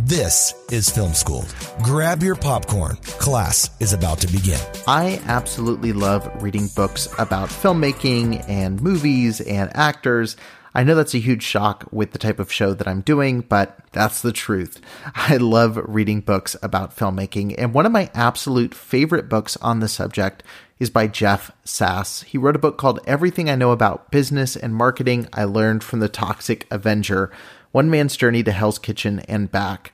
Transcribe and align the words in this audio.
This 0.00 0.54
is 0.70 0.90
Film 0.90 1.14
School. 1.14 1.44
Grab 1.82 2.22
your 2.22 2.36
popcorn. 2.36 2.96
Class 3.02 3.70
is 3.80 3.92
about 3.92 4.20
to 4.20 4.26
begin. 4.26 4.60
I 4.86 5.20
absolutely 5.26 5.92
love 5.92 6.30
reading 6.42 6.68
books 6.76 7.08
about 7.18 7.48
filmmaking 7.48 8.48
and 8.48 8.80
movies 8.80 9.40
and 9.40 9.74
actors. 9.74 10.36
I 10.74 10.84
know 10.84 10.94
that's 10.94 11.14
a 11.14 11.18
huge 11.18 11.42
shock 11.42 11.86
with 11.90 12.12
the 12.12 12.18
type 12.18 12.38
of 12.38 12.52
show 12.52 12.74
that 12.74 12.86
I'm 12.86 13.00
doing, 13.00 13.40
but 13.40 13.78
that's 13.92 14.20
the 14.20 14.32
truth. 14.32 14.80
I 15.14 15.38
love 15.38 15.78
reading 15.82 16.20
books 16.20 16.54
about 16.62 16.94
filmmaking, 16.94 17.54
and 17.56 17.72
one 17.72 17.86
of 17.86 17.92
my 17.92 18.10
absolute 18.12 18.74
favorite 18.74 19.30
books 19.30 19.56
on 19.62 19.80
the 19.80 19.88
subject 19.88 20.42
is 20.78 20.90
by 20.90 21.06
Jeff 21.06 21.50
Sass. 21.64 22.20
He 22.22 22.36
wrote 22.36 22.56
a 22.56 22.60
book 22.60 22.76
called 22.76 23.00
Everything 23.06 23.48
I 23.48 23.56
Know 23.56 23.70
About 23.70 24.10
Business 24.10 24.56
and 24.56 24.74
Marketing 24.74 25.26
I 25.32 25.44
Learned 25.44 25.82
from 25.82 26.00
the 26.00 26.10
Toxic 26.10 26.66
Avenger 26.70 27.32
one 27.76 27.90
Man's 27.90 28.16
Journey 28.16 28.42
to 28.42 28.52
Hell's 28.52 28.78
Kitchen 28.78 29.20
and 29.28 29.52
Back. 29.52 29.92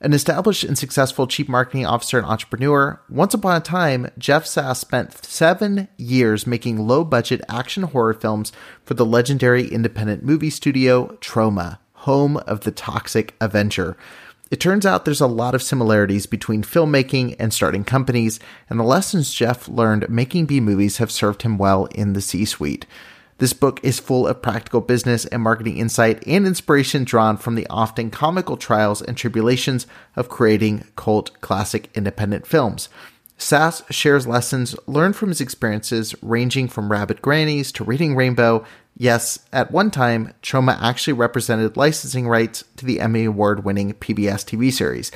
An 0.00 0.14
established 0.14 0.64
and 0.64 0.78
successful 0.78 1.26
chief 1.26 1.46
marketing 1.46 1.84
officer 1.84 2.16
and 2.16 2.26
entrepreneur, 2.26 3.02
once 3.10 3.34
upon 3.34 3.54
a 3.54 3.60
time, 3.60 4.10
Jeff 4.16 4.46
Sass 4.46 4.78
spent 4.78 5.26
seven 5.26 5.88
years 5.98 6.46
making 6.46 6.78
low 6.88 7.04
budget 7.04 7.42
action 7.46 7.82
horror 7.82 8.14
films 8.14 8.50
for 8.82 8.94
the 8.94 9.04
legendary 9.04 9.68
independent 9.68 10.24
movie 10.24 10.48
studio 10.48 11.18
Troma, 11.20 11.76
home 11.92 12.38
of 12.38 12.60
the 12.60 12.70
Toxic 12.70 13.34
Avenger. 13.42 13.98
It 14.50 14.58
turns 14.58 14.86
out 14.86 15.04
there's 15.04 15.20
a 15.20 15.26
lot 15.26 15.54
of 15.54 15.62
similarities 15.62 16.24
between 16.24 16.62
filmmaking 16.62 17.36
and 17.38 17.52
starting 17.52 17.84
companies, 17.84 18.40
and 18.70 18.80
the 18.80 18.84
lessons 18.84 19.34
Jeff 19.34 19.68
learned 19.68 20.08
making 20.08 20.46
B 20.46 20.60
movies 20.60 20.96
have 20.96 21.10
served 21.10 21.42
him 21.42 21.58
well 21.58 21.84
in 21.94 22.14
the 22.14 22.22
C 22.22 22.46
suite. 22.46 22.86
This 23.38 23.52
book 23.52 23.78
is 23.84 24.00
full 24.00 24.26
of 24.26 24.42
practical 24.42 24.80
business 24.80 25.24
and 25.26 25.42
marketing 25.42 25.78
insight 25.78 26.26
and 26.26 26.44
inspiration 26.44 27.04
drawn 27.04 27.36
from 27.36 27.54
the 27.54 27.68
often 27.70 28.10
comical 28.10 28.56
trials 28.56 29.00
and 29.00 29.16
tribulations 29.16 29.86
of 30.16 30.28
creating 30.28 30.84
cult 30.96 31.40
classic 31.40 31.88
independent 31.94 32.48
films. 32.48 32.88
Sass 33.36 33.84
shares 33.90 34.26
lessons 34.26 34.74
learned 34.88 35.14
from 35.14 35.28
his 35.28 35.40
experiences 35.40 36.16
ranging 36.20 36.66
from 36.66 36.90
Rabid 36.90 37.22
Grannies 37.22 37.70
to 37.72 37.84
Reading 37.84 38.16
Rainbow. 38.16 38.64
Yes, 38.96 39.38
at 39.52 39.70
one 39.70 39.92
time, 39.92 40.34
Troma 40.42 40.76
actually 40.82 41.12
represented 41.12 41.76
licensing 41.76 42.26
rights 42.26 42.64
to 42.76 42.84
the 42.84 42.98
Emmy 42.98 43.26
Award 43.26 43.64
winning 43.64 43.94
PBS 43.94 44.44
TV 44.44 44.72
series 44.72 45.12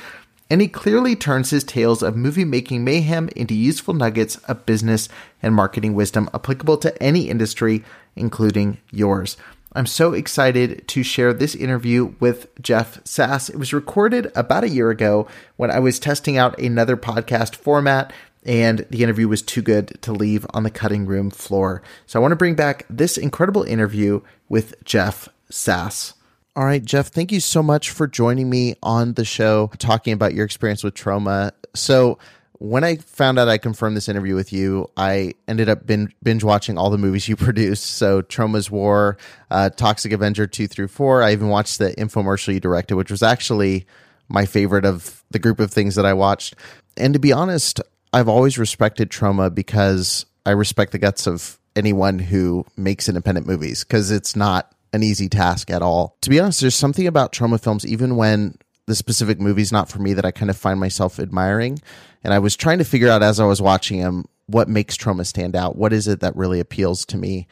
and 0.53 0.61
he 0.61 0.67
clearly 0.67 1.15
turns 1.15 1.49
his 1.49 1.63
tales 1.63 2.03
of 2.03 2.15
movie 2.15 2.45
making 2.45 2.83
mayhem 2.83 3.27
into 3.35 3.55
useful 3.55 3.93
nuggets 3.93 4.35
of 4.47 4.67
business 4.67 5.09
and 5.41 5.55
marketing 5.55 5.95
wisdom 5.95 6.29
applicable 6.31 6.77
to 6.77 7.01
any 7.01 7.27
industry, 7.27 7.83
including 8.15 8.79
yours. 8.91 9.37
I'm 9.75 9.87
so 9.87 10.13
excited 10.13 10.87
to 10.89 11.03
share 11.03 11.33
this 11.33 11.55
interview 11.55 12.13
with 12.19 12.47
Jeff 12.61 12.99
Sass. 13.05 13.49
It 13.49 13.57
was 13.57 13.73
recorded 13.73 14.31
about 14.35 14.63
a 14.63 14.69
year 14.69 14.91
ago 14.91 15.27
when 15.55 15.71
I 15.71 15.79
was 15.79 15.97
testing 15.97 16.37
out 16.37 16.59
another 16.59 16.95
podcast 16.95 17.55
format 17.55 18.13
and 18.45 18.85
the 18.89 19.03
interview 19.03 19.27
was 19.27 19.41
too 19.41 19.61
good 19.61 19.99
to 20.01 20.11
leave 20.11 20.45
on 20.53 20.63
the 20.63 20.69
cutting 20.69 21.05
room 21.05 21.29
floor. 21.29 21.81
So 22.05 22.19
I 22.19 22.21
want 22.21 22.33
to 22.33 22.37
bring 22.37 22.55
back 22.55 22.85
this 22.89 23.17
incredible 23.17 23.63
interview 23.63 24.21
with 24.49 24.75
Jeff 24.83 25.29
Sass. 25.49 26.13
All 26.55 26.65
right, 26.65 26.83
Jeff, 26.83 27.07
thank 27.07 27.31
you 27.31 27.39
so 27.39 27.63
much 27.63 27.89
for 27.89 28.05
joining 28.05 28.49
me 28.49 28.75
on 28.83 29.13
the 29.13 29.25
show, 29.25 29.71
talking 29.79 30.13
about 30.13 30.35
your 30.35 30.45
experience 30.45 30.83
with 30.83 30.93
Troma. 30.93 31.51
So, 31.73 32.19
when 32.63 32.85
I 32.85 32.95
found 32.95 33.37
out 33.37 33.49
I 33.49 33.57
confirmed 33.57 33.97
this 33.97 34.07
interview 34.07 34.35
with 34.35 34.53
you, 34.53 34.89
I 34.95 35.33
ended 35.49 35.67
up 35.67 35.85
binge, 35.85 36.43
watching 36.45 36.77
all 36.77 36.89
the 36.89 36.97
movies 36.97 37.27
you 37.27 37.35
produced. 37.49 37.83
So, 37.83 38.21
Troma's 38.21 38.71
War, 38.71 39.17
uh, 39.51 39.69
Toxic 39.69 40.13
Avenger 40.13 40.47
2 40.47 40.67
through 40.67 40.87
4. 40.87 41.23
I 41.23 41.33
even 41.33 41.49
watched 41.49 41.77
the 41.79 41.93
infomercial 41.95 42.53
you 42.53 42.61
directed, 42.61 42.95
which 42.95 43.11
was 43.11 43.21
actually 43.21 43.85
my 44.29 44.45
favorite 44.45 44.85
of 44.85 45.25
the 45.29 45.39
group 45.39 45.59
of 45.59 45.71
things 45.71 45.95
that 45.95 46.05
I 46.05 46.13
watched. 46.13 46.55
And 46.95 47.13
to 47.13 47.19
be 47.19 47.33
honest, 47.33 47.81
I've 48.13 48.29
always 48.29 48.57
respected 48.57 49.09
Troma 49.09 49.53
because 49.53 50.25
I 50.45 50.51
respect 50.51 50.93
the 50.93 50.99
guts 50.99 51.27
of 51.27 51.59
anyone 51.75 52.17
who 52.17 52.65
makes 52.77 53.09
independent 53.09 53.45
movies 53.45 53.83
because 53.83 54.09
it's 54.09 54.37
not 54.37 54.73
an 54.93 55.03
easy 55.03 55.27
task 55.27 55.69
at 55.69 55.81
all. 55.81 56.15
To 56.21 56.29
be 56.29 56.39
honest, 56.39 56.61
there's 56.61 56.75
something 56.75 57.07
about 57.07 57.33
Troma 57.33 57.61
films, 57.61 57.85
even 57.85 58.15
when 58.15 58.57
the 58.85 58.95
specific 58.95 59.41
movie's 59.41 59.73
not 59.73 59.89
for 59.89 59.99
me, 59.99 60.13
that 60.13 60.23
I 60.23 60.31
kind 60.31 60.49
of 60.49 60.55
find 60.55 60.79
myself 60.79 61.19
admiring. 61.19 61.79
And 62.23 62.33
I 62.33 62.39
was 62.39 62.55
trying 62.55 62.77
to 62.79 62.85
figure 62.85 63.09
out 63.09 63.23
as 63.23 63.39
I 63.39 63.45
was 63.45 63.61
watching 63.61 63.99
them 63.99 64.25
what 64.47 64.69
makes 64.69 64.97
Troma 64.97 65.25
stand 65.25 65.55
out. 65.55 65.75
What 65.75 65.93
is 65.93 66.07
it 66.07 66.21
that 66.21 66.35
really 66.35 66.59
appeals 66.59 67.05
to 67.07 67.17
me? 67.17 67.47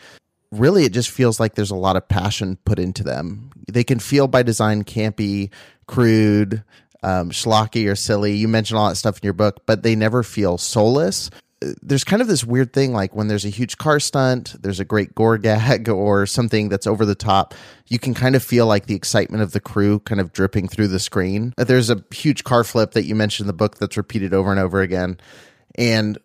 Really, 0.51 0.83
it 0.83 0.91
just 0.91 1.09
feels 1.09 1.39
like 1.39 1.55
there's 1.55 1.71
a 1.71 1.75
lot 1.75 1.95
of 1.95 2.07
passion 2.07 2.57
put 2.65 2.79
into 2.79 3.03
them. 3.03 3.51
They 3.71 3.83
can 3.83 3.99
feel 3.99 4.27
by 4.27 4.43
design 4.43 4.83
campy, 4.83 5.49
crude, 5.87 6.63
um, 7.03 7.31
schlocky, 7.31 7.89
or 7.89 7.95
silly. 7.95 8.35
You 8.35 8.47
mentioned 8.47 8.77
all 8.77 8.89
that 8.89 8.95
stuff 8.95 9.17
in 9.17 9.23
your 9.23 9.33
book, 9.33 9.61
but 9.65 9.83
they 9.83 9.95
never 9.95 10.23
feel 10.23 10.57
soulless 10.57 11.29
there's 11.81 12.03
kind 12.03 12.22
of 12.22 12.27
this 12.27 12.44
weird 12.44 12.73
thing 12.73 12.91
like 12.91 13.16
when 13.16 13.27
there's 13.27 13.45
a 13.45 13.49
huge 13.49 13.77
car 13.77 13.99
stunt, 13.99 14.55
there's 14.61 14.79
a 14.79 14.85
great 14.85 15.13
gore 15.13 15.38
gag 15.38 15.89
or 15.89 16.25
something 16.25 16.69
that's 16.69 16.88
over 16.88 17.05
the 17.05 17.16
top, 17.16 17.53
you 17.88 17.99
can 17.99 18.13
kind 18.13 18.35
of 18.35 18.44
feel 18.44 18.66
like 18.66 18.88
the 18.88 18.95
excitement 18.95 19.44
of 19.44 19.51
the 19.51 19.59
crew 19.59 20.00
kind 20.00 20.19
of 20.19 20.33
dripping 20.33 20.67
through 20.67 20.88
the 20.88 21.00
screen. 21.00 21.53
Uh, 21.57 21.63
there's 21.63 21.89
a 21.89 22.03
huge 22.11 22.44
car 22.44 22.63
flip 22.63 22.91
that 22.91 23.03
you 23.03 23.16
mentioned 23.16 23.45
in 23.45 23.47
the 23.47 23.53
book 23.53 23.77
that's 23.77 23.97
repeated 23.97 24.33
over 24.33 24.51
and 24.51 24.59
over 24.59 24.81
again. 24.81 25.19
And 25.75 26.17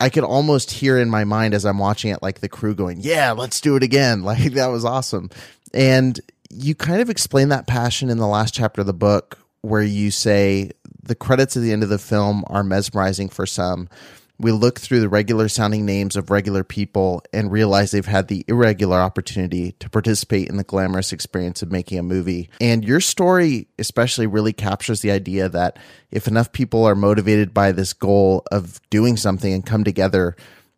I 0.00 0.08
could 0.08 0.24
almost 0.24 0.70
hear 0.70 0.98
in 0.98 1.10
my 1.10 1.24
mind 1.24 1.54
as 1.54 1.66
I'm 1.66 1.78
watching 1.78 2.10
it, 2.10 2.22
like 2.22 2.40
the 2.40 2.48
crew 2.48 2.74
going, 2.74 2.98
Yeah, 3.00 3.32
let's 3.32 3.60
do 3.60 3.76
it 3.76 3.82
again. 3.82 4.22
Like 4.28 4.52
that 4.54 4.68
was 4.68 4.84
awesome. 4.84 5.30
And 5.74 6.18
you 6.50 6.74
kind 6.74 7.02
of 7.02 7.10
explain 7.10 7.50
that 7.50 7.66
passion 7.66 8.08
in 8.08 8.18
the 8.18 8.26
last 8.26 8.54
chapter 8.54 8.80
of 8.80 8.86
the 8.86 8.94
book 8.94 9.38
where 9.60 9.82
you 9.82 10.10
say 10.10 10.70
the 11.02 11.14
credits 11.14 11.56
at 11.56 11.62
the 11.62 11.72
end 11.72 11.82
of 11.82 11.88
the 11.88 11.98
film 11.98 12.44
are 12.46 12.62
mesmerizing 12.62 13.28
for 13.28 13.44
some 13.44 13.88
we 14.40 14.52
look 14.52 14.78
through 14.78 15.00
the 15.00 15.08
regular 15.08 15.48
sounding 15.48 15.84
names 15.84 16.14
of 16.14 16.30
regular 16.30 16.62
people 16.62 17.22
and 17.32 17.50
realize 17.50 17.90
they've 17.90 18.06
had 18.06 18.28
the 18.28 18.44
irregular 18.46 18.98
opportunity 18.98 19.72
to 19.72 19.90
participate 19.90 20.48
in 20.48 20.56
the 20.56 20.64
glamorous 20.64 21.12
experience 21.12 21.60
of 21.60 21.72
making 21.72 21.98
a 21.98 22.04
movie. 22.04 22.48
And 22.60 22.84
your 22.84 23.00
story, 23.00 23.68
especially, 23.78 24.26
really 24.26 24.52
captures 24.52 25.00
the 25.00 25.10
idea 25.10 25.48
that 25.48 25.78
if 26.12 26.28
enough 26.28 26.52
people 26.52 26.84
are 26.84 26.94
motivated 26.94 27.52
by 27.52 27.72
this 27.72 27.92
goal 27.92 28.44
of 28.52 28.80
doing 28.90 29.16
something 29.16 29.52
and 29.52 29.66
come 29.66 29.82
together, 29.82 30.36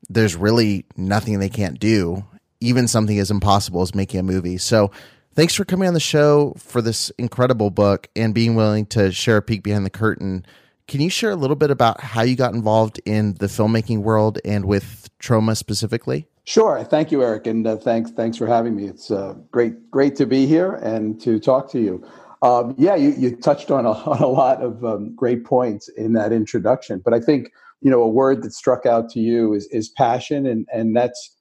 there's 0.08 0.36
really 0.36 0.86
nothing 0.96 1.38
they 1.38 1.50
can't 1.50 1.78
do, 1.78 2.24
even 2.60 2.88
something 2.88 3.18
as 3.18 3.30
impossible 3.30 3.82
as 3.82 3.94
making 3.94 4.20
a 4.20 4.24
movie. 4.24 4.56
So, 4.56 4.90
thanks 5.34 5.54
for 5.54 5.66
coming 5.66 5.86
on 5.86 5.94
the 5.94 6.00
show 6.00 6.54
for 6.56 6.80
this 6.80 7.10
incredible 7.10 7.70
book 7.70 8.08
and 8.16 8.34
being 8.34 8.54
willing 8.54 8.86
to 8.86 9.12
share 9.12 9.36
a 9.36 9.42
peek 9.42 9.62
behind 9.62 9.84
the 9.84 9.90
curtain 9.90 10.46
can 10.90 11.00
you 11.00 11.08
share 11.08 11.30
a 11.30 11.36
little 11.36 11.54
bit 11.54 11.70
about 11.70 12.00
how 12.00 12.22
you 12.22 12.34
got 12.34 12.52
involved 12.52 13.00
in 13.04 13.34
the 13.34 13.46
filmmaking 13.46 13.98
world 13.98 14.40
and 14.44 14.64
with 14.64 15.08
Troma 15.20 15.56
specifically? 15.56 16.26
Sure. 16.44 16.82
Thank 16.82 17.12
you, 17.12 17.22
Eric, 17.22 17.46
and 17.46 17.64
uh, 17.64 17.76
thanks 17.76 18.10
thanks 18.10 18.36
for 18.36 18.48
having 18.48 18.74
me. 18.74 18.86
It's 18.86 19.08
uh, 19.08 19.34
great 19.52 19.88
great 19.92 20.16
to 20.16 20.26
be 20.26 20.46
here 20.46 20.74
and 20.74 21.20
to 21.20 21.38
talk 21.38 21.70
to 21.70 21.80
you. 21.80 22.04
Um, 22.42 22.74
yeah, 22.76 22.96
you, 22.96 23.10
you 23.10 23.36
touched 23.36 23.70
on 23.70 23.86
a, 23.86 23.92
on 23.92 24.18
a 24.18 24.26
lot 24.26 24.62
of 24.62 24.84
um, 24.84 25.14
great 25.14 25.44
points 25.44 25.88
in 25.90 26.12
that 26.14 26.32
introduction, 26.32 27.00
but 27.04 27.14
I 27.14 27.20
think 27.20 27.52
you 27.82 27.90
know 27.90 28.02
a 28.02 28.08
word 28.08 28.42
that 28.42 28.52
struck 28.52 28.84
out 28.84 29.08
to 29.10 29.20
you 29.20 29.54
is 29.54 29.66
is 29.66 29.90
passion, 29.90 30.44
and 30.44 30.66
and 30.72 30.96
that's 30.96 31.36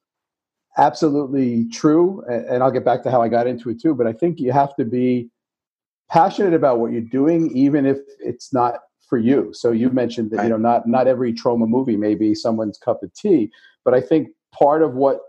absolutely 0.78 1.68
true. 1.70 2.24
And, 2.30 2.46
and 2.46 2.64
I'll 2.64 2.72
get 2.72 2.86
back 2.86 3.02
to 3.02 3.10
how 3.10 3.24
I 3.24 3.30
got 3.30 3.48
into 3.48 3.72
it 3.72 3.82
too. 3.82 3.96
But 3.96 4.06
I 4.06 4.14
think 4.14 4.40
you 4.40 4.52
have 4.52 4.76
to 4.76 4.86
be 4.86 5.32
passionate 6.08 6.54
about 6.54 6.80
what 6.80 6.92
you're 6.92 7.02
doing, 7.02 7.50
even 7.58 7.88
if 7.88 7.98
it's 8.20 8.54
not 8.54 8.82
for 9.10 9.18
you. 9.18 9.50
So 9.54 9.72
you 9.72 9.90
mentioned 9.90 10.32
that 10.32 10.44
you 10.44 10.50
know 10.50 10.58
not 10.58 10.88
not 10.88 11.08
every 11.08 11.34
Troma 11.34 11.68
movie 11.68 11.98
may 11.98 12.16
be 12.16 12.36
someone's 12.36 12.78
cup 12.78 13.04
of 13.04 13.14
tea, 13.14 13.52
but 13.84 13.94
I 13.94 14.02
think 14.02 14.30
part 14.54 14.82
of 14.82 14.94
what 14.94 15.20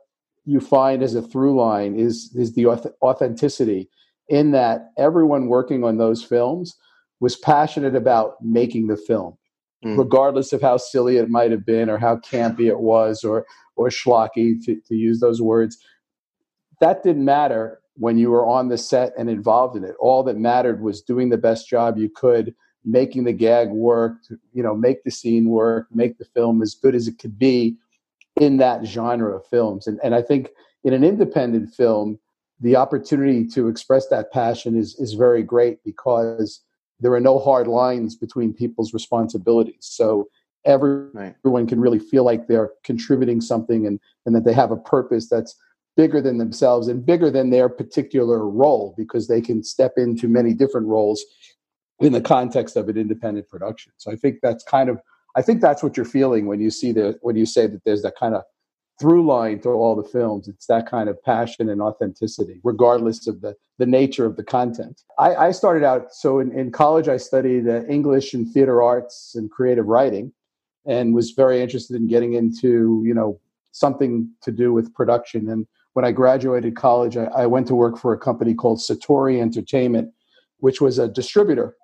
you 0.44 0.60
find 0.60 1.02
as 1.02 1.14
a 1.14 1.22
through 1.22 1.58
line 1.58 1.98
is 1.98 2.32
is 2.34 2.54
the 2.54 2.66
authenticity 2.66 3.88
in 4.28 4.52
that 4.52 4.90
everyone 4.98 5.48
working 5.48 5.84
on 5.84 5.98
those 5.98 6.22
films 6.22 6.76
was 7.20 7.36
passionate 7.36 7.94
about 7.94 8.34
making 8.40 8.86
the 8.86 8.96
film 8.96 9.36
mm. 9.84 9.98
regardless 9.98 10.52
of 10.52 10.62
how 10.62 10.76
silly 10.76 11.16
it 11.16 11.28
might 11.28 11.50
have 11.50 11.66
been 11.66 11.90
or 11.90 11.98
how 11.98 12.16
campy 12.16 12.66
it 12.66 12.80
was 12.80 13.24
or 13.24 13.44
or 13.76 13.88
schlocky 13.88 14.54
to, 14.64 14.80
to 14.86 14.94
use 14.94 15.20
those 15.20 15.42
words 15.42 15.78
that 16.80 17.02
didn't 17.02 17.24
matter 17.24 17.80
when 17.96 18.16
you 18.16 18.30
were 18.30 18.46
on 18.46 18.68
the 18.68 18.78
set 18.78 19.12
and 19.18 19.28
involved 19.28 19.76
in 19.76 19.84
it 19.84 19.94
all 20.00 20.22
that 20.22 20.36
mattered 20.36 20.80
was 20.80 21.02
doing 21.02 21.28
the 21.28 21.38
best 21.38 21.68
job 21.68 21.98
you 21.98 22.08
could 22.08 22.54
making 22.84 23.24
the 23.24 23.32
gag 23.32 23.68
work, 23.70 24.22
to, 24.28 24.38
you 24.52 24.62
know, 24.62 24.74
make 24.74 25.04
the 25.04 25.10
scene 25.10 25.48
work, 25.48 25.86
make 25.92 26.18
the 26.18 26.24
film 26.24 26.62
as 26.62 26.74
good 26.74 26.94
as 26.94 27.08
it 27.08 27.18
could 27.18 27.38
be 27.38 27.76
in 28.36 28.56
that 28.58 28.84
genre 28.86 29.36
of 29.36 29.46
films. 29.46 29.86
And 29.86 30.00
and 30.02 30.14
I 30.14 30.22
think 30.22 30.50
in 30.84 30.92
an 30.92 31.04
independent 31.04 31.74
film, 31.74 32.18
the 32.60 32.76
opportunity 32.76 33.46
to 33.48 33.68
express 33.68 34.08
that 34.08 34.32
passion 34.32 34.76
is 34.76 34.94
is 34.96 35.14
very 35.14 35.42
great 35.42 35.82
because 35.84 36.62
there 37.00 37.12
are 37.14 37.20
no 37.20 37.38
hard 37.38 37.66
lines 37.66 38.14
between 38.14 38.52
people's 38.52 38.92
responsibilities. 38.92 39.78
So 39.80 40.28
every, 40.64 41.08
right. 41.12 41.34
everyone 41.40 41.66
can 41.66 41.80
really 41.80 41.98
feel 41.98 42.24
like 42.24 42.46
they're 42.46 42.70
contributing 42.84 43.40
something 43.40 43.86
and, 43.86 43.98
and 44.26 44.34
that 44.34 44.44
they 44.44 44.52
have 44.52 44.70
a 44.70 44.76
purpose 44.76 45.28
that's 45.28 45.56
bigger 45.96 46.20
than 46.20 46.38
themselves 46.38 46.88
and 46.88 47.04
bigger 47.04 47.30
than 47.30 47.50
their 47.50 47.68
particular 47.68 48.48
role 48.48 48.94
because 48.96 49.28
they 49.28 49.40
can 49.40 49.62
step 49.62 49.92
into 49.96 50.28
many 50.28 50.54
different 50.54 50.86
roles 50.86 51.24
in 52.00 52.12
the 52.12 52.20
context 52.20 52.76
of 52.76 52.88
an 52.88 52.96
independent 52.96 53.48
production. 53.48 53.92
So 53.96 54.10
I 54.10 54.16
think 54.16 54.38
that's 54.42 54.64
kind 54.64 54.88
of 54.88 55.00
I 55.36 55.42
think 55.42 55.60
that's 55.60 55.82
what 55.82 55.96
you're 55.96 56.06
feeling 56.06 56.46
when 56.46 56.60
you 56.60 56.70
see 56.70 56.92
the 56.92 57.18
when 57.22 57.36
you 57.36 57.46
say 57.46 57.66
that 57.66 57.84
there's 57.84 58.02
that 58.02 58.16
kind 58.18 58.34
of 58.34 58.42
through 59.00 59.24
line 59.24 59.58
to 59.60 59.70
all 59.70 59.96
the 59.96 60.04
films. 60.04 60.46
It's 60.46 60.66
that 60.66 60.86
kind 60.86 61.08
of 61.08 61.22
passion 61.22 61.70
and 61.70 61.80
authenticity, 61.80 62.60
regardless 62.62 63.26
of 63.26 63.40
the, 63.40 63.56
the 63.78 63.86
nature 63.86 64.26
of 64.26 64.36
the 64.36 64.44
content. 64.44 65.00
I, 65.18 65.34
I 65.34 65.50
started 65.52 65.82
out, 65.82 66.12
so 66.12 66.38
in, 66.38 66.52
in 66.52 66.70
college, 66.70 67.08
I 67.08 67.16
studied 67.16 67.66
uh, 67.66 67.86
English 67.86 68.34
and 68.34 68.52
theater 68.52 68.82
arts 68.82 69.32
and 69.34 69.50
creative 69.50 69.86
writing 69.86 70.34
and 70.84 71.14
was 71.14 71.30
very 71.30 71.62
interested 71.62 71.96
in 71.96 72.08
getting 72.08 72.34
into, 72.34 73.02
you 73.06 73.14
know, 73.14 73.40
something 73.72 74.28
to 74.42 74.52
do 74.52 74.70
with 74.74 74.92
production. 74.92 75.48
And 75.48 75.66
when 75.94 76.04
I 76.04 76.12
graduated 76.12 76.76
college, 76.76 77.16
I, 77.16 77.24
I 77.24 77.46
went 77.46 77.68
to 77.68 77.74
work 77.74 77.96
for 77.96 78.12
a 78.12 78.18
company 78.18 78.52
called 78.52 78.80
Satori 78.80 79.40
Entertainment, 79.40 80.12
which 80.58 80.82
was 80.82 80.98
a 80.98 81.08
distributor 81.08 81.74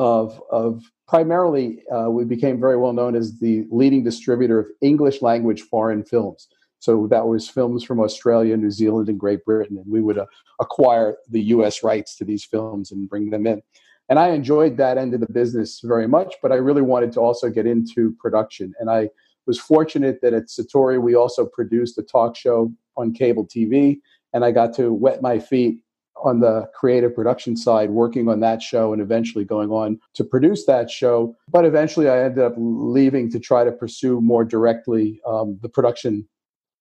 of, 0.00 0.42
of 0.50 0.90
primarily, 1.06 1.82
uh, 1.94 2.08
we 2.08 2.24
became 2.24 2.58
very 2.58 2.78
well 2.78 2.94
known 2.94 3.14
as 3.14 3.38
the 3.38 3.66
leading 3.70 4.02
distributor 4.02 4.58
of 4.58 4.66
English 4.80 5.20
language 5.20 5.60
foreign 5.60 6.02
films. 6.02 6.48
So 6.78 7.06
that 7.08 7.26
was 7.26 7.50
films 7.50 7.84
from 7.84 8.00
Australia, 8.00 8.56
New 8.56 8.70
Zealand, 8.70 9.10
and 9.10 9.20
Great 9.20 9.44
Britain. 9.44 9.76
And 9.76 9.92
we 9.92 10.00
would 10.00 10.16
uh, 10.16 10.24
acquire 10.58 11.16
the 11.28 11.42
US 11.54 11.82
rights 11.82 12.16
to 12.16 12.24
these 12.24 12.46
films 12.46 12.92
and 12.92 13.10
bring 13.10 13.28
them 13.28 13.46
in. 13.46 13.60
And 14.08 14.18
I 14.18 14.30
enjoyed 14.30 14.78
that 14.78 14.96
end 14.96 15.12
of 15.12 15.20
the 15.20 15.30
business 15.30 15.80
very 15.84 16.08
much, 16.08 16.34
but 16.42 16.50
I 16.50 16.56
really 16.56 16.82
wanted 16.82 17.12
to 17.12 17.20
also 17.20 17.50
get 17.50 17.66
into 17.66 18.16
production. 18.18 18.72
And 18.80 18.88
I 18.88 19.10
was 19.46 19.60
fortunate 19.60 20.20
that 20.22 20.32
at 20.32 20.46
Satori, 20.46 20.98
we 21.00 21.14
also 21.14 21.44
produced 21.44 21.98
a 21.98 22.02
talk 22.02 22.36
show 22.36 22.72
on 22.96 23.12
cable 23.12 23.46
TV. 23.46 24.00
And 24.32 24.46
I 24.46 24.50
got 24.50 24.74
to 24.76 24.94
wet 24.94 25.20
my 25.20 25.38
feet 25.38 25.80
on 26.22 26.40
the 26.40 26.68
creative 26.74 27.14
production 27.14 27.56
side, 27.56 27.90
working 27.90 28.28
on 28.28 28.40
that 28.40 28.62
show 28.62 28.92
and 28.92 29.00
eventually 29.00 29.44
going 29.44 29.70
on 29.70 29.98
to 30.14 30.24
produce 30.24 30.66
that 30.66 30.90
show. 30.90 31.36
But 31.48 31.64
eventually, 31.64 32.08
I 32.08 32.24
ended 32.24 32.44
up 32.44 32.54
leaving 32.56 33.30
to 33.32 33.40
try 33.40 33.64
to 33.64 33.72
pursue 33.72 34.20
more 34.20 34.44
directly 34.44 35.20
um, 35.26 35.58
the 35.62 35.68
production 35.68 36.28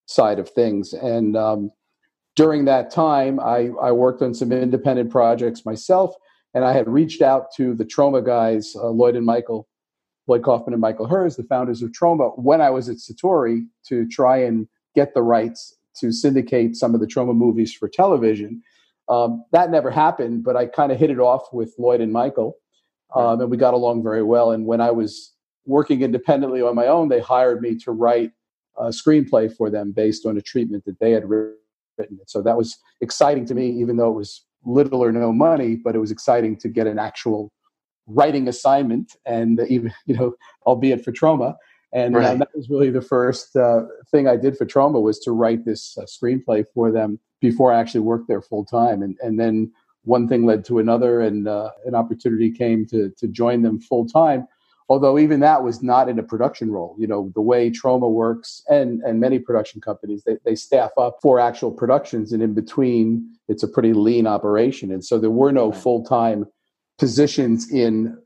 side 0.06 0.39
of 0.39 0.50
things. 0.50 0.94
And 0.94 1.38
um, 1.38 1.71
during 2.36 2.65
that 2.65 2.91
time, 2.91 3.39
I, 3.39 3.69
I, 3.81 3.91
worked 3.91 4.21
on 4.21 4.33
some 4.33 4.51
independent 4.51 5.12
projects 5.12 5.65
myself, 5.65 6.15
and 6.53 6.65
I 6.65 6.74
had 6.74 6.88
reached 6.88 7.21
out 7.21 7.53
to 7.57 7.75
the 7.75 7.86
Troma 7.86 8.25
guys, 8.25 8.75
uh, 8.75 8.88
Lloyd 8.88 9.15
and 9.15 9.25
Michael, 9.25 9.68
Lloyd 10.27 10.44
Kaufman 10.44 10.74
and 10.74 10.81
Michael 10.81 11.07
Herz, 11.07 11.36
the 11.36 11.44
founders 11.44 11.81
of 11.81 11.91
Troma, 11.91 12.31
when 12.39 12.62
I 12.62 12.69
was 12.69 12.89
at 12.89 12.97
Satori 12.97 13.65
to 13.88 14.07
try 14.07 14.38
and 14.38 14.68
get 14.95 15.13
the 15.13 15.21
rights 15.21 15.75
to 16.00 16.12
syndicate 16.12 16.75
some 16.75 16.94
of 16.94 17.01
the 17.01 17.07
Troma 17.07 17.36
movies 17.36 17.74
for 17.74 17.88
television. 17.88 18.62
Um, 19.10 19.44
that 19.52 19.72
never 19.72 19.90
happened, 19.90 20.44
but 20.44 20.56
I 20.56 20.68
kind 20.68 20.92
of 20.92 21.00
hit 21.00 21.10
it 21.10 21.20
off 21.20 21.52
with 21.52 21.74
Lloyd 21.80 22.00
and 22.00 22.14
Michael, 22.14 22.58
um, 23.16 23.42
and 23.42 23.50
we 23.50 23.58
got 23.58 23.74
along 23.74 24.04
very 24.04 24.24
well. 24.24 24.52
And 24.52 24.66
when 24.66 24.82
I 24.82 24.92
was 24.92 25.34
working 25.66 26.04
independently 26.04 26.62
on 26.62 26.76
my 26.76 26.88
own, 26.88 27.10
they 27.10 27.20
hired 27.20 27.62
me 27.62 27.76
to 27.80 27.92
write 27.92 28.32
a 28.78 28.90
screenplay 28.90 29.54
for 29.54 29.70
them 29.70 29.92
based 29.92 30.26
on 30.26 30.38
a 30.38 30.42
treatment 30.42 30.86
that 30.86 31.00
they 31.00 31.12
had 31.12 31.28
written. 31.28 32.20
So 32.28 32.42
that 32.44 32.56
was 32.56 32.78
exciting 33.02 33.46
to 33.48 33.56
me, 33.56 33.70
even 33.70 33.98
though 33.98 34.10
it 34.10 34.16
was 34.16 34.46
little 34.64 35.04
or 35.04 35.12
no 35.12 35.32
money, 35.32 35.76
but 35.76 35.96
it 35.96 36.00
was 36.00 36.12
exciting 36.12 36.58
to 36.58 36.70
get 36.70 36.88
an 36.88 37.00
actual 37.00 37.52
writing 38.08 38.48
assignment 38.48 39.16
and 39.26 39.60
even, 39.70 39.94
you 40.06 40.16
know, 40.16 40.34
albeit 40.66 41.04
for 41.04 41.12
Troma. 41.12 41.56
And 41.94 42.16
uh, 42.16 42.20
right. 42.20 42.28
uh, 42.28 42.36
that 42.36 42.50
was 42.54 42.70
really 42.70 42.92
the 42.92 43.02
first 43.02 43.56
uh, 43.56 43.84
thing 44.12 44.28
I 44.28 44.36
did 44.36 44.56
for 44.58 44.66
Troma 44.66 45.02
was 45.02 45.20
to 45.22 45.32
write 45.32 45.66
this 45.66 45.98
uh, 45.98 46.04
screenplay 46.04 46.64
for 46.74 46.92
them 46.92 47.20
before 47.41 47.74
I 47.74 47.80
actually 47.80 48.01
worked 48.01 48.27
there 48.27 48.41
full 48.41 48.65
time. 48.65 49.01
And 49.01 49.18
and 49.21 49.39
then 49.39 49.71
one 50.03 50.27
thing 50.27 50.45
led 50.45 50.65
to 50.65 50.80
another, 50.80 51.21
and 51.21 51.47
uh, 51.47 51.71
an 51.86 51.95
opportunity 51.95 52.51
came 52.51 52.86
to 52.88 53.09
to 53.18 53.27
join 53.27 53.62
them 53.62 53.80
full 53.80 54.07
time. 54.07 54.47
Although 54.88 55.19
even 55.19 55.39
that 55.41 55.63
was 55.63 55.83
not 55.83 56.09
in 56.09 56.18
a 56.18 56.24
production 56.24 56.71
role. 56.71 56.95
You 56.97 57.07
know 57.07 57.31
the 57.36 57.41
way 57.41 57.69
Troma 57.69 58.09
works, 58.09 58.62
and 58.69 59.01
and 59.01 59.19
many 59.19 59.39
production 59.39 59.81
companies 59.81 60.24
they 60.25 60.38
they 60.45 60.56
staff 60.56 60.91
up 60.97 61.19
for 61.21 61.39
actual 61.39 61.71
productions, 61.71 62.31
and 62.31 62.41
in 62.41 62.53
between 62.53 63.30
it's 63.47 63.63
a 63.63 63.68
pretty 63.68 63.94
lean 63.94 64.27
operation. 64.27 64.91
And 64.91 65.03
so 65.03 65.19
there 65.19 65.31
were 65.31 65.51
no 65.51 65.71
full 65.71 66.03
time 66.03 66.45
positions 66.97 67.71
in 67.71 68.18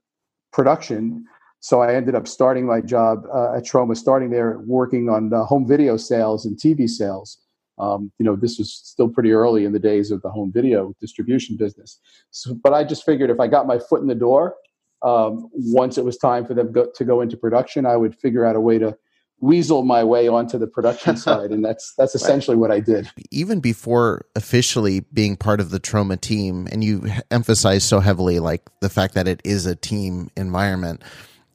production 0.52 1.26
so 1.64 1.82
I 1.82 1.96
ended 1.96 2.14
up 2.14 2.28
starting 2.28 2.66
my 2.66 2.82
job 2.82 3.24
uh, 3.34 3.56
at 3.56 3.64
Troma, 3.64 3.96
starting 3.96 4.32
there 4.32 4.60
working 4.66 5.08
on 5.08 5.32
uh, 5.34 5.46
home 5.46 5.66
video 5.66 5.96
sales 5.96 6.46
and 6.46 6.58
TV 6.58 6.90
sales. 6.90 7.38
Um, 7.84 8.12
you 8.20 8.26
know, 8.26 8.36
this 8.36 8.58
was 8.58 8.74
still 8.74 9.10
pretty 9.10 9.32
early 9.32 9.66
in 9.66 9.74
the 9.74 9.80
days 9.80 10.12
of 10.12 10.22
the 10.22 10.30
home 10.30 10.52
video 10.54 10.94
distribution 11.02 11.58
business. 11.58 12.00
So, 12.32 12.56
but 12.64 12.74
I 12.74 12.84
just 12.84 13.06
figured 13.06 13.30
if 13.30 13.40
I 13.40 13.48
got 13.48 13.68
my 13.68 13.80
foot 13.80 14.02
in 14.02 14.08
the 14.08 14.16
door, 14.16 14.56
um, 15.02 15.50
once 15.54 15.98
it 15.98 16.06
was 16.06 16.18
time 16.18 16.46
for 16.46 16.54
them 16.54 16.72
go, 16.72 16.88
to 16.96 17.04
go 17.04 17.22
into 17.22 17.36
production, 17.36 17.86
I 17.86 17.98
would 17.98 18.16
figure 18.16 18.46
out 18.46 18.56
a 18.56 18.62
way 18.62 18.78
to 18.78 18.96
weasel 19.42 19.84
my 19.84 20.04
way 20.04 20.30
onto 20.30 20.58
the 20.58 20.68
production 20.68 21.18
side, 21.28 21.52
and 21.52 21.66
that's 21.66 21.94
that's 21.98 22.16
essentially 22.16 22.56
what 22.56 22.72
I 22.72 22.80
did. 22.80 23.10
Even 23.32 23.60
before 23.60 24.26
officially 24.36 25.02
being 25.12 25.36
part 25.36 25.60
of 25.60 25.72
the 25.72 25.80
Troma 25.80 26.20
team, 26.20 26.68
and 26.72 26.84
you 26.84 27.06
emphasize 27.32 27.84
so 27.84 28.00
heavily 28.00 28.40
like 28.40 28.62
the 28.80 28.90
fact 28.90 29.14
that 29.16 29.28
it 29.28 29.42
is 29.44 29.66
a 29.66 29.76
team 29.76 30.30
environment 30.38 31.04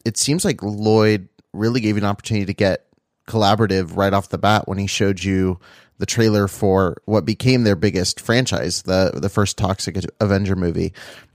it 0.09 0.17
seems 0.17 0.43
like 0.43 0.63
Lloyd 0.63 1.29
really 1.53 1.81
gave 1.81 1.97
you 1.97 2.03
an 2.03 2.09
opportunity 2.09 2.47
to 2.47 2.55
get 2.55 2.87
collaborative 3.29 3.97
right 3.97 4.13
off 4.13 4.31
the 4.31 4.39
bat 4.39 4.67
when 4.67 4.79
he 4.79 4.87
showed 4.87 5.23
you 5.23 5.61
the 5.99 6.07
trailer 6.07 6.49
for 6.49 7.01
what 7.05 7.25
became 7.25 7.65
their 7.65 7.77
biggest 7.77 8.21
franchise, 8.21 8.83
the 8.83 9.13
the 9.15 9.29
first 9.29 9.59
Toxic 9.59 9.99
Avenger 10.21 10.57
movie. 10.57 10.93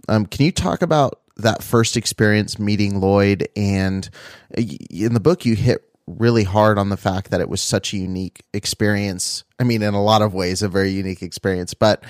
Um, 0.10 0.26
can 0.26 0.46
you 0.46 0.52
talk 0.52 0.82
about 0.82 1.22
that 1.38 1.64
first 1.64 1.96
experience 1.96 2.60
meeting 2.60 3.00
Lloyd? 3.00 3.48
And 3.56 4.10
in 4.56 5.14
the 5.14 5.20
book, 5.20 5.46
you 5.46 5.56
hit 5.56 5.84
really 6.08 6.44
hard 6.44 6.78
on 6.78 6.90
the 6.90 6.98
fact 6.98 7.32
that 7.32 7.42
it 7.42 7.50
was 7.50 7.62
such 7.62 7.94
a 7.94 7.98
unique 7.98 8.44
experience. 8.54 9.44
I 9.60 9.64
mean, 9.64 9.82
in 9.82 9.94
a 9.94 10.04
lot 10.04 10.22
of 10.22 10.34
ways, 10.34 10.62
a 10.62 10.70
very 10.70 10.92
unique 10.92 11.22
experience, 11.22 11.74
but 11.74 12.04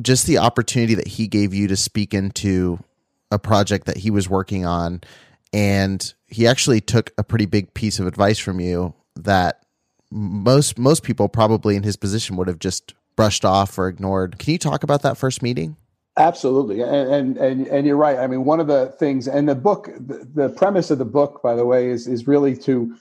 just 0.00 0.26
the 0.26 0.38
opportunity 0.38 0.94
that 0.94 1.08
he 1.08 1.26
gave 1.26 1.52
you 1.52 1.68
to 1.68 1.76
speak 1.76 2.14
into 2.14 2.78
a 3.30 3.38
project 3.38 3.86
that 3.86 3.98
he 3.98 4.10
was 4.10 4.28
working 4.28 4.64
on 4.64 5.02
and 5.52 6.14
he 6.26 6.46
actually 6.46 6.80
took 6.80 7.12
a 7.16 7.24
pretty 7.24 7.46
big 7.46 7.72
piece 7.74 7.98
of 7.98 8.06
advice 8.06 8.38
from 8.38 8.60
you 8.60 8.94
that 9.24 9.64
most 10.10 10.78
most 10.78 11.02
people 11.02 11.28
probably 11.28 11.76
in 11.76 11.82
his 11.82 11.96
position 11.96 12.36
would 12.36 12.48
have 12.48 12.58
just 12.58 12.94
brushed 13.16 13.44
off 13.44 13.78
or 13.78 13.88
ignored. 13.88 14.38
Can 14.38 14.52
you 14.52 14.58
talk 14.58 14.82
about 14.82 15.02
that 15.02 15.18
first 15.18 15.42
meeting? 15.42 15.76
Absolutely, 16.16 16.80
and 16.80 17.12
and 17.12 17.36
and, 17.36 17.66
and 17.68 17.86
you're 17.86 17.96
right. 17.96 18.18
I 18.18 18.26
mean, 18.26 18.44
one 18.44 18.58
of 18.60 18.66
the 18.66 18.86
things, 18.98 19.28
and 19.28 19.48
the 19.48 19.54
book, 19.54 19.90
the, 19.94 20.26
the 20.34 20.48
premise 20.48 20.90
of 20.90 20.98
the 20.98 21.04
book, 21.04 21.40
by 21.42 21.54
the 21.54 21.64
way, 21.64 21.90
is 21.90 22.08
is 22.08 22.26
really 22.26 22.56
to 22.58 22.96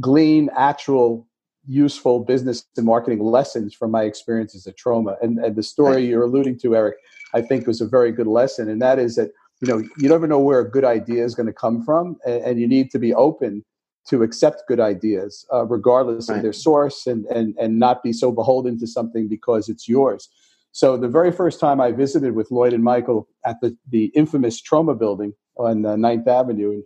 glean 0.00 0.50
actual 0.56 1.26
useful 1.66 2.20
business 2.20 2.64
and 2.76 2.86
marketing 2.86 3.20
lessons 3.20 3.74
from 3.74 3.90
my 3.90 4.02
experiences 4.02 4.66
at 4.66 4.76
Troma. 4.76 5.16
And, 5.22 5.38
and 5.38 5.54
the 5.54 5.62
story 5.62 6.06
you're 6.06 6.22
alluding 6.22 6.58
to, 6.60 6.74
Eric, 6.74 6.96
I 7.34 7.42
think 7.42 7.66
was 7.66 7.80
a 7.80 7.86
very 7.86 8.10
good 8.10 8.26
lesson, 8.26 8.68
and 8.68 8.80
that 8.82 8.98
is 8.98 9.16
that 9.16 9.30
you 9.60 9.68
know 9.68 9.78
you 9.98 10.08
never 10.08 10.26
know 10.26 10.38
where 10.38 10.60
a 10.60 10.70
good 10.70 10.84
idea 10.84 11.24
is 11.24 11.34
going 11.34 11.46
to 11.46 11.52
come 11.52 11.84
from 11.84 12.16
and, 12.26 12.42
and, 12.42 12.60
you 12.60 12.68
need 12.68 12.90
to 12.90 12.98
be 12.98 13.14
open 13.14 13.64
to 14.08 14.22
accept 14.22 14.62
good 14.68 14.80
ideas 14.80 15.46
uh, 15.52 15.64
regardless 15.66 16.28
right. 16.28 16.36
of 16.36 16.42
their 16.42 16.52
source 16.52 17.06
and, 17.06 17.24
and 17.26 17.54
and 17.58 17.78
not 17.78 18.02
be 18.02 18.12
so 18.12 18.32
beholden 18.32 18.78
to 18.78 18.86
something 18.86 19.28
because 19.28 19.68
it's 19.68 19.88
yours. 19.88 20.28
So 20.72 20.96
the 20.96 21.08
very 21.08 21.32
first 21.32 21.60
time 21.60 21.80
i 21.80 21.90
visited 21.92 22.34
with 22.34 22.50
lloyd 22.50 22.72
and 22.72 22.84
michael 22.84 23.26
at 23.44 23.60
the, 23.60 23.76
the 23.90 24.06
infamous 24.14 24.60
Troma 24.62 24.98
building 24.98 25.32
on 25.56 25.84
uh, 25.84 25.96
9th 25.96 26.28
avenue 26.28 26.70
and 26.70 26.84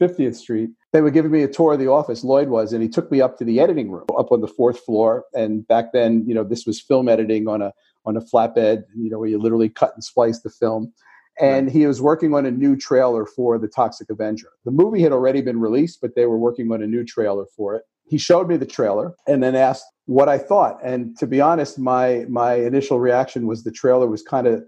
50th 0.00 0.36
street 0.36 0.70
they 0.92 1.00
were 1.00 1.10
giving 1.10 1.30
me 1.30 1.42
a 1.42 1.48
tour 1.48 1.74
of 1.74 1.78
the 1.78 1.86
office 1.86 2.24
lloyd 2.24 2.48
was 2.48 2.72
and 2.72 2.82
he 2.82 2.88
took 2.88 3.10
me 3.12 3.20
up 3.20 3.38
to 3.38 3.44
the 3.44 3.60
editing 3.60 3.90
room 3.90 4.06
up 4.18 4.32
on 4.32 4.40
the 4.40 4.48
fourth 4.48 4.80
floor. 4.80 5.24
And 5.34 5.66
back 5.68 5.92
then 5.92 6.24
you 6.26 6.34
know 6.34 6.44
this 6.44 6.66
was 6.66 6.80
film 6.80 7.08
editing 7.08 7.46
on 7.46 7.62
a 7.62 7.72
on 8.04 8.16
a 8.16 8.20
flatbed 8.20 8.84
you 8.96 9.10
know 9.10 9.18
where 9.18 9.28
you 9.28 9.38
literally 9.38 9.68
cut 9.68 9.92
and 9.94 10.02
splice 10.02 10.40
the 10.40 10.50
film 10.50 10.92
and 11.40 11.66
right. 11.66 11.72
he 11.72 11.86
was 11.86 12.00
working 12.00 12.34
on 12.34 12.46
a 12.46 12.50
new 12.50 12.76
trailer 12.76 13.24
for 13.26 13.58
the 13.58 13.68
Toxic 13.68 14.10
Avenger. 14.10 14.50
The 14.64 14.70
movie 14.70 15.02
had 15.02 15.12
already 15.12 15.40
been 15.40 15.60
released, 15.60 16.00
but 16.00 16.14
they 16.14 16.26
were 16.26 16.38
working 16.38 16.70
on 16.72 16.82
a 16.82 16.86
new 16.86 17.04
trailer 17.04 17.46
for 17.56 17.74
it. 17.74 17.84
He 18.04 18.18
showed 18.18 18.48
me 18.48 18.56
the 18.56 18.66
trailer 18.66 19.14
and 19.26 19.42
then 19.42 19.54
asked 19.54 19.84
what 20.06 20.28
I 20.28 20.38
thought. 20.38 20.78
And 20.82 21.16
to 21.18 21.26
be 21.26 21.40
honest, 21.40 21.78
my 21.78 22.26
my 22.28 22.54
initial 22.54 22.98
reaction 23.00 23.46
was 23.46 23.62
the 23.62 23.70
trailer 23.70 24.06
was 24.06 24.22
kind 24.22 24.46
of 24.46 24.64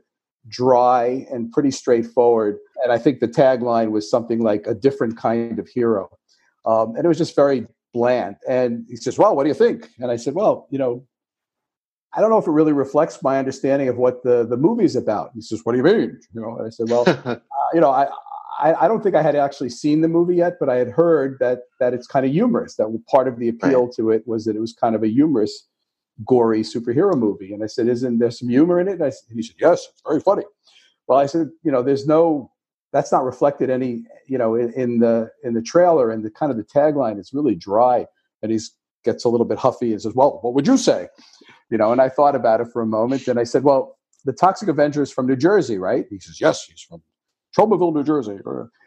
dry 0.48 1.26
and 1.30 1.50
pretty 1.52 1.70
straightforward. 1.70 2.58
And 2.82 2.92
I 2.92 2.98
think 2.98 3.20
the 3.20 3.28
tagline 3.28 3.90
was 3.90 4.10
something 4.10 4.40
like 4.40 4.66
a 4.66 4.74
different 4.74 5.16
kind 5.16 5.58
of 5.58 5.68
hero. 5.68 6.08
Um, 6.64 6.94
and 6.96 7.04
it 7.04 7.08
was 7.08 7.18
just 7.18 7.34
very 7.34 7.66
bland. 7.92 8.36
And 8.48 8.86
he 8.88 8.96
says, 8.96 9.18
Well, 9.18 9.34
what 9.36 9.44
do 9.44 9.48
you 9.48 9.54
think? 9.54 9.88
And 9.98 10.10
I 10.10 10.16
said, 10.16 10.34
Well, 10.34 10.66
you 10.70 10.78
know, 10.78 11.06
I 12.14 12.20
don't 12.20 12.30
know 12.30 12.38
if 12.38 12.46
it 12.46 12.50
really 12.50 12.72
reflects 12.72 13.22
my 13.22 13.38
understanding 13.38 13.88
of 13.88 13.96
what 13.96 14.22
the, 14.22 14.46
the 14.46 14.56
movie 14.56 14.84
is 14.84 14.96
about. 14.96 15.30
He 15.34 15.40
says, 15.40 15.60
What 15.64 15.72
do 15.72 15.78
you 15.78 15.84
mean? 15.84 16.20
You 16.34 16.40
know, 16.42 16.56
and 16.56 16.66
I 16.66 16.70
said, 16.70 16.90
Well, 16.90 17.04
uh, 17.24 17.36
you 17.72 17.80
know, 17.80 17.90
I, 17.90 18.08
I, 18.60 18.84
I, 18.84 18.88
don't 18.88 19.02
think 19.02 19.14
I 19.14 19.22
had 19.22 19.34
actually 19.34 19.70
seen 19.70 20.02
the 20.02 20.08
movie 20.08 20.36
yet, 20.36 20.58
but 20.60 20.68
I 20.68 20.76
had 20.76 20.88
heard 20.88 21.38
that 21.40 21.60
that 21.80 21.94
it's 21.94 22.06
kind 22.06 22.26
of 22.26 22.32
humorous. 22.32 22.76
That 22.76 23.02
part 23.10 23.28
of 23.28 23.38
the 23.38 23.48
appeal 23.48 23.84
right. 23.84 23.92
to 23.96 24.10
it 24.10 24.26
was 24.26 24.44
that 24.44 24.56
it 24.56 24.60
was 24.60 24.72
kind 24.72 24.94
of 24.94 25.02
a 25.02 25.08
humorous 25.08 25.68
gory 26.26 26.62
superhero 26.62 27.16
movie. 27.16 27.52
And 27.52 27.64
I 27.64 27.66
said, 27.66 27.88
Isn't 27.88 28.18
there 28.18 28.30
some 28.30 28.48
humor 28.48 28.78
in 28.78 28.88
it? 28.88 28.92
And, 28.92 29.04
I, 29.04 29.06
and 29.06 29.36
he 29.36 29.42
said, 29.42 29.56
Yes, 29.58 29.88
it's 29.90 30.02
very 30.06 30.20
funny. 30.20 30.44
Well, 31.06 31.18
I 31.18 31.26
said, 31.26 31.50
you 31.62 31.72
know, 31.72 31.82
there's 31.82 32.06
no 32.06 32.50
that's 32.92 33.10
not 33.10 33.24
reflected 33.24 33.70
any, 33.70 34.04
you 34.26 34.36
know, 34.36 34.54
in, 34.54 34.72
in 34.74 34.98
the 34.98 35.30
in 35.42 35.54
the 35.54 35.62
trailer 35.62 36.10
and 36.10 36.24
the 36.24 36.30
kind 36.30 36.52
of 36.52 36.58
the 36.58 36.64
tagline 36.64 37.18
is 37.18 37.32
really 37.32 37.54
dry. 37.54 38.06
And 38.42 38.52
he 38.52 38.60
gets 39.04 39.24
a 39.24 39.28
little 39.28 39.46
bit 39.46 39.58
huffy 39.58 39.92
and 39.92 40.00
says, 40.00 40.14
Well, 40.14 40.38
what 40.42 40.54
would 40.54 40.66
you 40.66 40.76
say? 40.76 41.08
You 41.70 41.78
know, 41.78 41.92
and 41.92 42.00
I 42.00 42.08
thought 42.08 42.34
about 42.34 42.60
it 42.60 42.68
for 42.72 42.82
a 42.82 42.86
moment 42.86 43.28
and 43.28 43.38
I 43.38 43.44
said, 43.44 43.64
Well, 43.64 43.98
the 44.24 44.32
Toxic 44.32 44.68
Avenger 44.68 45.02
is 45.02 45.12
from 45.12 45.26
New 45.26 45.36
Jersey, 45.36 45.78
right? 45.78 46.04
He 46.10 46.18
says, 46.18 46.40
Yes, 46.40 46.64
he's 46.64 46.80
from 46.80 47.02
Tromaville, 47.56 47.94
New 47.94 48.04
Jersey. 48.04 48.38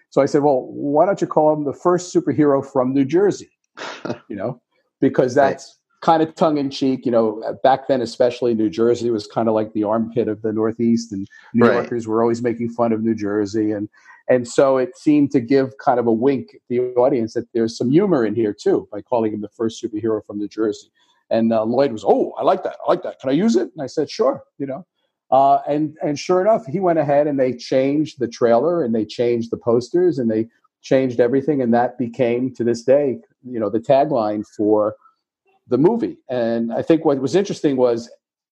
So 0.10 0.22
I 0.22 0.26
said, 0.26 0.44
Well, 0.44 0.68
why 0.72 1.06
don't 1.06 1.22
you 1.22 1.28
call 1.28 1.54
him 1.54 1.66
the 1.66 1.74
first 1.74 2.14
superhero 2.14 2.66
from 2.66 2.94
New 2.94 3.06
Jersey? 3.06 3.50
you 4.30 4.36
know, 4.36 4.62
because 5.02 5.36
that's 5.36 5.78
kind 6.02 6.22
of 6.22 6.36
tongue 6.36 6.58
in 6.58 6.70
cheek. 6.70 7.06
You 7.06 7.12
know, 7.12 7.58
back 7.64 7.88
then, 7.88 8.02
especially 8.02 8.54
New 8.54 8.70
Jersey 8.70 9.10
was 9.10 9.28
kind 9.28 9.50
of 9.50 9.56
like 9.56 9.74
the 9.74 9.84
armpit 9.84 10.28
of 10.28 10.42
the 10.42 10.54
Northeast, 10.54 11.12
and 11.12 11.28
New 11.54 11.68
right. 11.68 11.76
Yorkers 11.76 12.08
were 12.08 12.22
always 12.22 12.42
making 12.42 12.70
fun 12.70 12.94
of 12.94 13.04
New 13.04 13.16
Jersey, 13.16 13.72
and 13.72 13.90
and 14.30 14.48
so 14.48 14.78
it 14.78 14.98
seemed 14.98 15.32
to 15.32 15.40
give 15.40 15.78
kind 15.78 16.00
of 16.00 16.08
a 16.08 16.12
wink 16.12 16.52
to 16.52 16.60
the 16.70 16.80
audience 16.96 17.34
that 17.34 17.48
there's 17.54 17.78
some 17.78 17.92
humor 17.92 18.26
in 18.26 18.36
here 18.36 18.54
too 18.54 18.88
by 18.92 19.02
calling 19.02 19.34
him 19.34 19.42
the 19.42 19.50
first 19.50 19.84
superhero 19.84 20.26
from 20.26 20.38
New 20.38 20.48
Jersey. 20.48 20.92
And 21.30 21.52
uh, 21.52 21.64
Lloyd 21.64 21.92
was, 21.92 22.04
oh, 22.06 22.34
I 22.38 22.44
like 22.44 22.64
that. 22.64 22.78
I 22.86 22.90
like 22.90 23.04
that. 23.04 23.20
Can 23.20 23.30
I 23.30 23.34
use 23.34 23.56
it? 23.56 23.70
And 23.74 23.82
I 23.82 23.88
said, 23.88 24.10
sure. 24.10 24.44
You 24.58 24.68
know, 24.68 24.86
uh, 25.32 25.60
and 25.68 25.98
and 26.04 26.20
sure 26.20 26.42
enough, 26.42 26.66
he 26.66 26.80
went 26.80 27.00
ahead 27.00 27.28
and 27.28 27.40
they 27.40 27.54
changed 27.54 28.20
the 28.20 28.28
trailer 28.28 28.84
and 28.84 28.94
they 28.94 29.06
changed 29.06 29.52
the 29.52 29.58
posters 29.58 30.20
and 30.20 30.30
they 30.30 30.48
changed 30.82 31.20
everything, 31.20 31.64
and 31.64 31.74
that 31.74 31.98
became 31.98 32.54
to 32.54 32.64
this 32.64 32.84
day, 32.84 33.18
you 33.44 33.60
know, 33.60 33.72
the 33.72 33.80
tagline 33.80 34.46
for 34.56 34.96
the 35.68 35.80
movie. 35.80 36.18
And 36.30 36.72
I 36.72 36.84
think 36.84 37.06
what 37.06 37.20
was 37.20 37.36
interesting 37.36 37.76
was 37.76 38.08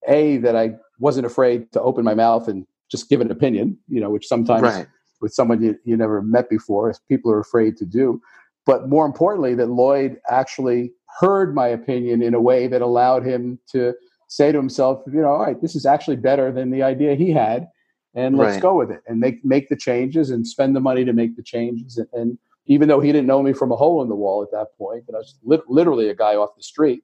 a 0.08 0.38
that 0.38 0.56
I 0.56 0.75
wasn't 1.00 1.27
afraid 1.27 1.72
to 1.74 1.82
open 1.82 2.03
my 2.03 2.15
mouth 2.15 2.48
and 2.48 2.65
just 2.89 3.08
give 3.08 3.22
an 3.22 3.30
opinion, 3.30 3.77
you 3.88 4.01
know, 4.01 4.10
which 4.10 4.27
sometimes 4.27 4.63
right. 4.63 4.88
With 5.24 5.34
someone 5.34 5.63
you, 5.63 5.80
you 5.86 5.98
never 5.98 6.22
met 6.22 6.50
before, 6.50 6.89
as 6.89 7.00
people 7.08 7.32
are 7.32 7.39
afraid 7.39 7.77
to 7.77 7.86
do. 7.86 8.22
But 8.65 8.89
more 8.89 9.06
importantly, 9.06 9.56
that 9.56 9.70
Lloyd 9.70 10.18
actually 10.30 10.92
heard 11.20 11.56
my 11.56 11.68
opinion 11.68 12.22
in 12.22 12.34
a 12.34 12.42
way 12.42 12.68
that 12.68 12.82
allowed 12.82 13.25
him 13.25 13.58
to 13.72 13.94
say 14.27 14.51
to 14.51 14.58
himself, 14.58 15.01
you 15.08 15.22
know, 15.22 15.30
all 15.30 15.46
right, 15.46 15.62
this 15.62 15.75
is 15.75 15.86
actually 15.86 16.18
better 16.18 16.51
than 16.51 16.72
the 16.72 16.84
idea 16.84 17.15
he 17.15 17.32
had, 17.32 17.68
and 18.13 18.38
let's 18.38 18.56
right. 18.56 18.62
go 18.62 18.77
with 18.77 18.92
it 18.92 19.01
and 19.08 19.20
make 19.20 19.44
make 19.44 19.70
the 19.70 19.75
changes 19.75 20.30
and 20.30 20.48
spend 20.48 20.75
the 20.75 20.80
money 20.80 21.06
to 21.06 21.13
make 21.13 21.36
the 21.36 21.44
changes. 21.44 21.98
And, 21.98 22.08
and 22.13 22.38
even 22.65 22.88
though 22.88 23.00
he 23.00 23.12
didn't 23.12 23.27
know 23.27 23.42
me 23.42 23.53
from 23.53 23.72
a 23.72 23.75
hole 23.75 24.01
in 24.01 24.10
the 24.10 24.15
wall 24.15 24.44
at 24.44 24.51
that 24.51 24.77
point, 24.77 25.06
but 25.06 25.15
I 25.15 25.20
was 25.20 25.36
li- 25.44 25.68
literally 25.68 26.10
a 26.10 26.15
guy 26.15 26.36
off 26.36 26.56
the 26.56 26.63
street. 26.63 27.03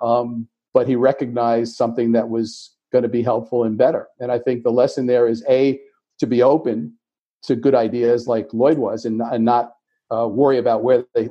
Um, 0.00 0.48
but 0.72 0.86
he 0.86 0.94
recognized 0.94 1.74
something 1.74 2.12
that 2.12 2.28
was 2.28 2.74
going 2.92 3.02
to 3.02 3.08
be 3.08 3.22
helpful 3.22 3.64
and 3.64 3.78
better. 3.78 4.08
And 4.20 4.30
I 4.30 4.38
think 4.38 4.62
the 4.62 4.72
lesson 4.72 5.06
there 5.06 5.26
is 5.26 5.42
a 5.48 5.80
to 6.18 6.26
be 6.26 6.42
open 6.42 6.95
to 7.44 7.56
good 7.56 7.74
ideas 7.74 8.26
like 8.26 8.52
Lloyd 8.52 8.78
was, 8.78 9.04
and, 9.04 9.20
and 9.20 9.44
not 9.44 9.72
uh, 10.14 10.26
worry 10.28 10.58
about 10.58 10.82
where 10.82 11.04
they 11.14 11.28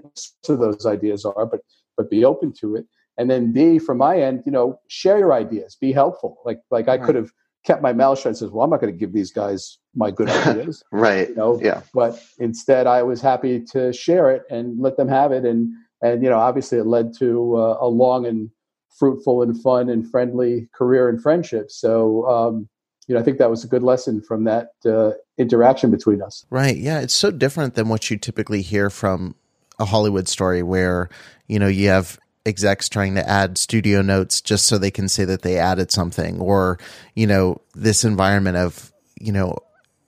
of 0.49 0.59
those 0.59 0.85
ideas 0.85 1.25
are, 1.25 1.45
but 1.45 1.61
but 1.97 2.09
be 2.09 2.25
open 2.25 2.51
to 2.59 2.75
it. 2.75 2.85
And 3.17 3.29
then 3.29 3.53
B, 3.53 3.79
from 3.79 3.97
my 3.97 4.19
end, 4.19 4.43
you 4.45 4.51
know, 4.51 4.79
share 4.89 5.17
your 5.17 5.33
ideas, 5.33 5.77
be 5.79 5.91
helpful. 5.91 6.37
Like 6.45 6.59
like 6.71 6.87
I 6.87 6.97
could 6.97 7.15
have 7.15 7.31
kept 7.65 7.81
my 7.81 7.93
mouth 7.93 8.17
shut 8.17 8.27
and 8.27 8.37
says, 8.37 8.51
"Well, 8.51 8.63
I'm 8.63 8.69
not 8.69 8.81
going 8.81 8.93
to 8.93 8.99
give 8.99 9.13
these 9.13 9.31
guys 9.31 9.77
my 9.95 10.11
good 10.11 10.29
ideas." 10.47 10.83
right. 10.91 11.29
You 11.29 11.35
know? 11.35 11.59
Yeah. 11.61 11.81
But 11.93 12.21
instead, 12.39 12.87
I 12.87 13.03
was 13.03 13.21
happy 13.21 13.61
to 13.71 13.93
share 13.93 14.31
it 14.31 14.43
and 14.49 14.79
let 14.79 14.97
them 14.97 15.07
have 15.07 15.31
it, 15.31 15.45
and 15.45 15.73
and 16.01 16.23
you 16.23 16.29
know, 16.29 16.39
obviously, 16.39 16.77
it 16.77 16.85
led 16.85 17.13
to 17.19 17.57
uh, 17.57 17.77
a 17.79 17.87
long 17.87 18.25
and 18.25 18.49
fruitful 18.97 19.41
and 19.41 19.61
fun 19.61 19.89
and 19.89 20.09
friendly 20.09 20.69
career 20.73 21.09
and 21.09 21.21
friendship. 21.21 21.69
So, 21.69 22.25
um, 22.27 22.69
you 23.07 23.15
know, 23.15 23.21
I 23.21 23.23
think 23.23 23.39
that 23.39 23.49
was 23.49 23.63
a 23.63 23.67
good 23.67 23.83
lesson 23.83 24.21
from 24.21 24.45
that 24.45 24.69
uh, 24.85 25.11
interaction 25.37 25.91
between 25.91 26.21
us. 26.21 26.45
Right. 26.49 26.77
Yeah. 26.77 27.01
It's 27.01 27.13
so 27.13 27.31
different 27.31 27.75
than 27.75 27.89
what 27.89 28.09
you 28.09 28.17
typically 28.17 28.61
hear 28.61 28.89
from 28.89 29.35
a 29.79 29.85
Hollywood 29.85 30.27
story 30.27 30.63
where, 30.63 31.09
you 31.47 31.59
know, 31.59 31.67
you 31.67 31.89
have 31.89 32.19
execs 32.45 32.87
trying 32.87 33.15
to 33.15 33.27
add 33.27 33.57
studio 33.57 34.01
notes 34.01 34.39
just 34.39 34.67
so 34.67 34.77
they 34.77 34.91
can 34.91 35.09
say 35.09 35.25
that 35.25 35.41
they 35.41 35.57
added 35.57 35.91
something 35.91 36.39
or 36.39 36.77
you 37.15 37.25
know 37.25 37.59
this 37.73 38.03
environment 38.03 38.55
of 38.55 38.93
you 39.19 39.31
know 39.31 39.57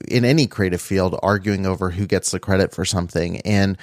in 0.06 0.24
any 0.24 0.46
creative 0.46 0.80
field 0.80 1.18
arguing 1.20 1.66
over 1.66 1.90
who 1.90 2.06
gets 2.06 2.30
the 2.30 2.38
credit 2.38 2.72
for 2.72 2.84
something 2.84 3.40
and 3.40 3.76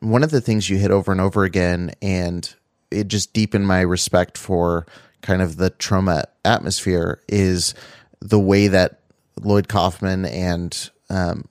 one 0.00 0.24
of 0.24 0.32
the 0.32 0.40
things 0.40 0.68
you 0.68 0.76
hit 0.76 0.90
over 0.90 1.12
and 1.12 1.20
over 1.20 1.44
again 1.44 1.92
and 2.02 2.56
it 2.90 3.06
just 3.06 3.32
deepened 3.32 3.66
my 3.66 3.80
respect 3.80 4.36
for 4.36 4.86
kind 5.22 5.42
of 5.42 5.56
the 5.56 5.70
Troma 5.70 6.24
atmosphere 6.44 7.20
is 7.28 7.74
the 8.20 8.40
way 8.40 8.68
that 8.68 8.99
Lloyd 9.42 9.68
Kaufman 9.68 10.24
and 10.24 10.90
um, 11.08 11.44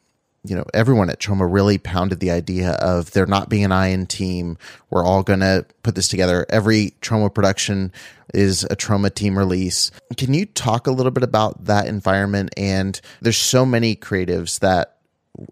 you 0.43 0.55
know, 0.55 0.65
everyone 0.73 1.09
at 1.09 1.19
Troma 1.19 1.51
really 1.51 1.77
pounded 1.77 2.21
the 2.21 2.31
idea 2.31 2.71
of 2.71 3.11
there 3.11 3.25
not 3.25 3.49
being 3.49 3.65
an 3.65 3.71
iron 3.71 4.05
team. 4.05 4.57
We're 4.89 5.03
all 5.03 5.21
going 5.21 5.41
to 5.41 5.65
put 5.83 5.95
this 5.95 6.07
together. 6.07 6.45
Every 6.49 6.93
Troma 7.01 7.33
production 7.33 7.91
is 8.33 8.63
a 8.63 8.75
Troma 8.75 9.13
team 9.13 9.37
release. 9.37 9.91
Can 10.15 10.33
you 10.33 10.45
talk 10.45 10.87
a 10.87 10.91
little 10.91 11.11
bit 11.11 11.23
about 11.23 11.65
that 11.65 11.87
environment? 11.87 12.51
And 12.55 12.99
there's 13.21 13.37
so 13.37 13.65
many 13.65 13.95
creatives 13.95 14.59
that 14.59 14.97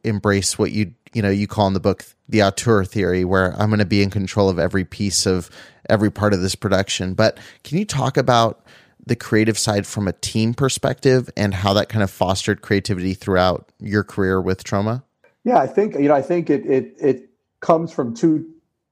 embrace 0.03 0.57
what 0.57 0.71
you 0.71 0.93
you 1.13 1.21
know 1.21 1.29
you 1.29 1.47
call 1.47 1.67
in 1.67 1.73
the 1.73 1.79
book 1.79 2.03
the 2.27 2.43
auteur 2.43 2.83
theory 2.83 3.23
where 3.23 3.53
i'm 3.53 3.69
going 3.69 3.79
to 3.79 3.85
be 3.85 4.03
in 4.03 4.09
control 4.09 4.49
of 4.49 4.59
every 4.59 4.83
piece 4.83 5.25
of 5.25 5.49
every 5.87 6.11
part 6.11 6.33
of 6.33 6.41
this 6.41 6.55
production 6.55 7.13
but 7.13 7.37
can 7.63 7.77
you 7.77 7.85
talk 7.85 8.17
about 8.17 8.65
the 9.07 9.15
creative 9.15 9.57
side 9.57 9.87
from 9.87 10.07
a 10.07 10.13
team 10.13 10.53
perspective 10.53 11.29
and 11.35 11.53
how 11.53 11.73
that 11.73 11.89
kind 11.89 12.03
of 12.03 12.11
fostered 12.11 12.61
creativity 12.61 13.13
throughout 13.13 13.71
your 13.79 14.03
career 14.03 14.41
with 14.41 14.63
Troma? 14.63 15.03
Yeah, 15.43 15.59
I 15.59 15.67
think 15.67 15.95
you 15.95 16.07
know, 16.09 16.15
I 16.15 16.21
think 16.21 16.49
it 16.49 16.65
it 16.65 16.95
it 16.99 17.29
comes 17.61 17.91
from 17.91 18.13
two 18.13 18.45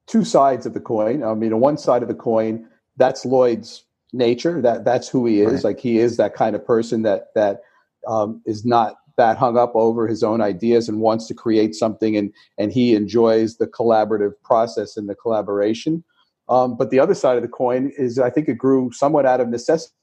two 0.07 0.23
sides 0.23 0.65
of 0.65 0.73
the 0.73 0.79
coin. 0.79 1.23
I 1.23 1.33
mean, 1.33 1.53
on 1.53 1.59
one 1.59 1.77
side 1.77 2.01
of 2.01 2.07
the 2.07 2.15
coin, 2.15 2.67
that's 2.97 3.25
Lloyd's 3.25 3.83
nature. 4.13 4.61
That 4.61 4.85
that's 4.85 5.09
who 5.09 5.25
he 5.25 5.41
is. 5.41 5.53
Right. 5.53 5.63
Like 5.65 5.79
he 5.79 5.99
is 5.99 6.17
that 6.17 6.33
kind 6.33 6.55
of 6.55 6.65
person 6.65 7.01
that 7.03 7.27
that 7.35 7.61
um, 8.07 8.41
is 8.45 8.65
not 8.65 8.95
that 9.17 9.37
hung 9.37 9.57
up 9.57 9.71
over 9.75 10.07
his 10.07 10.23
own 10.23 10.41
ideas 10.41 10.89
and 10.89 10.99
wants 10.99 11.27
to 11.27 11.33
create 11.33 11.75
something, 11.75 12.15
and 12.15 12.31
and 12.57 12.71
he 12.71 12.95
enjoys 12.95 13.57
the 13.57 13.67
collaborative 13.67 14.33
process 14.43 14.97
and 14.97 15.09
the 15.09 15.15
collaboration. 15.15 16.03
Um, 16.47 16.77
but 16.77 16.91
the 16.91 16.99
other 16.99 17.15
side 17.15 17.37
of 17.37 17.41
the 17.41 17.49
coin 17.49 17.91
is, 17.97 18.19
I 18.19 18.29
think 18.29 18.47
it 18.47 18.57
grew 18.57 18.91
somewhat 18.91 19.25
out 19.25 19.41
of 19.41 19.49
necessity 19.49 19.95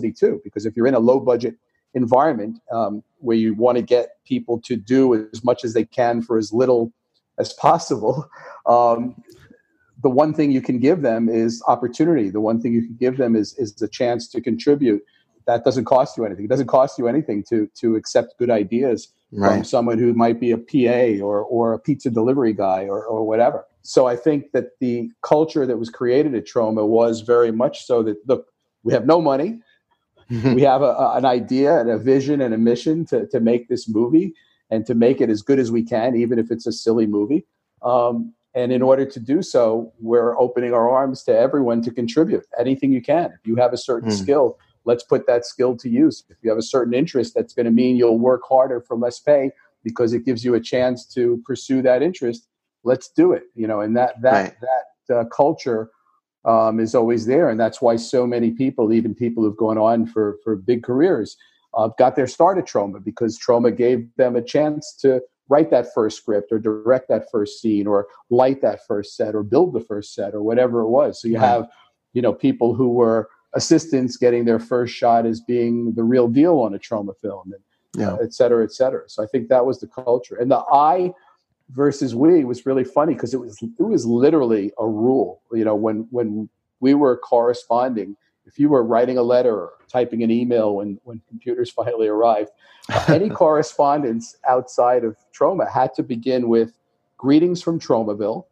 too, 0.00 0.40
because 0.44 0.66
if 0.66 0.76
you're 0.76 0.86
in 0.86 0.94
a 0.94 1.00
low 1.00 1.20
budget 1.20 1.56
environment 1.94 2.58
um, 2.70 3.02
where 3.18 3.36
you 3.36 3.54
want 3.54 3.76
to 3.76 3.82
get 3.82 4.16
people 4.24 4.60
to 4.60 4.76
do 4.76 5.28
as 5.32 5.44
much 5.44 5.64
as 5.64 5.74
they 5.74 5.84
can 5.84 6.22
for 6.22 6.38
as 6.38 6.52
little 6.52 6.92
as 7.38 7.52
possible, 7.52 8.28
um, 8.66 9.14
the 10.02 10.10
one 10.10 10.34
thing 10.34 10.50
you 10.50 10.62
can 10.62 10.78
give 10.78 11.02
them 11.02 11.28
is 11.28 11.62
opportunity. 11.66 12.30
The 12.30 12.40
one 12.40 12.60
thing 12.60 12.72
you 12.72 12.82
can 12.82 12.96
give 12.98 13.16
them 13.16 13.36
is 13.36 13.54
is 13.58 13.74
the 13.74 13.88
chance 13.88 14.28
to 14.28 14.40
contribute. 14.40 15.02
That 15.46 15.64
doesn't 15.64 15.84
cost 15.84 16.16
you 16.16 16.24
anything. 16.24 16.44
It 16.44 16.48
doesn't 16.48 16.66
cost 16.66 16.98
you 16.98 17.08
anything 17.08 17.44
to 17.44 17.68
to 17.76 17.96
accept 17.96 18.38
good 18.38 18.50
ideas 18.50 19.12
right. 19.32 19.56
from 19.56 19.64
someone 19.64 19.98
who 19.98 20.12
might 20.14 20.40
be 20.40 20.50
a 20.50 20.58
PA 20.58 21.24
or 21.24 21.42
or 21.42 21.72
a 21.72 21.78
pizza 21.78 22.10
delivery 22.10 22.52
guy 22.52 22.84
or 22.84 23.04
or 23.04 23.26
whatever. 23.26 23.64
So 23.82 24.06
I 24.06 24.16
think 24.16 24.52
that 24.52 24.78
the 24.80 25.10
culture 25.22 25.66
that 25.66 25.76
was 25.76 25.90
created 25.90 26.34
at 26.34 26.46
Troma 26.46 26.86
was 26.86 27.20
very 27.20 27.50
much 27.50 27.84
so 27.84 28.02
that 28.04 28.16
look, 28.26 28.46
we 28.84 28.92
have 28.92 29.06
no 29.06 29.20
money. 29.20 29.60
We 30.32 30.62
have 30.72 30.82
a, 30.82 30.86
a, 30.86 31.16
an 31.16 31.24
idea 31.24 31.78
and 31.80 31.90
a 31.90 31.98
vision 31.98 32.40
and 32.40 32.54
a 32.54 32.58
mission 32.58 33.04
to, 33.06 33.26
to 33.28 33.40
make 33.40 33.68
this 33.68 33.88
movie 33.88 34.34
and 34.70 34.86
to 34.86 34.94
make 34.94 35.20
it 35.20 35.28
as 35.28 35.42
good 35.42 35.58
as 35.58 35.70
we 35.70 35.82
can, 35.82 36.16
even 36.16 36.38
if 36.38 36.50
it's 36.50 36.66
a 36.66 36.72
silly 36.72 37.06
movie. 37.06 37.44
Um, 37.82 38.32
and 38.54 38.72
in 38.72 38.82
order 38.82 39.04
to 39.06 39.20
do 39.20 39.42
so, 39.42 39.92
we're 39.98 40.38
opening 40.38 40.74
our 40.74 40.90
arms 40.90 41.22
to 41.24 41.36
everyone 41.36 41.82
to 41.82 41.90
contribute 41.90 42.44
anything 42.58 42.92
you 42.92 43.02
can. 43.02 43.26
If 43.26 43.46
you 43.46 43.56
have 43.56 43.72
a 43.72 43.78
certain 43.78 44.10
mm. 44.10 44.18
skill, 44.18 44.58
let's 44.84 45.02
put 45.02 45.26
that 45.26 45.46
skill 45.46 45.76
to 45.76 45.88
use. 45.88 46.24
If 46.28 46.36
you 46.42 46.50
have 46.50 46.58
a 46.58 46.62
certain 46.62 46.94
interest, 46.94 47.34
that's 47.34 47.54
going 47.54 47.66
to 47.66 47.72
mean 47.72 47.96
you'll 47.96 48.18
work 48.18 48.42
harder 48.48 48.80
for 48.80 48.96
less 48.96 49.18
pay 49.18 49.50
because 49.82 50.12
it 50.12 50.24
gives 50.24 50.44
you 50.44 50.54
a 50.54 50.60
chance 50.60 51.06
to 51.14 51.42
pursue 51.46 51.82
that 51.82 52.02
interest. 52.02 52.46
Let's 52.84 53.08
do 53.08 53.32
it. 53.32 53.44
You 53.54 53.66
know, 53.66 53.80
and 53.80 53.96
that 53.96 54.20
that 54.22 54.32
right. 54.32 54.54
that 55.08 55.16
uh, 55.16 55.24
culture 55.26 55.90
um, 56.44 56.80
is 56.80 56.94
always 56.94 57.26
there, 57.26 57.50
and 57.50 57.58
that's 57.58 57.80
why 57.80 57.96
so 57.96 58.26
many 58.26 58.50
people, 58.50 58.92
even 58.92 59.14
people 59.14 59.42
who've 59.42 59.56
gone 59.56 59.78
on 59.78 60.06
for 60.06 60.38
for 60.42 60.56
big 60.56 60.82
careers, 60.82 61.36
uh, 61.74 61.88
got 61.98 62.16
their 62.16 62.26
start 62.26 62.58
at 62.58 62.66
Troma 62.66 63.02
because 63.02 63.38
Troma 63.38 63.76
gave 63.76 64.08
them 64.16 64.36
a 64.36 64.42
chance 64.42 64.94
to 65.00 65.22
write 65.48 65.70
that 65.70 65.92
first 65.94 66.16
script 66.16 66.50
or 66.52 66.58
direct 66.58 67.08
that 67.08 67.30
first 67.30 67.60
scene 67.60 67.86
or 67.86 68.06
light 68.30 68.62
that 68.62 68.80
first 68.86 69.16
set 69.16 69.34
or 69.34 69.42
build 69.42 69.74
the 69.74 69.80
first 69.80 70.14
set 70.14 70.34
or 70.34 70.42
whatever 70.42 70.80
it 70.80 70.88
was. 70.88 71.20
So 71.20 71.28
you 71.28 71.38
right. 71.38 71.46
have, 71.46 71.68
you 72.14 72.22
know, 72.22 72.32
people 72.32 72.74
who 72.74 72.88
were 72.88 73.28
assistants 73.54 74.16
getting 74.16 74.46
their 74.46 74.58
first 74.58 74.94
shot 74.94 75.26
as 75.26 75.40
being 75.40 75.92
the 75.94 76.04
real 76.04 76.28
deal 76.28 76.58
on 76.60 76.74
a 76.74 76.78
Troma 76.78 77.14
film 77.20 77.52
and 77.52 77.62
yeah. 78.00 78.14
uh, 78.14 78.16
et 78.22 78.32
cetera, 78.32 78.64
et 78.64 78.72
cetera. 78.72 79.02
So 79.08 79.22
I 79.22 79.26
think 79.26 79.48
that 79.48 79.66
was 79.66 79.80
the 79.80 79.88
culture. 79.88 80.36
And 80.36 80.50
the 80.50 80.64
I 80.72 81.12
versus 81.72 82.14
we 82.14 82.44
was 82.44 82.66
really 82.66 82.84
funny 82.84 83.14
because 83.14 83.34
it 83.34 83.40
was 83.40 83.58
it 83.62 83.82
was 83.82 84.06
literally 84.06 84.72
a 84.78 84.86
rule. 84.86 85.42
You 85.52 85.64
know, 85.64 85.74
when 85.74 86.06
when 86.10 86.48
we 86.80 86.94
were 86.94 87.16
corresponding, 87.16 88.16
if 88.46 88.58
you 88.58 88.68
were 88.68 88.82
writing 88.82 89.18
a 89.18 89.22
letter 89.22 89.54
or 89.54 89.72
typing 89.88 90.22
an 90.22 90.30
email 90.30 90.76
when 90.76 90.98
when 91.04 91.20
computers 91.28 91.70
finally 91.80 92.08
arrived, 92.08 92.50
any 93.08 93.28
correspondence 93.42 94.36
outside 94.48 95.04
of 95.04 95.16
Troma 95.36 95.70
had 95.70 95.94
to 95.94 96.02
begin 96.02 96.48
with 96.48 96.72
greetings 97.16 97.62
from 97.62 97.78
Tromaville 97.78 98.44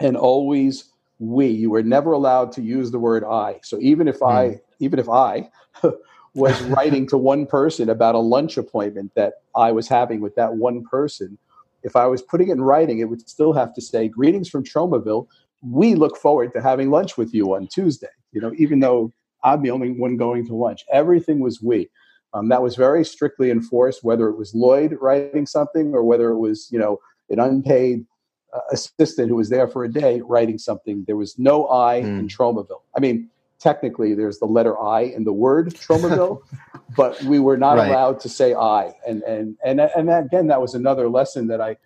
and 0.00 0.16
always 0.16 0.92
we. 1.18 1.48
You 1.48 1.70
were 1.70 1.82
never 1.82 2.12
allowed 2.12 2.52
to 2.52 2.62
use 2.62 2.90
the 2.90 2.98
word 2.98 3.24
I. 3.24 3.60
So 3.62 3.78
even 3.80 4.08
if 4.08 4.22
I, 4.22 4.48
hmm. 4.48 4.56
even 4.78 4.98
if 4.98 5.08
I 5.08 5.50
was 6.34 6.60
writing 6.62 7.06
to 7.08 7.18
one 7.18 7.46
person 7.46 7.90
about 7.90 8.14
a 8.14 8.18
lunch 8.18 8.56
appointment 8.56 9.14
that 9.14 9.34
I 9.54 9.72
was 9.72 9.88
having 9.88 10.20
with 10.20 10.34
that 10.36 10.54
one 10.54 10.84
person, 10.84 11.36
if 11.82 11.96
I 11.96 12.06
was 12.06 12.22
putting 12.22 12.48
it 12.48 12.52
in 12.52 12.60
writing, 12.60 12.98
it 12.98 13.08
would 13.08 13.28
still 13.28 13.52
have 13.52 13.74
to 13.74 13.80
say, 13.80 14.08
Greetings 14.08 14.48
from 14.48 14.64
Tromaville. 14.64 15.26
We 15.62 15.94
look 15.94 16.16
forward 16.16 16.52
to 16.54 16.62
having 16.62 16.90
lunch 16.90 17.16
with 17.16 17.34
you 17.34 17.54
on 17.54 17.66
Tuesday. 17.66 18.08
You 18.32 18.40
know, 18.40 18.52
even 18.58 18.80
though 18.80 19.12
I'm 19.44 19.62
the 19.62 19.70
only 19.70 19.90
one 19.90 20.16
going 20.16 20.46
to 20.46 20.54
lunch, 20.54 20.84
everything 20.92 21.40
was 21.40 21.62
we. 21.62 21.88
Um, 22.34 22.48
that 22.48 22.62
was 22.62 22.76
very 22.76 23.04
strictly 23.04 23.50
enforced, 23.50 24.04
whether 24.04 24.28
it 24.28 24.36
was 24.36 24.54
Lloyd 24.54 24.96
writing 25.00 25.46
something 25.46 25.94
or 25.94 26.04
whether 26.04 26.30
it 26.30 26.38
was, 26.38 26.68
you 26.70 26.78
know, 26.78 26.98
an 27.30 27.40
unpaid 27.40 28.04
uh, 28.52 28.60
assistant 28.70 29.28
who 29.28 29.36
was 29.36 29.48
there 29.48 29.68
for 29.68 29.84
a 29.84 29.92
day 29.92 30.20
writing 30.20 30.58
something. 30.58 31.04
There 31.06 31.16
was 31.16 31.38
no 31.38 31.68
I 31.70 32.02
mm. 32.02 32.18
in 32.18 32.28
Tromaville. 32.28 32.82
I 32.96 33.00
mean, 33.00 33.30
technically, 33.58 34.14
there's 34.14 34.38
the 34.38 34.46
letter 34.46 34.78
I 34.80 35.02
in 35.02 35.24
the 35.24 35.32
word 35.32 35.74
Tromaville, 35.74 36.42
but 36.96 37.20
we 37.24 37.38
were 37.38 37.56
not 37.56 37.76
right. 37.76 37.90
allowed 37.90 38.20
to 38.20 38.28
say 38.28 38.54
I. 38.54 38.92
And 39.06 39.22
and 39.22 39.56
and 39.64 39.80
and 39.80 40.08
that, 40.08 40.26
again, 40.26 40.46
that 40.48 40.60
was 40.60 40.74
another 40.74 41.08
lesson 41.08 41.48
that 41.48 41.60
I 41.60 41.76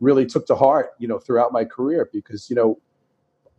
really 0.00 0.26
took 0.26 0.46
to 0.46 0.54
heart, 0.54 0.92
you 0.98 1.08
know, 1.08 1.18
throughout 1.18 1.52
my 1.52 1.64
career 1.64 2.08
because 2.12 2.48
you 2.50 2.56
know, 2.56 2.78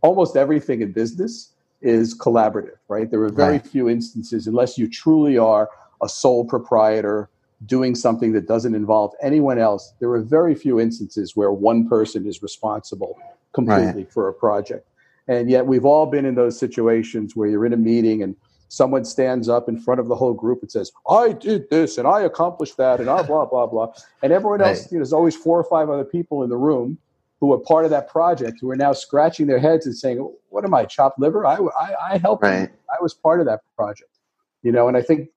almost 0.02 0.36
everything 0.36 0.82
in 0.82 0.92
business 0.92 1.54
is 1.82 2.18
collaborative, 2.18 2.78
right? 2.88 3.10
There 3.10 3.22
are 3.24 3.30
very 3.30 3.54
right. 3.54 3.68
few 3.68 3.90
instances, 3.90 4.48
unless 4.48 4.78
you 4.78 4.88
truly 4.88 5.38
are 5.38 5.70
a 6.02 6.10
sole 6.10 6.46
proprietor 6.46 7.30
doing 7.66 7.96
something 7.96 8.32
that 8.34 8.48
doesn't 8.48 8.74
involve 8.74 9.14
anyone 9.22 9.60
else, 9.60 9.94
there 10.00 10.10
are 10.12 10.22
very 10.22 10.56
few 10.56 10.80
instances 10.80 11.36
where 11.36 11.52
one 11.52 11.88
person 11.88 12.26
is 12.26 12.42
responsible 12.42 13.20
completely 13.54 14.04
right. 14.04 14.12
for 14.12 14.28
a 14.28 14.34
project. 14.34 14.88
And 15.28 15.50
yet 15.50 15.66
we've 15.66 15.86
all 15.86 16.06
been 16.06 16.26
in 16.26 16.36
those 16.36 16.60
situations 16.60 17.36
where 17.36 17.48
you're 17.48 17.66
in 17.66 17.74
a 17.74 17.78
meeting 17.78 18.24
and 18.24 18.36
someone 18.68 19.04
stands 19.04 19.50
up 19.50 19.68
in 19.68 19.78
front 19.78 20.00
of 20.00 20.08
the 20.08 20.16
whole 20.16 20.34
group 20.34 20.62
and 20.62 20.72
says, 20.72 20.92
I 21.10 21.34
did 21.34 21.70
this 21.70 21.98
and 21.98 22.08
I 22.08 22.22
accomplished 22.22 22.78
that 22.78 23.00
and 23.00 23.08
blah, 23.08 23.24
blah, 23.24 23.46
blah, 23.46 23.68
blah. 23.68 23.94
And 24.24 24.32
everyone 24.32 24.62
else, 24.62 24.84
right. 24.84 24.92
you 24.92 24.98
know, 24.98 25.02
there's 25.02 25.14
always 25.14 25.36
four 25.36 25.60
or 25.60 25.64
five 25.66 25.90
other 25.90 26.06
people 26.06 26.44
in 26.44 26.50
the 26.50 26.58
room 26.58 26.98
who 27.42 27.52
are 27.54 27.58
part 27.58 27.86
of 27.86 27.92
that 27.92 28.08
project 28.08 28.60
who 28.62 28.70
are 28.70 28.76
now 28.76 28.94
scratching 28.94 29.48
their 29.48 29.60
heads 29.60 29.86
and 29.86 29.96
saying, 29.96 30.18
what 30.50 30.64
am 30.64 30.74
I, 30.74 30.86
chopped 30.86 31.20
liver? 31.20 31.46
I, 31.46 31.58
I, 31.58 32.14
I 32.14 32.18
helped. 32.18 32.44
Right. 32.44 32.70
I 32.90 33.02
was 33.02 33.14
part 33.14 33.40
of 33.40 33.46
that 33.48 33.62
project. 33.76 34.20
You 34.64 34.72
know, 34.72 34.88
and 34.88 34.96
I 34.96 35.02
think 35.02 35.30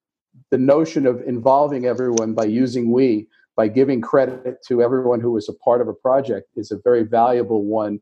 the 0.50 0.58
notion 0.58 1.06
of 1.06 1.22
involving 1.22 1.86
everyone 1.86 2.34
by 2.34 2.44
using 2.44 2.92
we, 2.92 3.26
by 3.56 3.68
giving 3.68 4.00
credit 4.00 4.62
to 4.66 4.82
everyone 4.82 5.20
who 5.20 5.32
was 5.32 5.48
a 5.48 5.52
part 5.54 5.80
of 5.80 5.88
a 5.88 5.94
project 5.94 6.48
is 6.56 6.70
a 6.70 6.76
very 6.84 7.04
valuable 7.04 7.64
one, 7.64 8.00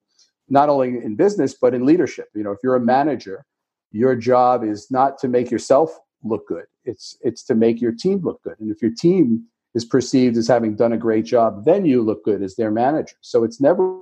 not 0.53 0.69
only 0.69 0.89
in 0.89 1.17
business, 1.17 1.55
but 1.55 1.75
in 1.75 1.87
leadership. 1.87 2.29
You 2.35 2.45
know, 2.45 2.53
if 2.53 2.59
you're 2.63 2.77
a 2.77 2.81
manager, 2.81 3.45
your 3.91 4.15
job 4.15 4.63
is 4.63 4.91
not 4.91 5.19
to 5.19 5.29
make 5.29 5.51
yourself 5.51 5.99
look 6.23 6.47
good. 6.47 6.67
It's 6.85 7.17
it's 7.23 7.43
to 7.45 7.55
make 7.55 7.81
your 7.81 7.93
team 7.93 8.21
look 8.23 8.43
good. 8.43 8.57
And 8.61 8.71
if 8.71 8.83
your 8.83 8.93
team 8.93 9.47
is 9.75 9.85
perceived 9.85 10.37
as 10.37 10.47
having 10.47 10.77
done 10.77 10.93
a 10.93 10.99
great 10.99 11.25
job, 11.25 11.65
then 11.65 11.87
you 11.87 12.03
look 12.03 12.23
good 12.25 12.43
as 12.43 12.57
their 12.57 12.71
manager. 12.71 13.17
So 13.23 13.45
it's 13.45 13.61
never 13.61 13.99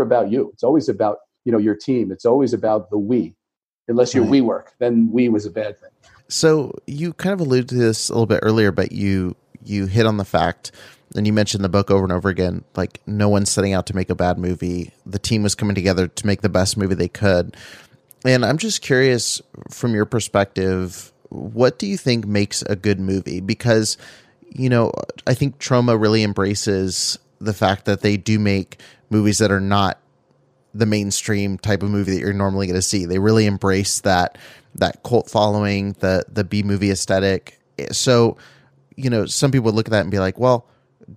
about 0.00 0.30
you. 0.30 0.50
It's 0.54 0.62
always 0.62 0.88
about, 0.88 1.18
you 1.44 1.52
know, 1.52 1.58
your 1.58 1.76
team. 1.76 2.10
It's 2.10 2.24
always 2.24 2.54
about 2.54 2.90
the 2.90 2.98
we. 2.98 3.36
Unless 3.86 4.14
you're 4.14 4.24
right. 4.24 4.30
we 4.30 4.40
work, 4.40 4.72
then 4.78 5.10
we 5.12 5.28
was 5.28 5.44
a 5.46 5.50
bad 5.50 5.78
thing. 5.78 5.90
So 6.28 6.78
you 6.86 7.12
kind 7.12 7.34
of 7.34 7.40
alluded 7.40 7.68
to 7.70 7.74
this 7.74 8.08
a 8.08 8.12
little 8.12 8.26
bit 8.26 8.40
earlier, 8.42 8.70
but 8.72 8.92
you 8.92 9.34
you 9.64 9.86
hit 9.86 10.06
on 10.06 10.16
the 10.16 10.24
fact 10.24 10.72
and 11.16 11.26
you 11.26 11.32
mentioned 11.32 11.64
the 11.64 11.68
book 11.68 11.90
over 11.90 12.04
and 12.04 12.12
over 12.12 12.28
again 12.28 12.64
like 12.76 13.00
no 13.06 13.28
one's 13.28 13.50
setting 13.50 13.72
out 13.72 13.86
to 13.86 13.96
make 13.96 14.10
a 14.10 14.14
bad 14.14 14.38
movie. 14.38 14.92
The 15.06 15.18
team 15.18 15.42
was 15.42 15.54
coming 15.54 15.74
together 15.74 16.08
to 16.08 16.26
make 16.26 16.42
the 16.42 16.48
best 16.48 16.76
movie 16.76 16.94
they 16.94 17.08
could. 17.08 17.56
And 18.24 18.44
i'm 18.44 18.58
just 18.58 18.82
curious 18.82 19.40
from 19.70 19.94
your 19.94 20.06
perspective 20.06 21.12
what 21.30 21.78
do 21.78 21.86
you 21.86 21.96
think 21.96 22.26
makes 22.26 22.62
a 22.62 22.74
good 22.74 23.00
movie? 23.00 23.40
Because 23.40 23.96
you 24.52 24.68
know 24.68 24.92
i 25.26 25.34
think 25.34 25.58
Troma 25.58 26.00
really 26.00 26.22
embraces 26.22 27.18
the 27.40 27.54
fact 27.54 27.86
that 27.86 28.02
they 28.02 28.16
do 28.16 28.38
make 28.38 28.80
movies 29.08 29.38
that 29.38 29.50
are 29.50 29.60
not 29.60 29.98
the 30.74 30.86
mainstream 30.86 31.58
type 31.58 31.82
of 31.82 31.90
movie 31.90 32.12
that 32.12 32.20
you're 32.20 32.32
normally 32.32 32.66
going 32.66 32.76
to 32.76 32.82
see. 32.82 33.04
They 33.04 33.18
really 33.18 33.46
embrace 33.46 34.00
that 34.00 34.38
that 34.76 35.02
cult 35.02 35.28
following, 35.28 35.92
the 36.00 36.24
the 36.28 36.44
B 36.44 36.62
movie 36.62 36.90
aesthetic. 36.90 37.60
So, 37.92 38.36
you 38.96 39.10
know, 39.10 39.26
some 39.26 39.50
people 39.50 39.66
would 39.66 39.74
look 39.74 39.86
at 39.86 39.92
that 39.92 40.02
and 40.02 40.10
be 40.10 40.18
like, 40.18 40.38
well, 40.38 40.66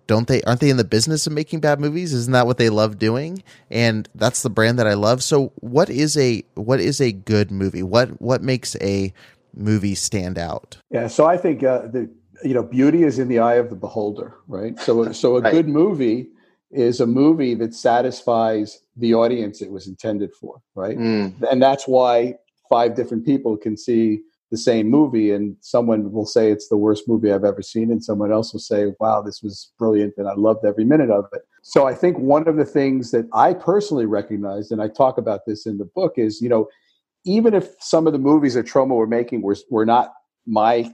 don't 0.08 0.28
they 0.28 0.42
aren't 0.44 0.60
they 0.60 0.70
in 0.70 0.78
the 0.78 0.84
business 0.84 1.28
of 1.28 1.34
making 1.34 1.60
bad 1.60 1.80
movies? 1.80 2.14
Isn't 2.14 2.34
that 2.34 2.48
what 2.48 2.58
they 2.58 2.70
love 2.70 2.98
doing? 2.98 3.44
And 3.70 4.10
that's 4.16 4.42
the 4.42 4.50
brand 4.50 4.80
that 4.80 4.88
I 4.88 4.94
love. 4.94 5.22
So, 5.22 5.52
what 5.58 5.90
is 5.90 6.18
a 6.18 6.44
what 6.56 6.80
is 6.80 7.00
a 7.00 7.12
good 7.12 7.52
movie? 7.52 7.84
What 7.84 8.22
what 8.22 8.42
makes 8.42 8.76
a 8.82 9.14
movie 9.56 9.96
stand 9.96 10.38
out? 10.38 10.78
Yeah, 10.90 11.08
so 11.08 11.26
I 11.26 11.38
think 11.38 11.64
uh, 11.64 11.88
the 11.88 12.10
you 12.44 12.54
know 12.54 12.64
beauty 12.64 13.04
is 13.04 13.20
in 13.20 13.28
the 13.28 13.40
eye 13.40 13.56
of 13.56 13.70
the 13.70 13.76
beholder, 13.76 14.36
right? 14.48 14.80
So 14.80 15.12
so 15.12 15.38
a 15.38 15.42
right. 15.42 15.52
good 15.52 15.68
movie 15.68 16.30
is 16.72 17.00
a 17.00 17.06
movie 17.06 17.54
that 17.54 17.74
satisfies 17.74 18.80
the 18.98 19.14
audience 19.14 19.62
it 19.62 19.72
was 19.72 19.88
intended 19.88 20.34
for, 20.34 20.60
right? 20.76 20.98
Mm. 20.98 21.34
And 21.52 21.62
that's 21.62 21.88
why 21.88 22.36
five 22.70 22.96
different 22.96 23.26
people 23.26 23.58
can 23.58 23.78
see 23.78 24.22
the 24.54 24.58
same 24.58 24.88
movie 24.88 25.32
and 25.32 25.58
someone 25.62 26.12
will 26.12 26.28
say 26.28 26.52
it's 26.52 26.68
the 26.68 26.78
worst 26.78 27.08
movie 27.08 27.32
I've 27.32 27.44
ever 27.44 27.64
seen 27.64 27.90
and 27.90 28.04
someone 28.04 28.32
else 28.32 28.54
will 28.54 28.60
say 28.60 28.94
wow 29.00 29.20
this 29.20 29.42
was 29.42 29.72
brilliant 29.80 30.14
and 30.16 30.28
I 30.28 30.36
loved 30.36 30.64
every 30.64 30.86
minute 30.86 31.10
of 31.10 31.26
it. 31.34 31.42
So 31.64 31.88
I 31.88 31.96
think 31.96 32.20
one 32.20 32.48
of 32.48 32.56
the 32.56 32.64
things 32.64 33.10
that 33.12 33.28
I 33.34 33.56
personally 33.56 34.06
recognized 34.06 34.72
and 34.72 34.80
I 34.80 34.90
talk 34.90 35.18
about 35.18 35.48
this 35.48 35.66
in 35.66 35.80
the 35.80 35.86
book 35.86 36.14
is 36.18 36.40
you 36.40 36.50
know 36.50 36.68
even 37.26 37.56
if 37.56 37.74
some 37.80 38.06
of 38.06 38.14
the 38.14 38.20
movies 38.20 38.54
that 38.54 38.68
Troma 38.68 38.96
were 38.96 39.08
making 39.08 39.42
were 39.42 39.58
were 39.72 39.88
not 39.88 40.14
my 40.46 40.94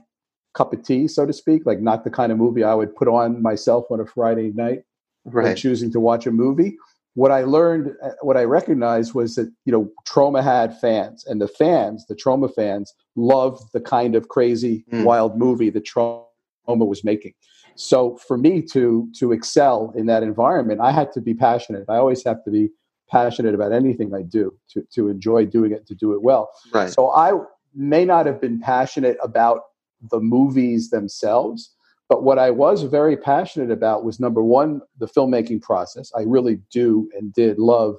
cup 0.54 0.72
of 0.72 0.82
tea 0.82 1.06
so 1.06 1.26
to 1.26 1.32
speak 1.34 1.66
like 1.66 1.80
not 1.80 2.02
the 2.02 2.10
kind 2.10 2.32
of 2.32 2.38
movie 2.38 2.64
I 2.64 2.72
would 2.72 2.96
put 2.96 3.08
on 3.08 3.42
myself 3.42 3.84
on 3.90 4.00
a 4.00 4.06
Friday 4.06 4.52
night 4.54 4.84
right. 5.26 5.44
when 5.44 5.56
choosing 5.56 5.92
to 5.92 6.00
watch 6.00 6.26
a 6.26 6.30
movie 6.30 6.78
what 7.14 7.32
I 7.32 7.42
learned, 7.42 7.94
uh, 8.02 8.10
what 8.22 8.36
I 8.36 8.44
recognized 8.44 9.14
was 9.14 9.34
that 9.34 9.52
you 9.64 9.72
know 9.72 9.90
Troma 10.06 10.42
had 10.42 10.78
fans, 10.78 11.24
and 11.26 11.40
the 11.40 11.48
fans, 11.48 12.06
the 12.06 12.14
Troma 12.14 12.52
fans, 12.54 12.94
loved 13.16 13.72
the 13.72 13.80
kind 13.80 14.14
of 14.14 14.28
crazy, 14.28 14.84
mm. 14.92 15.04
wild 15.04 15.38
movie 15.38 15.70
that 15.70 15.84
Troma 15.84 16.24
was 16.66 17.04
making. 17.04 17.32
So 17.74 18.16
for 18.28 18.36
me 18.36 18.62
to 18.72 19.08
to 19.18 19.32
excel 19.32 19.92
in 19.96 20.06
that 20.06 20.22
environment, 20.22 20.80
I 20.80 20.92
had 20.92 21.12
to 21.12 21.20
be 21.20 21.34
passionate. 21.34 21.84
I 21.88 21.96
always 21.96 22.24
have 22.24 22.44
to 22.44 22.50
be 22.50 22.70
passionate 23.10 23.54
about 23.54 23.72
anything 23.72 24.14
I 24.14 24.22
do 24.22 24.56
to 24.70 24.86
to 24.94 25.08
enjoy 25.08 25.46
doing 25.46 25.72
it, 25.72 25.86
to 25.88 25.94
do 25.94 26.12
it 26.12 26.22
well. 26.22 26.50
Right. 26.72 26.90
So 26.90 27.10
I 27.10 27.32
may 27.74 28.04
not 28.04 28.26
have 28.26 28.40
been 28.40 28.60
passionate 28.60 29.16
about 29.22 29.62
the 30.10 30.20
movies 30.20 30.90
themselves, 30.90 31.74
but 32.10 32.24
what 32.24 32.40
I 32.40 32.50
was 32.50 32.82
very 32.82 33.16
passionate 33.16 33.70
about 33.70 34.04
was 34.04 34.18
number 34.18 34.42
one, 34.42 34.82
the 34.98 35.06
filmmaking 35.06 35.62
process. 35.62 36.10
I 36.14 36.22
really 36.22 36.60
do 36.70 37.08
and 37.16 37.32
did 37.32 37.60
love 37.60 37.94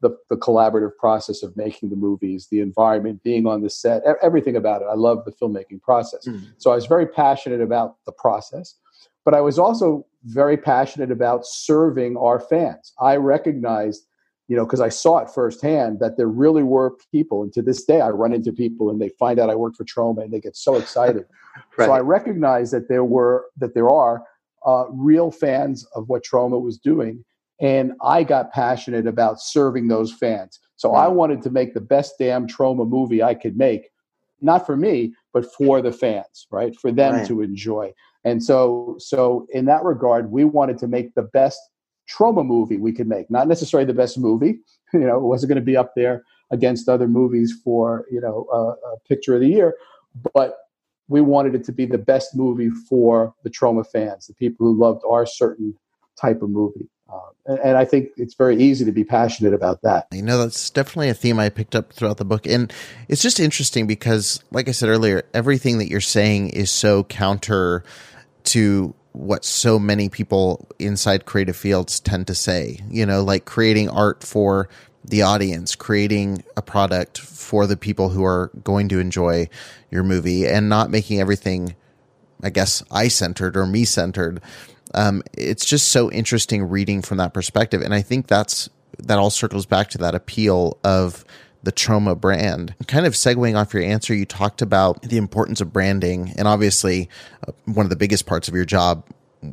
the, 0.00 0.16
the 0.30 0.36
collaborative 0.36 0.96
process 0.96 1.42
of 1.42 1.56
making 1.56 1.90
the 1.90 1.96
movies, 1.96 2.46
the 2.52 2.60
environment, 2.60 3.20
being 3.24 3.48
on 3.48 3.62
the 3.62 3.68
set, 3.68 4.02
everything 4.22 4.54
about 4.54 4.82
it. 4.82 4.86
I 4.88 4.94
love 4.94 5.24
the 5.24 5.32
filmmaking 5.32 5.82
process. 5.82 6.28
Mm-hmm. 6.28 6.50
So 6.58 6.70
I 6.70 6.76
was 6.76 6.86
very 6.86 7.06
passionate 7.06 7.60
about 7.60 7.96
the 8.06 8.12
process, 8.12 8.76
but 9.24 9.34
I 9.34 9.40
was 9.40 9.58
also 9.58 10.06
very 10.22 10.56
passionate 10.56 11.10
about 11.10 11.44
serving 11.44 12.16
our 12.16 12.38
fans. 12.38 12.92
I 13.00 13.16
recognized 13.16 14.06
you 14.48 14.56
know, 14.56 14.64
because 14.64 14.80
I 14.80 14.88
saw 14.88 15.18
it 15.18 15.30
firsthand 15.30 16.00
that 16.00 16.16
there 16.16 16.26
really 16.26 16.62
were 16.62 16.96
people, 17.12 17.42
and 17.42 17.52
to 17.52 17.62
this 17.62 17.84
day, 17.84 18.00
I 18.00 18.08
run 18.08 18.32
into 18.32 18.50
people 18.50 18.90
and 18.90 19.00
they 19.00 19.10
find 19.10 19.38
out 19.38 19.50
I 19.50 19.54
work 19.54 19.76
for 19.76 19.84
Troma 19.84 20.22
and 20.22 20.32
they 20.32 20.40
get 20.40 20.56
so 20.56 20.76
excited. 20.76 21.26
right. 21.76 21.86
So 21.86 21.92
I 21.92 22.00
recognize 22.00 22.70
that 22.70 22.88
there 22.88 23.04
were 23.04 23.46
that 23.58 23.74
there 23.74 23.90
are 23.90 24.24
uh, 24.66 24.84
real 24.90 25.30
fans 25.30 25.86
of 25.94 26.08
what 26.08 26.24
Troma 26.24 26.60
was 26.60 26.78
doing, 26.78 27.24
and 27.60 27.92
I 28.02 28.24
got 28.24 28.52
passionate 28.52 29.06
about 29.06 29.40
serving 29.40 29.88
those 29.88 30.12
fans. 30.12 30.58
So 30.76 30.94
I 30.94 31.08
wanted 31.08 31.42
to 31.42 31.50
make 31.50 31.74
the 31.74 31.80
best 31.80 32.14
damn 32.18 32.46
Troma 32.46 32.88
movie 32.88 33.22
I 33.22 33.34
could 33.34 33.56
make, 33.56 33.90
not 34.40 34.64
for 34.64 34.76
me, 34.76 35.12
but 35.32 35.52
for 35.52 35.82
the 35.82 35.92
fans, 35.92 36.46
right? 36.50 36.74
For 36.76 36.92
them 36.92 37.14
right. 37.14 37.26
to 37.26 37.42
enjoy. 37.42 37.92
And 38.24 38.42
so, 38.42 38.96
so 38.98 39.46
in 39.50 39.64
that 39.64 39.82
regard, 39.82 40.30
we 40.30 40.44
wanted 40.44 40.78
to 40.78 40.86
make 40.86 41.14
the 41.14 41.22
best 41.22 41.60
Troma 42.08 42.44
movie 42.44 42.78
we 42.78 42.92
could 42.92 43.08
make. 43.08 43.30
Not 43.30 43.48
necessarily 43.48 43.86
the 43.86 43.94
best 43.94 44.18
movie. 44.18 44.60
You 44.94 45.00
know, 45.00 45.18
it 45.18 45.22
wasn't 45.24 45.50
going 45.50 45.60
to 45.60 45.64
be 45.64 45.76
up 45.76 45.94
there 45.94 46.24
against 46.50 46.88
other 46.88 47.06
movies 47.06 47.54
for 47.62 48.06
you 48.10 48.22
know 48.22 48.46
a 48.50 49.06
picture 49.06 49.34
of 49.34 49.42
the 49.42 49.46
year, 49.46 49.74
but 50.32 50.56
we 51.08 51.20
wanted 51.20 51.54
it 51.54 51.64
to 51.64 51.72
be 51.72 51.84
the 51.86 51.98
best 51.98 52.34
movie 52.34 52.70
for 52.70 53.34
the 53.42 53.50
Troma 53.50 53.86
fans, 53.86 54.26
the 54.26 54.34
people 54.34 54.66
who 54.66 54.78
loved 54.78 55.02
our 55.06 55.26
certain 55.26 55.74
type 56.18 56.40
of 56.42 56.50
movie. 56.50 56.88
Uh, 57.10 57.20
and, 57.46 57.58
and, 57.60 57.76
I 57.78 57.86
think 57.86 58.10
it's 58.18 58.34
very 58.34 58.62
easy 58.62 58.84
to 58.84 58.92
be 58.92 59.02
passionate 59.02 59.54
about 59.54 59.80
that. 59.80 60.08
You 60.12 60.20
know, 60.20 60.36
that's 60.36 60.68
definitely 60.68 61.08
a 61.08 61.14
theme 61.14 61.38
I 61.38 61.48
picked 61.48 61.74
up 61.74 61.92
throughout 61.92 62.18
the 62.18 62.24
book. 62.26 62.46
And 62.46 62.70
it's 63.08 63.22
just 63.22 63.40
interesting 63.40 63.86
because, 63.86 64.42
like 64.50 64.68
I 64.68 64.72
said 64.72 64.90
earlier, 64.90 65.22
everything 65.32 65.78
that 65.78 65.88
you're 65.88 66.02
saying 66.02 66.50
is 66.50 66.70
so 66.70 67.04
counter 67.04 67.82
to 68.44 68.94
what 69.18 69.44
so 69.44 69.80
many 69.80 70.08
people 70.08 70.68
inside 70.78 71.26
creative 71.26 71.56
fields 71.56 71.98
tend 71.98 72.28
to 72.28 72.34
say. 72.34 72.78
You 72.88 73.04
know, 73.04 73.24
like 73.24 73.44
creating 73.44 73.90
art 73.90 74.22
for 74.22 74.68
the 75.04 75.22
audience, 75.22 75.74
creating 75.74 76.44
a 76.56 76.62
product 76.62 77.18
for 77.18 77.66
the 77.66 77.76
people 77.76 78.10
who 78.10 78.24
are 78.24 78.52
going 78.62 78.88
to 78.90 79.00
enjoy 79.00 79.48
your 79.90 80.04
movie 80.04 80.46
and 80.46 80.68
not 80.68 80.90
making 80.90 81.20
everything, 81.20 81.74
I 82.42 82.50
guess, 82.50 82.82
I 82.92 83.08
centered 83.08 83.56
or 83.56 83.66
me 83.66 83.84
centered. 83.84 84.40
Um, 84.94 85.22
it's 85.32 85.64
just 85.64 85.90
so 85.90 86.12
interesting 86.12 86.68
reading 86.68 87.02
from 87.02 87.18
that 87.18 87.34
perspective. 87.34 87.82
And 87.82 87.92
I 87.92 88.02
think 88.02 88.28
that's, 88.28 88.70
that 89.00 89.18
all 89.18 89.30
circles 89.30 89.66
back 89.66 89.88
to 89.90 89.98
that 89.98 90.14
appeal 90.14 90.78
of 90.84 91.24
the 91.62 91.72
Troma 91.72 92.18
brand. 92.18 92.74
Kind 92.86 93.06
of 93.06 93.14
segueing 93.14 93.56
off 93.56 93.74
your 93.74 93.82
answer, 93.82 94.14
you 94.14 94.24
talked 94.24 94.62
about 94.62 95.02
the 95.02 95.16
importance 95.16 95.60
of 95.60 95.72
branding, 95.72 96.32
and 96.36 96.46
obviously, 96.46 97.08
uh, 97.46 97.52
one 97.64 97.86
of 97.86 97.90
the 97.90 97.96
biggest 97.96 98.26
parts 98.26 98.48
of 98.48 98.54
your 98.54 98.64
job 98.64 99.04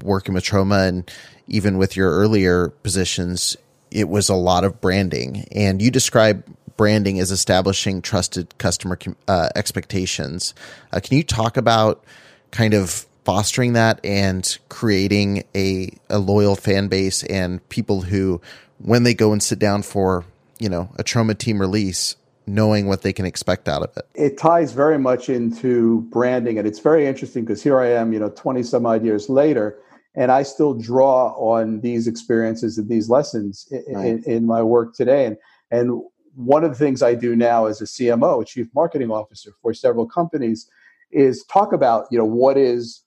working 0.03 0.33
with 0.33 0.43
Troma 0.43 0.87
and 0.87 1.11
even 1.47 1.77
with 1.77 1.95
your 1.95 2.11
earlier 2.11 2.69
positions, 2.69 3.55
it 3.91 4.09
was 4.09 4.29
a 4.29 4.35
lot 4.35 4.63
of 4.63 4.81
branding. 4.81 5.47
And 5.51 5.81
you 5.81 5.91
describe 5.91 6.43
branding 6.77 7.19
as 7.19 7.31
establishing 7.31 8.01
trusted 8.01 8.57
customer 8.57 8.97
uh, 9.27 9.49
expectations. 9.55 10.53
Uh, 10.91 10.99
can 10.99 11.17
you 11.17 11.23
talk 11.23 11.57
about 11.57 12.03
kind 12.51 12.73
of 12.73 13.05
fostering 13.23 13.73
that 13.73 13.99
and 14.03 14.57
creating 14.69 15.43
a, 15.55 15.89
a 16.09 16.19
loyal 16.19 16.55
fan 16.55 16.87
base 16.87 17.23
and 17.23 17.67
people 17.69 18.01
who, 18.01 18.41
when 18.79 19.03
they 19.03 19.13
go 19.13 19.31
and 19.31 19.41
sit 19.41 19.59
down 19.59 19.81
for, 19.81 20.25
you 20.59 20.69
know, 20.69 20.89
a 20.97 21.03
Troma 21.03 21.37
team 21.37 21.59
release, 21.59 22.15
knowing 22.47 22.87
what 22.87 23.01
they 23.01 23.13
can 23.13 23.25
expect 23.25 23.67
out 23.67 23.83
of 23.83 23.95
it. 23.97 24.07
It 24.13 24.37
ties 24.37 24.71
very 24.71 24.97
much 24.97 25.29
into 25.29 26.01
branding, 26.11 26.57
and 26.57 26.67
it's 26.67 26.79
very 26.79 27.07
interesting 27.07 27.43
because 27.43 27.63
here 27.63 27.79
I 27.79 27.87
am, 27.87 28.13
you 28.13 28.19
know, 28.19 28.29
20 28.29 28.63
some 28.63 28.85
odd 28.85 29.03
years 29.03 29.29
later, 29.29 29.77
and 30.15 30.31
I 30.31 30.43
still 30.43 30.73
draw 30.73 31.29
on 31.33 31.81
these 31.81 32.07
experiences 32.07 32.77
and 32.77 32.89
these 32.89 33.09
lessons 33.09 33.67
in, 33.71 33.95
right. 33.95 34.05
in, 34.05 34.23
in, 34.23 34.45
my 34.45 34.61
work 34.61 34.95
today. 34.95 35.25
And 35.25 35.37
and 35.71 36.01
one 36.35 36.63
of 36.63 36.71
the 36.71 36.77
things 36.77 37.01
I 37.01 37.15
do 37.15 37.35
now 37.35 37.65
as 37.65 37.81
a 37.81 37.85
CMO, 37.85 38.41
a 38.41 38.45
chief 38.45 38.67
marketing 38.75 39.11
officer 39.11 39.51
for 39.61 39.73
several 39.73 40.05
companies, 40.05 40.69
is 41.11 41.43
talk 41.45 41.73
about 41.73 42.07
you 42.11 42.17
know 42.17 42.25
what 42.25 42.57
is 42.57 43.03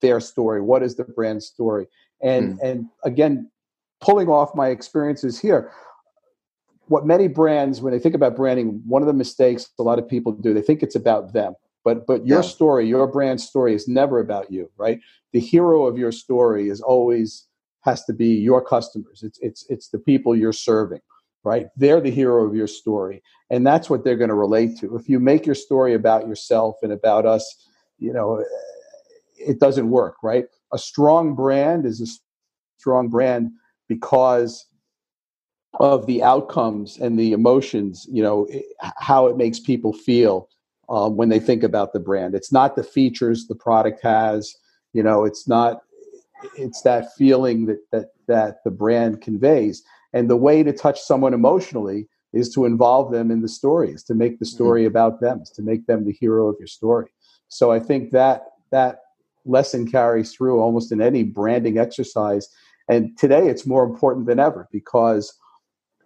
their 0.00 0.20
story, 0.20 0.60
what 0.60 0.82
is 0.82 0.96
the 0.96 1.04
brand 1.04 1.42
story, 1.42 1.86
and 2.22 2.58
mm. 2.58 2.62
and 2.62 2.86
again, 3.04 3.50
pulling 4.00 4.28
off 4.28 4.54
my 4.54 4.68
experiences 4.68 5.40
here. 5.40 5.70
What 6.88 7.06
many 7.06 7.28
brands, 7.28 7.80
when 7.80 7.92
they 7.92 7.98
think 7.98 8.14
about 8.14 8.36
branding, 8.36 8.80
one 8.86 9.02
of 9.02 9.08
the 9.08 9.14
mistakes 9.14 9.68
a 9.78 9.82
lot 9.82 9.98
of 9.98 10.08
people 10.08 10.32
do, 10.32 10.54
they 10.54 10.62
think 10.62 10.82
it's 10.82 10.94
about 10.94 11.32
them. 11.32 11.54
But 11.86 12.04
but 12.04 12.26
your 12.26 12.42
yeah. 12.42 12.48
story 12.48 12.88
your 12.88 13.06
brand 13.06 13.40
story 13.40 13.72
is 13.72 13.86
never 13.86 14.18
about 14.18 14.50
you 14.50 14.68
right? 14.76 14.98
The 15.32 15.38
hero 15.38 15.86
of 15.86 15.96
your 15.96 16.10
story 16.10 16.68
is 16.68 16.80
always 16.80 17.46
has 17.82 18.04
to 18.06 18.12
be 18.12 18.26
your 18.26 18.60
customers. 18.60 19.22
It's 19.22 19.38
it's 19.40 19.64
it's 19.68 19.88
the 19.90 20.00
people 20.00 20.34
you're 20.34 20.52
serving 20.52 21.00
right? 21.44 21.68
They're 21.76 22.00
the 22.00 22.10
hero 22.10 22.44
of 22.44 22.56
your 22.56 22.66
story 22.66 23.22
and 23.50 23.64
that's 23.64 23.88
what 23.88 24.02
they're 24.02 24.16
going 24.16 24.30
to 24.30 24.34
relate 24.34 24.76
to. 24.80 24.96
If 24.96 25.08
you 25.08 25.20
make 25.20 25.46
your 25.46 25.54
story 25.54 25.94
about 25.94 26.26
yourself 26.26 26.74
and 26.82 26.92
about 26.92 27.24
us 27.24 27.44
you 28.00 28.12
know 28.12 28.38
eh, 28.38 28.44
it 29.38 29.60
doesn't 29.60 29.88
work 29.88 30.16
right? 30.24 30.46
A 30.72 30.78
strong 30.78 31.36
brand 31.36 31.86
is 31.86 32.00
a 32.00 32.08
strong 32.78 33.08
brand 33.08 33.52
because 33.86 34.66
of 35.78 36.06
the 36.06 36.22
outcomes 36.22 36.96
and 36.98 37.18
the 37.18 37.32
emotions 37.32 38.06
you 38.10 38.22
know 38.22 38.48
how 38.98 39.26
it 39.26 39.36
makes 39.36 39.60
people 39.60 39.92
feel 39.92 40.48
um, 40.88 41.16
when 41.16 41.28
they 41.28 41.40
think 41.40 41.62
about 41.62 41.92
the 41.92 42.00
brand. 42.00 42.34
It's 42.34 42.52
not 42.52 42.76
the 42.76 42.84
features 42.84 43.46
the 43.46 43.54
product 43.54 44.00
has. 44.02 44.54
You 44.92 45.02
know, 45.02 45.24
it's 45.24 45.48
not. 45.48 45.82
It's 46.56 46.82
that 46.82 47.14
feeling 47.14 47.66
that 47.66 47.78
that 47.92 48.06
that 48.28 48.64
the 48.64 48.70
brand 48.70 49.20
conveys. 49.20 49.82
And 50.12 50.30
the 50.30 50.36
way 50.36 50.62
to 50.62 50.72
touch 50.72 51.00
someone 51.00 51.34
emotionally 51.34 52.08
is 52.32 52.52
to 52.54 52.64
involve 52.64 53.12
them 53.12 53.30
in 53.30 53.42
the 53.42 53.48
story, 53.48 53.90
is 53.90 54.04
to 54.04 54.14
make 54.14 54.38
the 54.38 54.44
mm-hmm. 54.44 54.54
story 54.54 54.82
mm-hmm. 54.82 54.88
about 54.88 55.20
them, 55.20 55.40
is 55.42 55.50
to 55.50 55.62
make 55.62 55.86
them 55.86 56.04
the 56.04 56.12
hero 56.12 56.48
of 56.48 56.56
your 56.58 56.68
story. 56.68 57.10
So 57.48 57.72
I 57.72 57.80
think 57.80 58.10
that 58.12 58.44
that 58.70 59.00
lesson 59.44 59.90
carries 59.90 60.32
through 60.32 60.60
almost 60.60 60.92
in 60.92 61.00
any 61.00 61.22
branding 61.22 61.78
exercise. 61.78 62.48
And 62.88 63.16
today 63.18 63.48
it's 63.48 63.66
more 63.66 63.84
important 63.84 64.26
than 64.26 64.38
ever 64.38 64.68
because, 64.72 65.32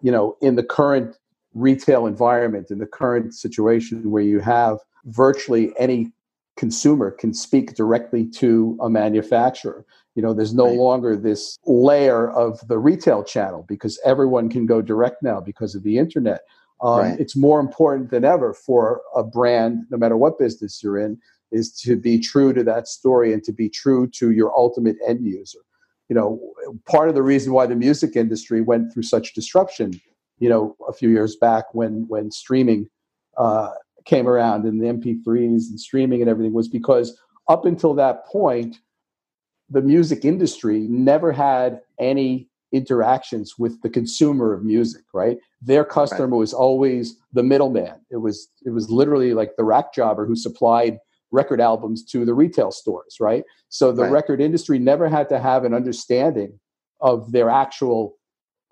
you 0.02 0.10
know, 0.10 0.36
in 0.40 0.56
the 0.56 0.62
current 0.62 1.16
retail 1.54 2.06
environment 2.06 2.70
in 2.70 2.78
the 2.78 2.86
current 2.86 3.34
situation 3.34 4.10
where 4.10 4.22
you 4.22 4.40
have 4.40 4.78
virtually 5.04 5.72
any 5.78 6.12
consumer 6.56 7.10
can 7.10 7.32
speak 7.32 7.74
directly 7.74 8.26
to 8.26 8.78
a 8.80 8.90
manufacturer. 8.90 9.84
You 10.14 10.22
know, 10.22 10.34
there's 10.34 10.54
no 10.54 10.66
right. 10.66 10.76
longer 10.76 11.16
this 11.16 11.58
layer 11.64 12.30
of 12.30 12.60
the 12.68 12.78
retail 12.78 13.24
channel 13.24 13.64
because 13.68 13.98
everyone 14.04 14.48
can 14.48 14.66
go 14.66 14.82
direct 14.82 15.22
now 15.22 15.40
because 15.40 15.74
of 15.74 15.82
the 15.82 15.98
internet. 15.98 16.42
Um, 16.82 16.98
right. 16.98 17.20
It's 17.20 17.36
more 17.36 17.60
important 17.60 18.10
than 18.10 18.24
ever 18.24 18.52
for 18.52 19.00
a 19.14 19.22
brand, 19.22 19.84
no 19.90 19.96
matter 19.96 20.16
what 20.16 20.38
business 20.38 20.82
you're 20.82 20.98
in, 20.98 21.18
is 21.52 21.72
to 21.80 21.96
be 21.96 22.18
true 22.18 22.52
to 22.52 22.62
that 22.64 22.88
story 22.88 23.32
and 23.32 23.42
to 23.44 23.52
be 23.52 23.68
true 23.68 24.06
to 24.08 24.30
your 24.30 24.52
ultimate 24.56 24.96
end 25.06 25.24
user. 25.24 25.60
You 26.10 26.16
know, 26.16 26.38
part 26.86 27.08
of 27.08 27.14
the 27.14 27.22
reason 27.22 27.54
why 27.54 27.64
the 27.66 27.76
music 27.76 28.16
industry 28.16 28.60
went 28.60 28.92
through 28.92 29.04
such 29.04 29.32
disruption 29.32 29.98
you 30.40 30.48
know, 30.48 30.74
a 30.88 30.92
few 30.92 31.10
years 31.10 31.36
back 31.36 31.72
when 31.72 32.06
when 32.08 32.32
streaming 32.32 32.88
uh, 33.36 33.70
came 34.06 34.26
around 34.26 34.64
and 34.64 34.82
the 34.82 34.86
MP3s 34.86 35.70
and 35.70 35.78
streaming 35.78 36.20
and 36.20 36.28
everything 36.28 36.54
was 36.54 36.66
because 36.66 37.16
up 37.48 37.64
until 37.64 37.94
that 37.94 38.26
point, 38.26 38.78
the 39.68 39.82
music 39.82 40.24
industry 40.24 40.80
never 40.88 41.30
had 41.30 41.82
any 41.98 42.48
interactions 42.72 43.58
with 43.58 43.80
the 43.82 43.90
consumer 43.90 44.52
of 44.52 44.64
music. 44.64 45.02
Right, 45.12 45.38
their 45.62 45.84
customer 45.84 46.28
right. 46.28 46.38
was 46.38 46.54
always 46.54 47.16
the 47.32 47.42
middleman. 47.42 48.00
It 48.10 48.16
was 48.16 48.48
it 48.64 48.70
was 48.70 48.90
literally 48.90 49.34
like 49.34 49.56
the 49.56 49.64
rack 49.64 49.92
jobber 49.94 50.26
who 50.26 50.34
supplied 50.34 50.98
record 51.32 51.60
albums 51.60 52.04
to 52.04 52.24
the 52.24 52.34
retail 52.34 52.70
stores. 52.70 53.16
Right, 53.20 53.44
so 53.68 53.92
the 53.92 54.02
right. 54.02 54.12
record 54.12 54.40
industry 54.40 54.78
never 54.78 55.08
had 55.08 55.28
to 55.28 55.38
have 55.38 55.64
an 55.64 55.74
understanding 55.74 56.58
of 57.00 57.32
their 57.32 57.48
actual 57.50 58.16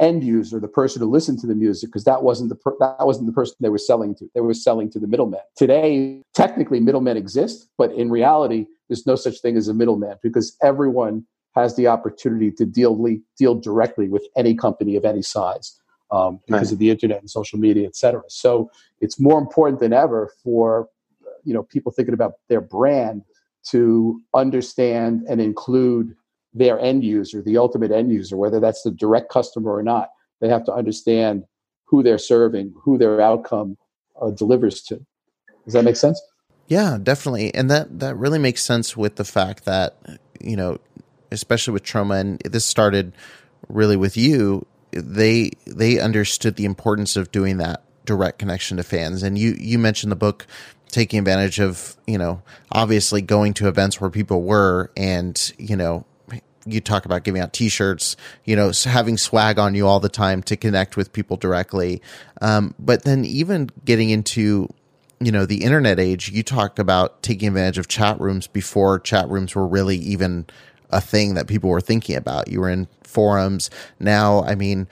end 0.01 0.23
user, 0.23 0.61
the 0.61 0.69
person 0.69 1.03
who 1.03 1.11
listened 1.11 1.41
to 1.41 1.47
the 1.47 1.55
music, 1.55 1.89
because 1.89 2.05
that 2.05 2.23
wasn't 2.23 2.49
the 2.49 2.55
per- 2.55 2.77
that 2.81 3.07
wasn't 3.07 3.27
the 3.27 3.33
person 3.33 3.57
they 3.61 3.69
were 3.69 3.79
selling 3.79 4.15
to. 4.15 4.29
They 4.35 4.41
were 4.41 4.55
selling 4.55 4.91
to 4.91 4.99
the 4.99 5.07
middleman. 5.07 5.41
Today, 5.57 6.23
technically, 6.35 6.81
middlemen 6.81 7.17
exist, 7.17 7.69
but 7.77 7.93
in 7.93 8.11
reality, 8.11 8.67
there's 8.89 9.07
no 9.07 9.17
such 9.17 9.41
thing 9.41 9.57
as 9.57 9.69
a 9.69 9.75
middleman 9.75 10.17
because 10.23 10.57
everyone 10.63 11.25
has 11.55 11.75
the 11.77 11.89
opportunity 11.89 12.51
to 12.53 12.65
deal 12.65 12.97
deal 13.37 13.55
directly 13.55 14.09
with 14.09 14.25
any 14.37 14.55
company 14.55 14.97
of 14.97 15.05
any 15.05 15.23
size 15.23 15.81
um, 16.11 16.41
because 16.47 16.69
right. 16.69 16.73
of 16.73 16.79
the 16.79 16.91
internet 16.91 17.21
and 17.21 17.31
social 17.31 17.59
media, 17.59 17.87
et 17.87 17.97
cetera. 17.97 18.23
So 18.29 18.71
it's 19.01 19.19
more 19.19 19.39
important 19.39 19.81
than 19.81 19.93
ever 19.93 20.31
for 20.45 20.89
you 21.49 21.55
know 21.55 21.63
people 21.63 21.91
thinking 21.91 22.15
about 22.15 22.35
their 22.49 22.61
brand 22.61 23.23
to 23.71 24.21
understand 24.35 25.25
and 25.29 25.41
include 25.41 26.15
their 26.55 26.79
end 26.79 27.05
user, 27.05 27.43
the 27.43 27.57
ultimate 27.57 27.91
end 27.91 28.13
user, 28.13 28.37
whether 28.37 28.61
that's 28.61 28.83
the 28.83 28.91
direct 28.91 29.31
customer 29.31 29.75
or 29.75 29.83
not. 29.83 30.11
They 30.41 30.49
have 30.49 30.65
to 30.65 30.73
understand 30.73 31.45
who 31.85 32.03
they're 32.03 32.19
serving, 32.19 32.75
who 32.83 32.99
their 32.99 33.21
outcome 33.21 33.77
uh, 34.21 34.31
delivers 34.31 34.83
to. 34.83 35.05
Does 35.65 35.75
that 35.75 35.85
make 35.85 35.97
sense? 35.97 36.21
Yeah, 36.69 36.99
definitely. 37.03 37.55
And 37.55 37.71
that 37.71 37.99
that 37.99 38.17
really 38.17 38.39
makes 38.39 38.63
sense 38.63 38.97
with 38.97 39.17
the 39.17 39.25
fact 39.25 39.65
that 39.65 39.97
you 40.41 40.57
know, 40.57 40.79
especially 41.33 41.73
with 41.73 41.83
Troma, 41.83 42.21
and 42.21 42.41
this 42.41 42.65
started 42.65 43.15
really 43.69 43.97
with 43.97 44.17
you. 44.17 44.67
They 44.93 45.53
they 45.67 45.99
understood 45.99 46.57
the 46.57 46.65
importance 46.65 47.17
of 47.17 47.33
doing 47.33 47.57
that 47.59 47.85
direct 48.05 48.39
connection 48.39 48.79
to 48.79 48.83
fans. 48.83 49.23
And 49.23 49.39
you 49.39 49.57
you 49.59 49.79
mentioned 49.79 50.11
the 50.13 50.17
book 50.17 50.47
taking 50.89 51.19
advantage 51.19 51.61
of 51.61 51.97
you 52.07 52.19
know 52.19 52.43
obviously 52.73 53.23
going 53.23 53.55
to 53.55 53.69
events 53.69 54.01
where 54.01 54.11
people 54.11 54.43
were 54.43 54.91
and 54.97 55.53
you 55.59 55.77
know 55.77 56.05
you 56.73 56.81
talk 56.81 57.05
about 57.05 57.25
giving 57.25 57.41
out 57.41 57.53
t-shirts, 57.53 58.17
you 58.45 58.55
know, 58.55 58.73
having 58.85 59.17
swag 59.17 59.59
on 59.59 59.75
you 59.75 59.87
all 59.87 60.01
the 60.01 60.09
time 60.09 60.43
to 60.43 60.57
connect 60.57 60.97
with 60.97 61.13
people 61.13 61.37
directly. 61.37 62.03
Um, 62.43 62.75
but 62.79 63.05
then 63.05 63.25
even 63.25 63.71
getting 63.85 64.11
into 64.11 64.69
you 65.21 65.33
know 65.33 65.45
the 65.45 65.65
internet 65.65 65.99
age 65.99 66.31
you 66.31 66.45
talk 66.45 66.79
about 66.79 67.25
taking 67.25 67.49
advantage 67.49 67.77
of 67.77 67.89
chat 67.89 68.21
rooms 68.21 68.47
before 68.47 69.01
chat 69.01 69.29
rooms 69.29 69.53
were 69.53 69.67
really 69.67 69.97
even 69.97 70.47
a 70.91 71.01
thing 71.01 71.35
that 71.35 71.49
people 71.49 71.71
were 71.71 71.81
thinking 71.81 72.15
about. 72.15 72.47
You 72.47 72.61
were 72.61 72.71
in 72.71 72.87
forums. 73.03 73.69
Now 73.99 74.43
i 74.45 74.55
mean 74.55 74.87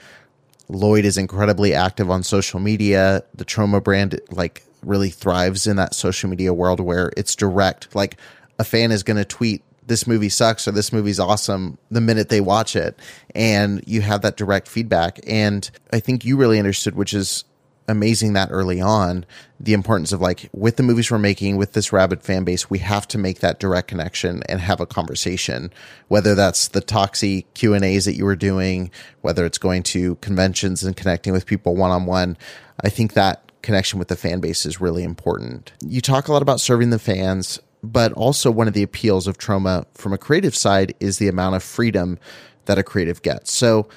lloyd 0.67 1.05
is 1.05 1.17
incredibly 1.17 1.73
active 1.73 2.11
on 2.11 2.23
social 2.23 2.59
media. 2.59 3.23
The 3.35 3.45
troma 3.45 3.81
brand 3.81 4.19
like 4.29 4.63
really 4.87 5.09
thrives 5.09 5.67
in 5.67 5.75
that 5.75 5.93
social 5.93 6.29
media 6.29 6.53
world 6.53 6.79
where 6.79 7.11
it's 7.17 7.35
direct. 7.35 7.93
Like 7.95 8.17
a 8.59 8.63
fan 8.63 8.91
is 8.91 9.03
going 9.03 9.17
to 9.17 9.25
tweet 9.25 9.63
this 9.87 10.05
movie 10.05 10.29
sucks 10.29 10.67
or 10.67 10.71
this 10.71 10.91
movie's 10.91 11.19
awesome 11.19 11.77
the 11.89 12.01
minute 12.01 12.29
they 12.29 12.41
watch 12.41 12.75
it. 12.75 12.99
And 13.33 13.83
you 13.87 14.01
have 14.01 14.21
that 14.21 14.37
direct 14.37 14.67
feedback. 14.67 15.19
And 15.25 15.69
i 15.91 15.99
think 15.99 16.25
you 16.25 16.37
really 16.37 16.59
understood 16.59 16.95
which 16.95 17.13
is 17.13 17.45
amazing 17.89 18.33
that 18.33 18.49
early 18.51 18.81
on 18.81 19.25
the 19.61 19.71
importance 19.71 20.11
of 20.11 20.19
like 20.19 20.49
with 20.51 20.75
the 20.75 20.83
movies 20.83 21.09
we're 21.09 21.17
making 21.17 21.55
with 21.55 21.71
this 21.71 21.93
rabid 21.93 22.21
fan 22.21 22.43
base 22.43 22.69
we 22.69 22.79
have 22.79 23.07
to 23.07 23.17
make 23.17 23.39
that 23.39 23.61
direct 23.61 23.87
connection 23.87 24.43
and 24.49 24.59
have 24.59 24.81
a 24.81 24.85
conversation. 24.85 25.71
Whether 26.09 26.35
that's 26.35 26.67
the 26.67 26.81
toxie 26.81 27.45
q 27.53 27.73
and 27.73 27.85
a's 27.85 28.05
that 28.05 28.15
you 28.15 28.25
were 28.25 28.35
doing 28.35 28.91
whether 29.21 29.45
it's 29.45 29.57
going 29.57 29.83
to 29.83 30.15
conventions 30.15 30.83
and 30.83 30.97
connecting 30.97 31.31
with 31.31 31.45
people 31.45 31.75
one-on-one 31.75 32.37
i 32.83 32.89
think 32.89 33.13
that 33.13 33.46
connection 33.67 33.99
with 33.99 34.07
the 34.07 34.15
fan 34.15 34.39
base 34.39 34.65
is 34.65 34.81
really 34.81 35.03
important 35.03 35.73
you 35.85 36.01
talk 36.01 36.27
a 36.27 36.33
lot 36.33 36.41
about 36.41 36.59
serving 36.59 36.89
the 36.89 36.99
fans 36.99 37.59
but 37.83 38.11
also 38.13 38.51
one 38.51 38.67
of 38.67 38.73
the 38.73 38.83
appeals 38.83 39.27
of 39.27 39.37
Troma 39.37 39.85
from 39.93 40.13
a 40.13 40.17
creative 40.17 40.55
side 40.55 40.93
is 40.99 41.17
the 41.17 41.27
amount 41.27 41.55
of 41.55 41.63
freedom 41.63 42.17
that 42.65 42.77
a 42.77 42.83
creative 42.83 43.21
gets. 43.21 43.51
So, 43.51 43.87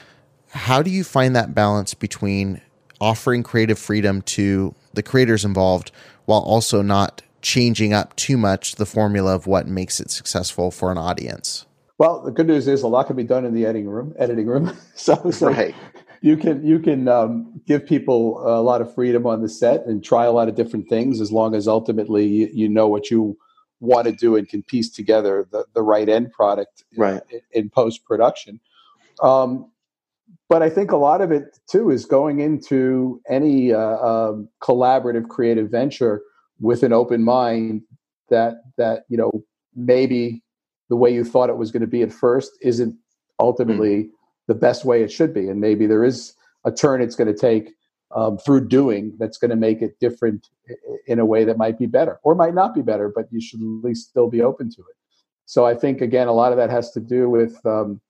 how 0.50 0.82
do 0.82 0.90
you 0.90 1.04
find 1.04 1.36
that 1.36 1.54
balance 1.54 1.94
between 1.94 2.60
offering 3.00 3.42
creative 3.42 3.78
freedom 3.78 4.20
to 4.22 4.74
the 4.94 5.02
creators 5.02 5.44
involved 5.44 5.92
while 6.24 6.40
also 6.40 6.82
not 6.82 7.22
changing 7.40 7.92
up 7.92 8.14
too 8.16 8.36
much 8.36 8.74
the 8.74 8.86
formula 8.86 9.34
of 9.34 9.46
what 9.46 9.66
makes 9.66 10.00
it 10.00 10.10
successful 10.10 10.70
for 10.70 10.90
an 10.90 10.98
audience? 10.98 11.66
Well, 11.98 12.20
the 12.20 12.32
good 12.32 12.46
news 12.46 12.66
is 12.66 12.82
a 12.82 12.88
lot 12.88 13.06
can 13.06 13.16
be 13.16 13.24
done 13.24 13.44
in 13.44 13.54
the 13.54 13.64
editing 13.64 13.88
room. 13.88 14.14
Editing 14.18 14.46
room, 14.46 14.76
so, 14.94 15.30
so 15.30 15.50
right. 15.50 15.74
You 16.20 16.36
can 16.36 16.64
you 16.64 16.78
can 16.78 17.08
um, 17.08 17.60
give 17.66 17.86
people 17.86 18.42
a 18.46 18.60
lot 18.60 18.80
of 18.80 18.94
freedom 18.94 19.26
on 19.26 19.42
the 19.42 19.48
set 19.48 19.86
and 19.86 20.04
try 20.04 20.24
a 20.24 20.32
lot 20.32 20.48
of 20.48 20.54
different 20.54 20.88
things 20.88 21.20
as 21.20 21.32
long 21.32 21.54
as 21.54 21.66
ultimately 21.66 22.26
you, 22.26 22.50
you 22.52 22.68
know 22.68 22.86
what 22.86 23.10
you 23.10 23.36
want 23.80 24.06
to 24.06 24.12
do 24.12 24.36
and 24.36 24.48
can 24.48 24.62
piece 24.62 24.90
together 24.90 25.48
the, 25.50 25.64
the 25.74 25.82
right 25.82 26.08
end 26.08 26.30
product 26.32 26.84
right. 26.96 27.22
in, 27.30 27.40
in 27.52 27.70
post 27.70 28.04
production. 28.04 28.60
Um, 29.22 29.70
but 30.48 30.62
I 30.62 30.68
think 30.68 30.90
a 30.90 30.96
lot 30.96 31.22
of 31.22 31.32
it 31.32 31.58
too 31.70 31.90
is 31.90 32.04
going 32.04 32.40
into 32.40 33.20
any 33.28 33.72
uh, 33.72 33.78
um, 33.78 34.48
collaborative 34.62 35.28
creative 35.28 35.70
venture 35.70 36.22
with 36.60 36.82
an 36.82 36.92
open 36.92 37.24
mind 37.24 37.82
that 38.28 38.56
that 38.76 39.04
you 39.08 39.16
know 39.16 39.30
maybe 39.74 40.42
the 40.88 40.96
way 40.96 41.12
you 41.12 41.24
thought 41.24 41.48
it 41.48 41.56
was 41.56 41.70
going 41.70 41.80
to 41.80 41.86
be 41.86 42.02
at 42.02 42.12
first 42.12 42.52
isn't 42.60 42.96
ultimately 43.38 44.04
mm. 44.04 44.10
The 44.50 44.54
best 44.56 44.84
way 44.84 45.04
it 45.04 45.12
should 45.12 45.32
be, 45.32 45.48
and 45.48 45.60
maybe 45.60 45.86
there 45.86 46.02
is 46.02 46.34
a 46.64 46.72
turn 46.72 47.00
it's 47.00 47.14
going 47.14 47.32
to 47.32 47.40
take 47.40 47.70
um, 48.16 48.36
through 48.36 48.66
doing 48.66 49.14
that's 49.16 49.38
going 49.38 49.52
to 49.52 49.62
make 49.68 49.80
it 49.80 50.00
different 50.00 50.48
in 51.06 51.20
a 51.20 51.24
way 51.24 51.44
that 51.44 51.56
might 51.56 51.78
be 51.78 51.86
better 51.86 52.18
or 52.24 52.34
might 52.34 52.52
not 52.52 52.74
be 52.74 52.82
better, 52.82 53.12
but 53.14 53.26
you 53.30 53.40
should 53.40 53.60
at 53.60 53.84
least 53.84 54.08
still 54.08 54.28
be 54.28 54.42
open 54.42 54.68
to 54.68 54.80
it. 54.80 54.96
So 55.46 55.66
I 55.66 55.76
think 55.76 56.00
again, 56.00 56.26
a 56.26 56.32
lot 56.32 56.50
of 56.50 56.58
that 56.58 56.68
has 56.68 56.90
to 56.96 57.00
do 57.00 57.30
with 57.30 57.64
um, 57.64 58.00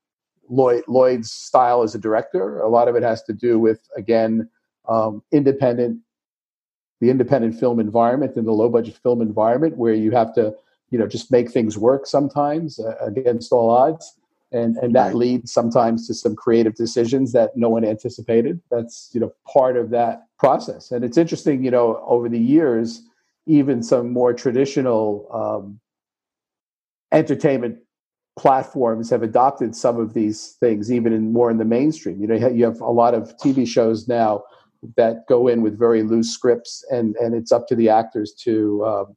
Lloyd, 0.49 0.83
Lloyd's 0.89 1.31
style 1.31 1.83
as 1.83 1.95
a 1.95 1.99
director. 1.99 2.61
A 2.61 2.71
lot 2.71 2.89
of 2.89 2.97
it 2.97 3.03
has 3.03 3.23
to 3.25 3.35
do 3.35 3.59
with 3.59 3.81
again 3.95 4.49
um, 4.89 5.23
independent, 5.33 6.01
the 7.03 7.11
independent 7.11 7.61
film 7.61 7.81
environment 7.81 8.37
and 8.37 8.47
the 8.47 8.53
low 8.53 8.71
budget 8.71 8.97
film 9.03 9.21
environment 9.21 9.77
where 9.77 9.93
you 9.93 10.11
have 10.13 10.35
to, 10.37 10.55
you 10.89 10.99
know, 10.99 11.07
just 11.07 11.31
make 11.31 11.51
things 11.51 11.77
work 11.77 12.07
sometimes 12.07 12.81
uh, 12.81 12.97
against 13.05 13.53
all 13.53 13.69
odds 13.69 14.17
and 14.53 14.77
and 14.79 14.95
that 14.95 15.15
leads 15.15 15.53
sometimes 15.53 16.07
to 16.07 16.15
some 16.15 16.35
creative 16.35 16.75
decisions 16.75 17.33
that 17.33 17.57
no 17.57 17.69
one 17.69 17.85
anticipated. 17.85 18.61
That's 18.71 19.11
you 19.13 19.21
know 19.21 19.33
part 19.47 19.77
of 19.77 19.91
that 19.91 20.27
process. 20.39 20.91
And 20.91 21.05
it's 21.05 21.17
interesting 21.17 21.65
you 21.65 21.71
know 21.71 22.03
over 22.07 22.29
the 22.29 22.39
years 22.39 23.03
even 23.47 23.83
some 23.83 24.13
more 24.13 24.33
traditional 24.33 25.27
um, 25.33 25.81
entertainment 27.13 27.79
platforms 28.39 29.11
have 29.11 29.23
adopted 29.23 29.75
some 29.75 29.99
of 29.99 30.15
these 30.15 30.57
things 30.61 30.93
even 30.93 31.13
in 31.13 31.33
more 31.33 31.51
in 31.51 31.59
the 31.59 31.65
mainstream. 31.65 32.21
You 32.21 32.27
know 32.27 32.49
you 32.49 32.65
have 32.65 32.81
a 32.81 32.91
lot 32.91 33.15
of 33.15 33.37
tv 33.39 33.67
shows 33.67 34.09
now 34.09 34.43
that 34.97 35.27
go 35.29 35.47
in 35.47 35.63
with 35.63 35.79
very 35.79 36.03
loose 36.03 36.31
scripts 36.31 36.85
and 36.91 37.15
and 37.17 37.35
it's 37.35 37.53
up 37.53 37.69
to 37.69 37.77
the 37.77 37.89
actors 37.89 38.33
to 38.33 38.85
um, 38.85 39.17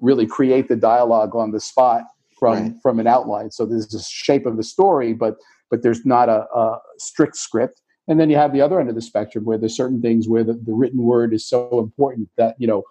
really 0.00 0.26
create 0.26 0.68
the 0.68 0.76
dialogue 0.76 1.34
on 1.34 1.52
the 1.52 1.60
spot 1.60 2.04
from 2.42 2.60
right. 2.60 2.72
from 2.82 2.98
an 2.98 3.06
outline. 3.06 3.52
So 3.52 3.64
there's 3.64 3.86
the 3.86 4.00
shape 4.00 4.46
of 4.46 4.56
the 4.56 4.64
story, 4.64 5.12
but 5.12 5.36
but 5.70 5.82
there's 5.84 6.04
not 6.04 6.28
a, 6.28 6.44
a, 6.52 6.80
strict 6.98 7.36
script. 7.36 7.80
And 8.08 8.18
then 8.18 8.28
you 8.30 8.36
have 8.36 8.52
the 8.52 8.60
other 8.60 8.80
end 8.80 8.88
of 8.88 8.96
the 8.96 9.00
spectrum 9.00 9.44
where 9.44 9.56
there's 9.56 9.76
certain 9.76 10.02
things 10.02 10.28
where 10.28 10.42
the, 10.42 10.54
the 10.54 10.72
written 10.72 11.04
word 11.04 11.32
is 11.32 11.48
so 11.48 11.78
important 11.78 12.28
that 12.36 12.56
you 12.58 12.66
know 12.66 12.82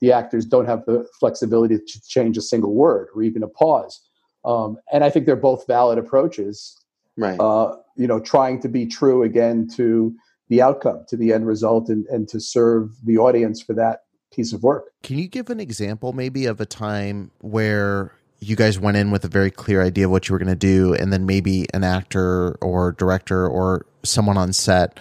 the 0.00 0.12
actors 0.12 0.46
don't 0.46 0.66
have 0.66 0.84
the 0.86 1.04
flexibility 1.18 1.78
to 1.78 2.00
change 2.06 2.38
a 2.38 2.40
single 2.40 2.74
word 2.74 3.08
or 3.12 3.24
even 3.24 3.42
a 3.42 3.48
pause. 3.48 4.00
Um, 4.44 4.76
and 4.92 5.02
I 5.02 5.10
think 5.10 5.26
they're 5.26 5.34
both 5.34 5.66
valid 5.66 5.98
approaches. 5.98 6.78
Right. 7.16 7.38
Uh, 7.40 7.76
you 7.96 8.06
know, 8.06 8.20
trying 8.20 8.60
to 8.60 8.68
be 8.68 8.86
true 8.86 9.24
again 9.24 9.68
to 9.74 10.14
the 10.48 10.62
outcome, 10.62 11.04
to 11.08 11.16
the 11.16 11.32
end 11.32 11.46
result, 11.48 11.88
and, 11.88 12.06
and 12.06 12.28
to 12.28 12.38
serve 12.38 12.90
the 13.04 13.18
audience 13.18 13.60
for 13.60 13.74
that 13.74 14.00
piece 14.32 14.52
of 14.52 14.62
work. 14.62 14.92
Can 15.02 15.18
you 15.18 15.28
give 15.28 15.50
an 15.50 15.60
example 15.60 16.12
maybe 16.12 16.46
of 16.46 16.60
a 16.60 16.66
time 16.66 17.30
where 17.40 18.12
you 18.42 18.56
guys 18.56 18.78
went 18.78 18.96
in 18.96 19.10
with 19.10 19.24
a 19.24 19.28
very 19.28 19.50
clear 19.50 19.82
idea 19.82 20.06
of 20.06 20.10
what 20.10 20.28
you 20.28 20.32
were 20.32 20.38
going 20.38 20.48
to 20.48 20.56
do, 20.56 20.94
and 20.94 21.12
then 21.12 21.26
maybe 21.26 21.66
an 21.72 21.84
actor 21.84 22.58
or 22.60 22.92
director 22.92 23.46
or 23.46 23.86
someone 24.02 24.36
on 24.36 24.52
set 24.52 24.98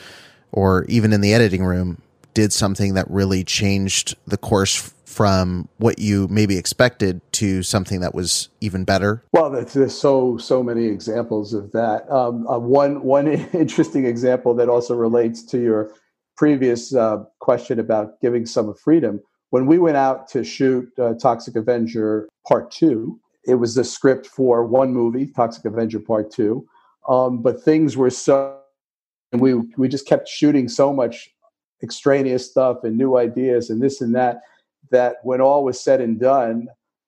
or 0.52 0.86
even 0.86 1.12
in 1.14 1.22
the 1.22 1.34
editing 1.34 1.66
room 1.66 2.02
did 2.34 2.54
something 2.54 2.94
that 2.94 3.10
really 3.10 3.44
changed 3.44 4.16
the 4.26 4.38
course 4.38 4.94
from 5.06 5.68
what 5.78 6.00
you 6.00 6.28
maybe 6.30 6.58
expected 6.58 7.20
to 7.34 7.62
something 7.64 8.00
that 8.00 8.16
was 8.16 8.48
even 8.62 8.86
better? 8.86 9.24
Well, 9.34 9.50
there's 9.50 9.98
so 9.98 10.38
so 10.38 10.64
many 10.64 10.86
examples 10.86 11.54
of 11.54 11.72
that. 11.72 12.10
Um, 12.10 12.48
uh, 12.48 12.60
one 12.60 13.04
one 13.04 13.28
interesting 13.54 14.06
example 14.06 14.54
that 14.56 14.70
also 14.70 14.96
relates 14.96 15.44
to 15.48 15.62
your 15.62 15.92
previous 16.38 16.96
uh, 16.96 17.24
question 17.40 17.80
about 17.80 18.22
giving 18.22 18.46
some 18.46 18.74
freedom. 18.74 19.20
When 19.50 19.66
we 19.66 19.80
went 19.80 19.98
out 19.98 20.30
to 20.30 20.46
shoot 20.46 20.88
uh, 20.98 21.16
Toxic 21.16 21.58
Avenger 21.58 22.30
Part 22.48 22.72
Two, 22.72 23.20
it 23.46 23.56
was 23.56 23.76
the 23.76 23.84
script 23.84 24.28
for 24.28 24.66
one 24.66 24.94
movie, 24.94 25.28
Toxic 25.28 25.66
Avenger 25.66 26.00
Part 26.00 26.32
Two, 26.32 26.68
um, 27.08 27.42
but 27.42 27.62
things 27.64 27.98
were 27.98 28.10
so, 28.10 28.58
and 29.32 29.42
we 29.42 29.56
we 29.78 29.88
just 29.88 30.08
kept 30.08 30.28
shooting 30.28 30.68
so 30.68 30.94
much 30.94 31.30
extraneous 31.84 32.50
stuff 32.50 32.84
and 32.84 32.98
new 32.98 33.18
ideas 33.18 33.70
and 33.70 33.82
this 33.82 34.02
and 34.02 34.14
that 34.16 34.42
that 34.92 35.18
when 35.24 35.42
all 35.42 35.64
was 35.64 35.80
said 35.80 36.02
and 36.02 36.20
done, 36.20 36.68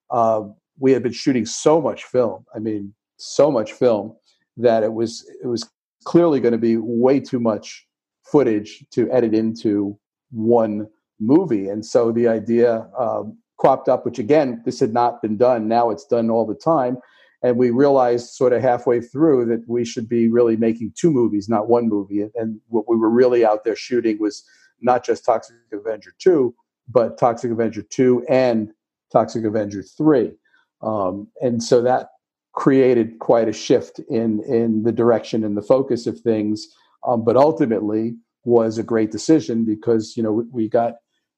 uh, 0.09 0.41
we 0.79 0.91
had 0.91 1.03
been 1.03 1.11
shooting 1.11 1.45
so 1.45 1.81
much 1.81 2.03
film. 2.05 2.45
I 2.55 2.59
mean, 2.59 2.93
so 3.17 3.51
much 3.51 3.73
film 3.73 4.15
that 4.57 4.83
it 4.83 4.93
was 4.93 5.29
it 5.43 5.47
was 5.47 5.69
clearly 6.03 6.39
going 6.39 6.53
to 6.53 6.57
be 6.57 6.77
way 6.77 7.19
too 7.19 7.39
much 7.39 7.87
footage 8.23 8.85
to 8.91 9.11
edit 9.11 9.33
into 9.33 9.97
one 10.31 10.87
movie. 11.19 11.69
And 11.69 11.85
so 11.85 12.11
the 12.11 12.27
idea 12.27 12.87
um, 12.97 13.37
cropped 13.63 13.87
up, 13.87 14.03
which 14.03 14.19
again, 14.19 14.61
this 14.65 14.81
had 14.81 14.91
not 14.91 15.21
been 15.21 15.37
done. 15.37 15.69
Now 15.69 15.89
it's 15.89 16.05
done 16.05 16.29
all 16.29 16.45
the 16.45 16.53
time. 16.53 16.97
And 17.43 17.55
we 17.55 17.71
realized 17.71 18.31
sort 18.31 18.51
of 18.51 18.61
halfway 18.61 18.99
through 18.99 19.45
that 19.45 19.63
we 19.69 19.85
should 19.85 20.09
be 20.09 20.27
really 20.27 20.57
making 20.57 20.91
two 20.97 21.09
movies, 21.09 21.47
not 21.47 21.69
one 21.69 21.87
movie. 21.87 22.25
And 22.35 22.59
what 22.67 22.89
we 22.89 22.97
were 22.97 23.09
really 23.09 23.45
out 23.45 23.63
there 23.63 23.75
shooting 23.77 24.19
was 24.19 24.43
not 24.81 25.05
just 25.05 25.23
Toxic 25.23 25.55
Avenger 25.71 26.13
2, 26.19 26.53
but 26.89 27.17
Toxic 27.17 27.51
Avenger 27.51 27.83
2 27.83 28.25
and 28.27 28.73
Toxic 29.13 29.45
Avenger 29.45 29.81
3. 29.81 30.33
Um, 30.81 31.29
and 31.41 31.63
so 31.63 31.81
that 31.81 32.09
created 32.51 33.19
quite 33.19 33.47
a 33.47 33.53
shift 33.53 33.99
in, 34.09 34.43
in 34.43 34.83
the 34.83 34.91
direction 34.91 35.45
and 35.45 35.55
the 35.55 35.61
focus 35.61 36.05
of 36.05 36.19
things. 36.19 36.67
Um, 37.07 37.23
but 37.23 37.37
ultimately 37.37 38.15
was 38.43 38.77
a 38.77 38.83
great 38.83 39.11
decision 39.11 39.63
because, 39.63 40.15
you 40.17 40.23
know, 40.23 40.43
we 40.51 40.67
got 40.67 40.95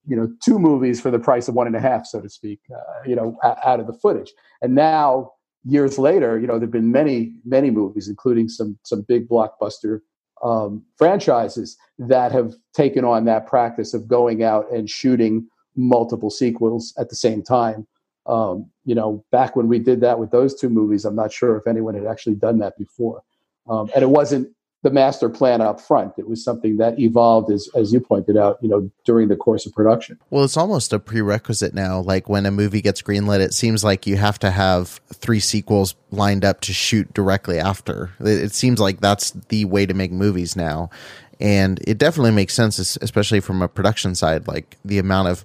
you 0.07 0.15
know 0.15 0.31
two 0.43 0.59
movies 0.59 1.01
for 1.01 1.11
the 1.11 1.19
price 1.19 1.47
of 1.47 1.55
one 1.55 1.67
and 1.67 1.75
a 1.75 1.79
half 1.79 2.05
so 2.05 2.21
to 2.21 2.29
speak 2.29 2.59
uh, 2.73 3.01
you 3.05 3.15
know 3.15 3.37
out 3.43 3.79
of 3.79 3.87
the 3.87 3.93
footage. 3.93 4.33
And 4.61 4.75
now 4.75 5.31
years 5.63 5.97
later 5.97 6.39
you 6.39 6.47
know 6.47 6.59
there've 6.59 6.71
been 6.71 6.91
many 6.91 7.33
many 7.45 7.71
movies 7.71 8.07
including 8.07 8.49
some 8.49 8.77
some 8.83 9.01
big 9.01 9.27
blockbuster 9.27 9.99
um, 10.43 10.83
franchises 10.97 11.77
that 11.97 12.31
have 12.31 12.53
taken 12.73 13.05
on 13.05 13.25
that 13.25 13.47
practice 13.47 13.93
of 13.93 14.07
going 14.07 14.43
out 14.43 14.71
and 14.71 14.89
shooting 14.89 15.47
multiple 15.75 16.29
sequels 16.29 16.93
at 16.97 17.09
the 17.09 17.15
same 17.15 17.41
time. 17.41 17.87
Um, 18.27 18.69
you 18.85 18.95
know 18.95 19.23
back 19.31 19.55
when 19.55 19.67
we 19.67 19.79
did 19.79 20.01
that 20.01 20.19
with 20.19 20.31
those 20.31 20.59
two 20.59 20.69
movies 20.69 21.05
i'm 21.05 21.15
not 21.15 21.31
sure 21.31 21.57
if 21.57 21.67
anyone 21.67 21.93
had 21.93 22.07
actually 22.07 22.35
done 22.35 22.59
that 22.59 22.77
before. 22.77 23.21
Um, 23.67 23.89
and 23.95 24.03
it 24.03 24.09
wasn't 24.09 24.54
the 24.85 24.91
master 24.91 25.29
plan 25.29 25.61
up 25.61 25.81
front. 25.81 26.13
It 26.15 26.29
was 26.29 26.43
something 26.43 26.77
that 26.77 26.99
evolved, 26.99 27.51
as 27.51 27.67
as 27.75 27.91
you 27.91 27.99
pointed 27.99 28.37
out, 28.37 28.59
you 28.61 28.69
know, 28.69 28.91
during 29.03 29.29
the 29.29 29.35
course 29.35 29.65
of 29.65 29.73
production. 29.73 30.19
Well, 30.29 30.43
it's 30.43 30.57
almost 30.57 30.93
a 30.93 30.99
prerequisite 30.99 31.73
now. 31.73 32.01
Like 32.01 32.29
when 32.29 32.45
a 32.45 32.51
movie 32.51 32.83
gets 32.83 33.01
greenlit, 33.01 33.39
it 33.39 33.55
seems 33.55 33.83
like 33.83 34.05
you 34.05 34.15
have 34.17 34.37
to 34.39 34.51
have 34.51 35.01
three 35.11 35.39
sequels 35.39 35.95
lined 36.11 36.45
up 36.45 36.61
to 36.61 36.71
shoot 36.71 37.11
directly 37.15 37.57
after. 37.57 38.11
It, 38.19 38.53
seems 38.53 38.79
like 38.79 39.01
that's 39.01 39.31
the 39.31 39.65
way 39.65 39.87
to 39.87 39.95
make 39.95 40.11
movies 40.11 40.55
now, 40.55 40.91
and 41.39 41.79
it 41.87 41.97
definitely 41.97 42.31
makes 42.31 42.53
sense, 42.53 42.77
especially 42.77 43.39
from 43.39 43.63
a 43.63 43.67
production 43.67 44.13
side. 44.13 44.47
Like 44.47 44.77
the 44.85 44.99
amount 44.99 45.29
of 45.29 45.43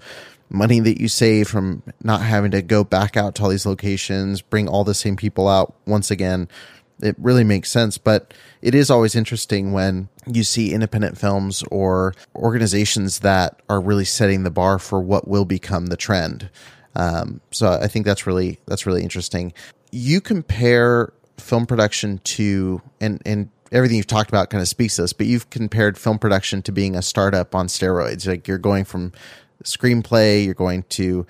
money 0.51 0.81
that 0.81 1.01
you 1.01 1.09
save 1.09 1.49
from 1.49 1.83
not 2.03 2.21
having 2.21 2.51
to 2.51 2.61
go 2.61 2.85
back 2.85 3.17
out 3.17 3.37
to 3.37 3.43
all 3.43 3.49
these 3.49 3.65
locations, 3.65 4.43
bring 4.43 4.69
all 4.69 4.85
the 4.85 4.95
same 4.95 5.17
people 5.17 5.49
out 5.49 5.75
once 5.87 6.11
again 6.11 6.47
it 7.03 7.17
really 7.19 7.45
makes 7.45 7.71
sense. 7.71 7.99
But 7.99 8.35
it 8.63 8.75
is 8.75 8.91
always 8.91 9.15
interesting 9.15 9.73
when 9.73 10.09
you 10.27 10.45
see 10.45 10.73
independent 10.73 11.19
films 11.19 11.63
or 11.71 12.15
organizations 12.35 13.21
that 13.21 13.61
are 13.69 13.81
really 13.81 14.05
setting 14.05 14.43
the 14.43 14.51
bar 14.51 14.79
for 14.79 15.01
what 15.01 15.29
will 15.29 15.45
become 15.45 15.87
the 15.87 15.97
trend. 15.97 16.51
Um, 16.97 17.41
so 17.51 17.71
I 17.71 17.87
think 17.87 18.05
that's 18.05 18.27
really 18.27 18.59
that's 18.67 18.87
really 18.87 19.03
interesting. 19.03 19.53
You 19.93 20.21
compare 20.21 21.13
film 21.39 21.67
production 21.67 22.19
to 22.19 22.83
and 23.01 23.21
and 23.25 23.49
everything 23.73 23.97
you've 23.97 24.07
talked 24.07 24.31
about 24.31 24.51
kind 24.51 24.61
of 24.61 24.69
speaks 24.69 24.97
to 24.97 25.03
this, 25.03 25.13
but 25.13 25.27
you've 25.27 25.49
compared 25.51 25.97
film 25.97 26.19
production 26.19 26.63
to 26.63 26.73
being 26.73 26.97
a 26.97 27.03
startup 27.03 27.55
on 27.55 27.69
steroids. 27.69 28.27
Like 28.27 28.49
you're 28.49 28.59
going 28.59 28.85
from 28.85 29.13
screenplay, 29.65 30.45
you're 30.45 30.55
going 30.55 30.83
to 30.91 31.27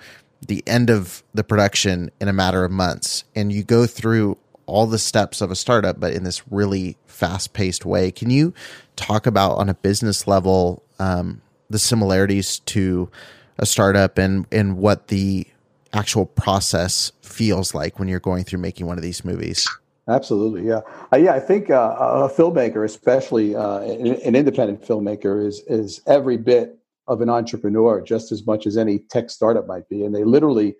the 0.47 0.63
end 0.65 0.89
of 0.89 1.23
the 1.33 1.43
production 1.43 2.09
in 2.19 2.27
a 2.27 2.33
matter 2.33 2.63
of 2.63 2.71
months, 2.71 3.23
and 3.35 3.51
you 3.51 3.63
go 3.63 3.85
through 3.85 4.37
all 4.65 4.87
the 4.87 4.99
steps 4.99 5.41
of 5.41 5.51
a 5.51 5.55
startup, 5.55 5.99
but 5.99 6.13
in 6.13 6.23
this 6.23 6.41
really 6.49 6.97
fast 7.05 7.53
paced 7.53 7.85
way. 7.85 8.11
Can 8.11 8.29
you 8.29 8.53
talk 8.95 9.25
about 9.25 9.57
on 9.57 9.69
a 9.69 9.73
business 9.73 10.27
level 10.27 10.83
um, 10.99 11.41
the 11.69 11.79
similarities 11.79 12.59
to 12.59 13.09
a 13.57 13.65
startup 13.65 14.17
and 14.17 14.45
and 14.51 14.77
what 14.77 15.07
the 15.07 15.47
actual 15.93 16.25
process 16.25 17.11
feels 17.21 17.73
like 17.73 17.99
when 17.99 18.07
you're 18.07 18.19
going 18.19 18.43
through 18.43 18.59
making 18.59 18.87
one 18.87 18.97
of 18.97 19.03
these 19.03 19.23
movies? 19.23 19.67
Absolutely, 20.07 20.67
yeah, 20.67 20.81
uh, 21.13 21.17
yeah. 21.17 21.33
I 21.33 21.39
think 21.39 21.69
uh, 21.69 21.95
a 21.99 22.29
filmmaker, 22.29 22.83
especially 22.83 23.55
uh, 23.55 23.79
an, 23.79 24.07
an 24.07 24.35
independent 24.35 24.81
filmmaker, 24.81 25.45
is 25.45 25.61
is 25.67 26.01
every 26.07 26.37
bit 26.37 26.77
of 27.07 27.21
an 27.21 27.29
entrepreneur, 27.29 28.01
just 28.01 28.31
as 28.31 28.45
much 28.45 28.65
as 28.65 28.77
any 28.77 28.99
tech 28.99 29.29
startup 29.29 29.67
might 29.67 29.87
be, 29.89 30.03
and 30.03 30.13
they 30.13 30.23
literally 30.23 30.75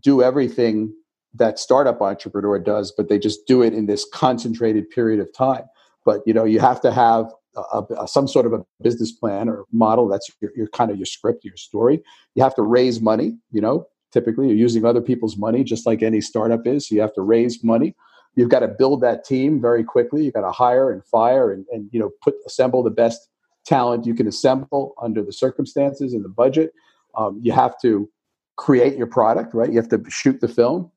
do 0.00 0.22
everything 0.22 0.92
that 1.34 1.58
startup 1.58 2.00
entrepreneur 2.00 2.58
does, 2.58 2.92
but 2.96 3.08
they 3.08 3.18
just 3.18 3.46
do 3.46 3.62
it 3.62 3.74
in 3.74 3.86
this 3.86 4.06
concentrated 4.12 4.88
period 4.90 5.20
of 5.20 5.32
time. 5.34 5.64
But 6.04 6.20
you 6.26 6.32
know, 6.32 6.44
you 6.44 6.60
have 6.60 6.80
to 6.82 6.92
have 6.92 7.26
a, 7.56 7.82
a, 8.00 8.08
some 8.08 8.28
sort 8.28 8.46
of 8.46 8.52
a 8.52 8.64
business 8.82 9.12
plan 9.12 9.48
or 9.48 9.64
model. 9.72 10.08
That's 10.08 10.30
your, 10.40 10.50
your 10.56 10.68
kind 10.68 10.90
of 10.90 10.96
your 10.96 11.06
script, 11.06 11.44
your 11.44 11.56
story. 11.56 12.02
You 12.34 12.42
have 12.42 12.54
to 12.56 12.62
raise 12.62 13.00
money. 13.00 13.38
You 13.50 13.60
know, 13.60 13.86
typically 14.12 14.48
you're 14.48 14.56
using 14.56 14.84
other 14.84 15.00
people's 15.00 15.36
money, 15.36 15.64
just 15.64 15.86
like 15.86 16.02
any 16.02 16.20
startup 16.20 16.66
is. 16.66 16.88
So 16.88 16.94
you 16.94 17.00
have 17.00 17.14
to 17.14 17.22
raise 17.22 17.62
money. 17.62 17.94
You've 18.34 18.50
got 18.50 18.60
to 18.60 18.68
build 18.68 19.00
that 19.00 19.24
team 19.24 19.60
very 19.60 19.82
quickly. 19.82 20.24
You've 20.24 20.34
got 20.34 20.42
to 20.42 20.52
hire 20.52 20.90
and 20.90 21.04
fire 21.04 21.52
and, 21.52 21.64
and 21.72 21.88
you 21.92 22.00
know 22.00 22.10
put 22.22 22.34
assemble 22.46 22.82
the 22.82 22.90
best 22.90 23.28
talent 23.64 24.06
you 24.06 24.14
can 24.14 24.28
assemble 24.28 24.94
under 25.02 25.22
the 25.22 25.32
circumstances 25.32 26.12
and 26.12 26.24
the 26.24 26.28
budget. 26.28 26.72
Um, 27.16 27.40
you 27.42 27.52
have 27.52 27.74
to 27.82 28.08
create 28.56 28.96
your 28.96 29.06
product, 29.06 29.54
right? 29.54 29.70
You 29.70 29.76
have 29.76 29.88
to 29.88 30.02
shoot 30.08 30.40
the 30.40 30.48
film 30.48 30.90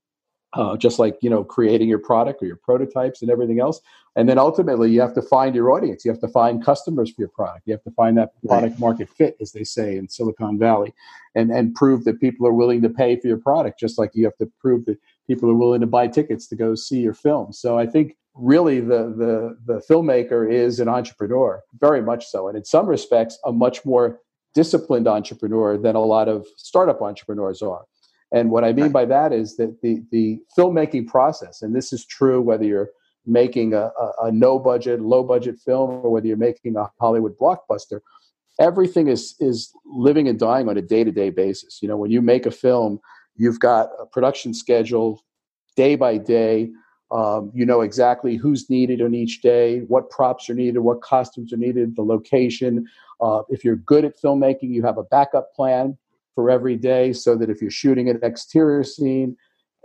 uh, 0.54 0.76
just 0.78 1.00
like 1.00 1.18
you 1.22 1.30
know 1.30 1.44
creating 1.44 1.88
your 1.88 2.00
product 2.00 2.42
or 2.42 2.46
your 2.46 2.56
prototypes 2.56 3.22
and 3.22 3.30
everything 3.32 3.60
else. 3.60 3.82
And 4.16 4.28
then 4.28 4.38
ultimately 4.38 4.92
you 4.92 5.00
have 5.02 5.14
to 5.14 5.22
find 5.22 5.56
your 5.56 5.72
audience. 5.72 6.04
You 6.04 6.12
have 6.12 6.20
to 6.22 6.28
find 6.28 6.66
customers 6.66 7.12
for 7.12 7.22
your 7.22 7.30
product. 7.30 7.68
You 7.68 7.74
have 7.74 7.84
to 7.84 7.92
find 7.92 8.18
that 8.18 8.32
product 8.46 8.74
right. 8.74 8.80
market 8.80 9.10
fit 9.10 9.38
as 9.40 9.52
they 9.52 9.64
say 9.64 9.98
in 9.98 10.10
silicon 10.10 10.58
valley 10.58 10.94
and 11.36 11.52
and 11.52 11.76
prove 11.76 12.04
that 12.06 12.20
people 12.20 12.48
are 12.48 12.54
willing 12.54 12.82
to 12.82 12.90
pay 12.90 13.16
for 13.16 13.28
your 13.28 13.38
product 13.38 13.80
just 13.80 13.98
like 13.98 14.12
you 14.14 14.26
have 14.26 14.38
to 14.38 14.52
prove 14.60 14.86
that 14.86 14.98
people 15.28 15.50
are 15.50 15.56
willing 15.56 15.82
to 15.82 15.88
buy 15.88 16.08
tickets 16.08 16.48
to 16.48 16.56
go 16.56 16.76
see 16.76 17.00
your 17.00 17.14
film. 17.14 17.54
So 17.54 17.78
i 17.78 17.86
think 17.86 18.16
really 18.36 18.80
the 18.80 19.14
the 19.18 19.58
the 19.66 19.82
filmmaker 19.90 20.50
is 20.50 20.80
an 20.80 20.88
entrepreneur 20.88 21.62
very 21.80 22.02
much 22.02 22.26
so 22.28 22.48
and 22.48 22.58
in 22.58 22.64
some 22.64 22.88
respects 22.88 23.38
a 23.46 23.52
much 23.52 23.84
more 23.86 24.20
disciplined 24.54 25.08
entrepreneur 25.08 25.78
than 25.78 25.96
a 25.96 26.00
lot 26.00 26.28
of 26.28 26.48
startup 26.56 27.02
entrepreneurs 27.02 27.62
are 27.62 27.86
and 28.32 28.52
what 28.52 28.64
I 28.64 28.74
mean 28.74 28.92
by 28.92 29.06
that 29.06 29.34
is 29.34 29.58
that 29.58 29.82
the, 29.82 30.04
the 30.12 30.40
filmmaking 30.58 31.08
process, 31.08 31.62
and 31.62 31.76
this 31.76 31.92
is 31.92 32.06
true 32.06 32.42
whether 32.42 32.64
you're 32.64 32.90
making 33.26 33.74
a, 33.74 33.92
a, 34.00 34.12
a 34.24 34.32
no 34.32 34.60
budget, 34.60 35.02
low 35.02 35.24
budget 35.24 35.58
film 35.60 35.90
or 35.90 36.12
whether 36.12 36.28
you're 36.28 36.38
making 36.38 36.76
a 36.76 36.90
Hollywood 37.00 37.38
blockbuster, 37.38 38.02
everything 38.60 39.08
is, 39.08 39.36
is 39.40 39.72
living 39.86 40.28
and 40.28 40.38
dying 40.38 40.70
on 40.70 40.78
a 40.78 40.82
day 40.82 41.04
to 41.04 41.12
day 41.12 41.32
basis. 41.32 41.80
You 41.82 41.88
know, 41.88 41.98
when 41.98 42.12
you 42.12 42.22
make 42.22 42.46
a 42.46 42.52
film, 42.52 43.00
you've 43.36 43.60
got 43.60 43.90
a 44.00 44.06
production 44.06 44.54
schedule 44.54 45.24
day 45.76 45.96
by 45.96 46.18
day. 46.18 46.70
Um, 47.12 47.52
you 47.56 47.66
know 47.66 47.82
exactly 47.82 48.36
who's 48.36 48.70
needed 48.70 49.02
on 49.02 49.16
each 49.16 49.42
day, 49.42 49.80
what 49.88 50.12
props 50.12 50.48
are 50.48 50.54
needed, 50.54 50.78
what 50.78 51.02
costumes 51.02 51.52
are 51.52 51.58
needed, 51.58 51.96
the 51.96 52.04
location. 52.04 52.86
Uh, 53.20 53.42
if 53.50 53.66
you're 53.66 53.78
good 53.78 54.06
at 54.06 54.22
filmmaking, 54.22 54.72
you 54.72 54.84
have 54.84 55.00
a 55.00 55.04
backup 55.04 55.52
plan 55.56 55.98
for 56.40 56.50
every 56.50 56.78
day 56.78 57.12
so 57.12 57.36
that 57.36 57.50
if 57.50 57.62
you're 57.62 57.70
shooting 57.70 58.08
an 58.08 58.18
exterior 58.24 58.82
scene, 58.82 59.36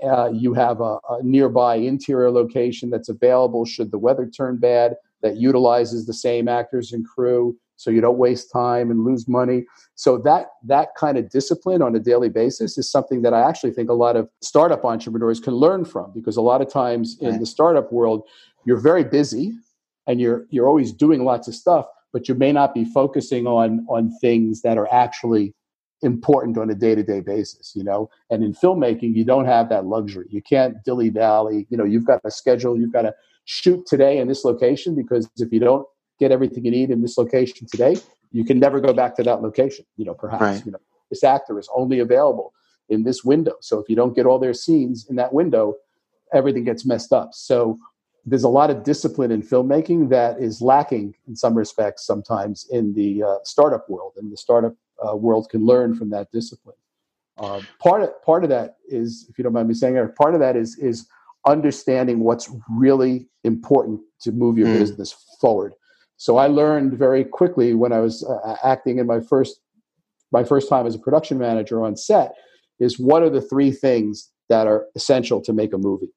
uh, 0.04 0.30
you 0.30 0.54
have 0.54 0.80
a, 0.80 1.00
a, 1.10 1.18
nearby 1.20 1.74
interior 1.74 2.30
location 2.30 2.90
that's 2.90 3.08
available 3.08 3.64
should 3.64 3.90
the 3.90 3.98
weather 3.98 4.24
turn 4.24 4.56
bad 4.56 4.94
that 5.20 5.36
utilizes 5.36 6.06
the 6.06 6.14
same 6.14 6.46
actors 6.46 6.92
and 6.92 7.04
crew 7.08 7.56
so 7.76 7.90
you 7.90 8.00
don't 8.00 8.18
waste 8.18 8.52
time 8.52 8.92
and 8.92 9.04
lose 9.04 9.26
money. 9.26 9.64
So 9.96 10.16
that 10.18 10.46
that 10.62 10.90
kind 10.96 11.18
of 11.18 11.28
discipline 11.28 11.82
on 11.82 11.96
a 11.96 11.98
daily 11.98 12.28
basis 12.28 12.78
is 12.78 12.88
something 12.88 13.22
that 13.22 13.34
i 13.34 13.40
actually 13.48 13.72
think 13.72 13.90
a 13.90 13.94
lot 13.94 14.14
of 14.14 14.28
startup 14.40 14.84
entrepreneurs 14.84 15.40
can 15.40 15.54
learn 15.54 15.84
from 15.84 16.12
because 16.14 16.36
a 16.36 16.46
lot 16.50 16.62
of 16.62 16.68
times 16.68 17.16
in 17.20 17.40
the 17.40 17.46
startup 17.46 17.92
world 17.92 18.22
you're 18.64 18.80
very 18.80 19.02
busy 19.02 19.52
and 20.06 20.20
you're 20.20 20.46
you're 20.50 20.68
always 20.68 20.92
doing 20.92 21.24
lots 21.24 21.48
of 21.48 21.54
stuff 21.56 21.86
but 22.12 22.28
you 22.28 22.34
may 22.36 22.52
not 22.52 22.74
be 22.74 22.84
focusing 22.84 23.48
on 23.48 23.84
on 23.88 24.16
things 24.20 24.62
that 24.62 24.78
are 24.78 24.88
actually 24.92 25.52
important 26.04 26.58
on 26.58 26.70
a 26.70 26.74
day-to-day 26.74 27.20
basis 27.20 27.72
you 27.74 27.84
know? 27.84 28.08
And 28.30 28.42
in 28.44 28.52
filmmaking 28.52 29.14
you 29.14 29.24
don't 29.24 29.46
have 29.46 29.68
that 29.70 29.86
luxury. 29.86 30.26
You 30.30 30.42
can't 30.42 30.82
dilly 30.84 31.10
dally 31.10 31.66
you 31.70 31.76
know 31.76 31.84
you've 31.84 32.06
got 32.06 32.20
a 32.24 32.30
schedule 32.30 32.78
you've 32.78 32.92
got 32.92 33.02
to 33.02 33.14
shoot 33.44 33.86
today 33.86 34.18
in 34.18 34.28
this 34.28 34.44
location 34.44 34.94
because 34.94 35.28
if 35.36 35.52
you 35.52 35.60
don't 35.60 35.86
get 36.18 36.32
everything 36.32 36.64
you 36.64 36.70
need 36.70 36.90
in 36.90 37.02
this 37.02 37.18
location 37.18 37.66
today 37.70 37.96
you 38.32 38.44
can 38.44 38.58
never 38.58 38.80
go 38.80 38.92
back 38.92 39.16
to 39.16 39.22
that 39.22 39.42
location 39.42 39.84
you 39.96 40.04
know 40.04 40.14
perhaps 40.14 40.42
right. 40.42 40.66
you 40.66 40.72
know? 40.72 40.80
This 41.10 41.24
actor 41.24 41.58
is 41.58 41.68
only 41.74 42.00
available 42.00 42.52
in 42.88 43.04
this 43.04 43.24
window. 43.24 43.54
So 43.60 43.78
if 43.78 43.88
you 43.88 43.96
don't 43.96 44.16
get 44.16 44.26
all 44.26 44.38
their 44.38 44.54
scenes 44.54 45.06
in 45.08 45.16
that 45.16 45.32
window 45.32 45.74
everything 46.32 46.64
gets 46.64 46.84
messed 46.84 47.12
up. 47.12 47.30
So 47.32 47.78
there's 48.26 48.42
a 48.42 48.48
lot 48.48 48.70
of 48.70 48.82
discipline 48.82 49.30
in 49.30 49.42
filmmaking 49.42 50.08
that 50.08 50.40
is 50.40 50.62
lacking 50.62 51.14
in 51.28 51.36
some 51.36 51.54
respects 51.54 52.06
sometimes 52.06 52.66
in 52.70 52.94
the 52.94 53.22
uh, 53.22 53.36
startup 53.44 53.88
world 53.88 54.14
and 54.16 54.32
the 54.32 54.36
startup 54.36 54.74
uh, 55.06 55.16
world 55.16 55.48
can 55.50 55.64
learn 55.64 55.94
from 55.94 56.10
that 56.10 56.30
discipline. 56.32 56.76
Uh, 57.36 57.60
part 57.80 58.02
of 58.02 58.10
part 58.22 58.44
of 58.44 58.50
that 58.50 58.76
is, 58.88 59.26
if 59.28 59.38
you 59.38 59.44
don't 59.44 59.52
mind 59.52 59.68
me 59.68 59.74
saying, 59.74 59.96
it, 59.96 60.16
part 60.16 60.34
of 60.34 60.40
that 60.40 60.56
is 60.56 60.78
is 60.78 61.06
understanding 61.46 62.20
what's 62.20 62.50
really 62.70 63.28
important 63.42 64.00
to 64.20 64.32
move 64.32 64.56
your 64.56 64.68
mm. 64.68 64.78
business 64.78 65.14
forward. 65.40 65.74
So 66.16 66.36
I 66.36 66.46
learned 66.46 66.94
very 66.94 67.24
quickly 67.24 67.74
when 67.74 67.92
I 67.92 68.00
was 68.00 68.24
uh, 68.24 68.56
acting 68.62 68.98
in 68.98 69.06
my 69.06 69.20
first 69.20 69.60
my 70.32 70.44
first 70.44 70.68
time 70.68 70.86
as 70.86 70.94
a 70.94 70.98
production 70.98 71.38
manager 71.38 71.84
on 71.84 71.96
set 71.96 72.34
is 72.80 72.98
what 72.98 73.22
are 73.22 73.30
the 73.30 73.40
three 73.40 73.70
things 73.70 74.30
that 74.48 74.66
are 74.66 74.86
essential 74.96 75.40
to 75.40 75.52
make 75.52 75.72
a 75.72 75.78
movie, 75.78 76.12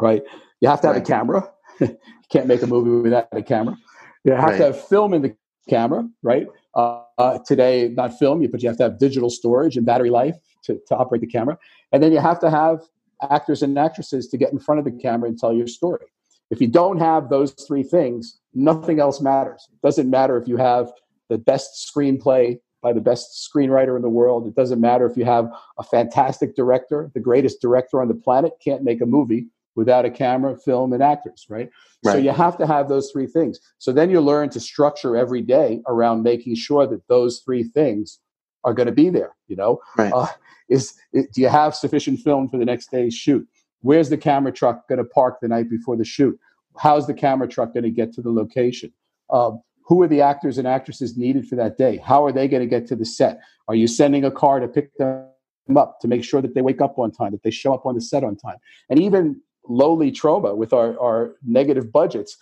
right? 0.00 0.22
You 0.60 0.68
have 0.68 0.80
to 0.82 0.88
have 0.88 0.96
right. 0.96 1.04
a 1.04 1.06
camera. 1.06 1.50
you 1.80 1.96
can't 2.30 2.46
make 2.46 2.62
a 2.62 2.66
movie 2.66 2.90
without 2.90 3.28
a 3.32 3.42
camera. 3.42 3.76
You 4.24 4.32
have 4.32 4.50
right. 4.50 4.58
to 4.58 4.64
have 4.64 4.88
film 4.88 5.14
in 5.14 5.22
the 5.22 5.34
camera, 5.68 6.06
right? 6.22 6.46
Uh, 6.74 7.38
today, 7.46 7.88
not 7.88 8.16
film, 8.18 8.46
but 8.50 8.62
you 8.62 8.68
have 8.68 8.76
to 8.76 8.84
have 8.84 8.98
digital 8.98 9.30
storage 9.30 9.76
and 9.76 9.84
battery 9.84 10.10
life 10.10 10.36
to, 10.62 10.78
to 10.86 10.94
operate 10.96 11.20
the 11.20 11.26
camera. 11.26 11.58
And 11.92 12.02
then 12.02 12.12
you 12.12 12.20
have 12.20 12.38
to 12.40 12.50
have 12.50 12.82
actors 13.30 13.62
and 13.62 13.76
actresses 13.78 14.28
to 14.28 14.36
get 14.36 14.52
in 14.52 14.58
front 14.58 14.78
of 14.78 14.84
the 14.84 14.92
camera 14.92 15.28
and 15.28 15.38
tell 15.38 15.52
your 15.52 15.66
story. 15.66 16.06
If 16.50 16.60
you 16.60 16.68
don't 16.68 16.98
have 16.98 17.28
those 17.28 17.52
three 17.52 17.82
things, 17.82 18.38
nothing 18.54 19.00
else 19.00 19.20
matters. 19.20 19.68
It 19.72 19.84
doesn't 19.84 20.08
matter 20.08 20.36
if 20.36 20.46
you 20.46 20.56
have 20.56 20.92
the 21.28 21.38
best 21.38 21.90
screenplay 21.92 22.58
by 22.80 22.92
the 22.92 23.00
best 23.00 23.50
screenwriter 23.52 23.96
in 23.96 24.02
the 24.02 24.08
world. 24.08 24.46
It 24.46 24.54
doesn't 24.54 24.80
matter 24.80 25.04
if 25.04 25.16
you 25.16 25.24
have 25.24 25.50
a 25.78 25.82
fantastic 25.82 26.54
director, 26.54 27.10
the 27.12 27.20
greatest 27.20 27.60
director 27.60 28.00
on 28.00 28.08
the 28.08 28.14
planet 28.14 28.52
can't 28.64 28.84
make 28.84 29.00
a 29.00 29.06
movie 29.06 29.48
without 29.78 30.04
a 30.04 30.10
camera, 30.10 30.56
film, 30.56 30.92
and 30.92 31.02
actors, 31.02 31.46
right? 31.48 31.70
right? 32.04 32.12
So 32.12 32.18
you 32.18 32.32
have 32.32 32.58
to 32.58 32.66
have 32.66 32.88
those 32.88 33.10
three 33.12 33.28
things. 33.28 33.60
So 33.78 33.92
then 33.92 34.10
you 34.10 34.20
learn 34.20 34.50
to 34.50 34.60
structure 34.60 35.16
every 35.16 35.40
day 35.40 35.80
around 35.86 36.24
making 36.24 36.56
sure 36.56 36.84
that 36.88 37.06
those 37.06 37.38
three 37.44 37.62
things 37.62 38.18
are 38.64 38.74
going 38.74 38.88
to 38.88 38.92
be 38.92 39.08
there. 39.08 39.36
You 39.46 39.54
know, 39.54 39.80
right. 39.96 40.12
uh, 40.12 40.26
is, 40.68 40.94
is 41.12 41.28
do 41.32 41.40
you 41.40 41.48
have 41.48 41.76
sufficient 41.76 42.18
film 42.18 42.48
for 42.48 42.58
the 42.58 42.64
next 42.64 42.90
day's 42.90 43.14
shoot? 43.14 43.46
Where's 43.82 44.10
the 44.10 44.16
camera 44.16 44.50
truck 44.52 44.88
going 44.88 44.98
to 44.98 45.04
park 45.04 45.38
the 45.40 45.46
night 45.46 45.70
before 45.70 45.96
the 45.96 46.04
shoot? 46.04 46.36
How's 46.76 47.06
the 47.06 47.14
camera 47.14 47.46
truck 47.46 47.72
going 47.72 47.84
to 47.84 47.90
get 47.90 48.12
to 48.14 48.20
the 48.20 48.32
location? 48.32 48.92
Um, 49.30 49.62
who 49.84 50.02
are 50.02 50.08
the 50.08 50.20
actors 50.20 50.58
and 50.58 50.66
actresses 50.66 51.16
needed 51.16 51.46
for 51.46 51.54
that 51.54 51.78
day? 51.78 51.98
How 52.04 52.24
are 52.24 52.32
they 52.32 52.48
going 52.48 52.62
to 52.62 52.68
get 52.68 52.86
to 52.88 52.96
the 52.96 53.06
set? 53.06 53.40
Are 53.68 53.76
you 53.76 53.86
sending 53.86 54.24
a 54.24 54.30
car 54.30 54.58
to 54.58 54.68
pick 54.68 54.94
them 54.96 55.28
up 55.76 56.00
to 56.00 56.08
make 56.08 56.24
sure 56.24 56.42
that 56.42 56.54
they 56.54 56.62
wake 56.62 56.80
up 56.80 56.98
on 56.98 57.10
time, 57.10 57.30
that 57.30 57.42
they 57.42 57.50
show 57.50 57.72
up 57.72 57.86
on 57.86 57.94
the 57.94 58.00
set 58.00 58.24
on 58.24 58.36
time? 58.36 58.58
And 58.90 59.00
even 59.00 59.40
lowly 59.68 60.10
Troma 60.10 60.56
with 60.56 60.72
our, 60.72 60.98
our 60.98 61.36
negative 61.46 61.92
budgets, 61.92 62.36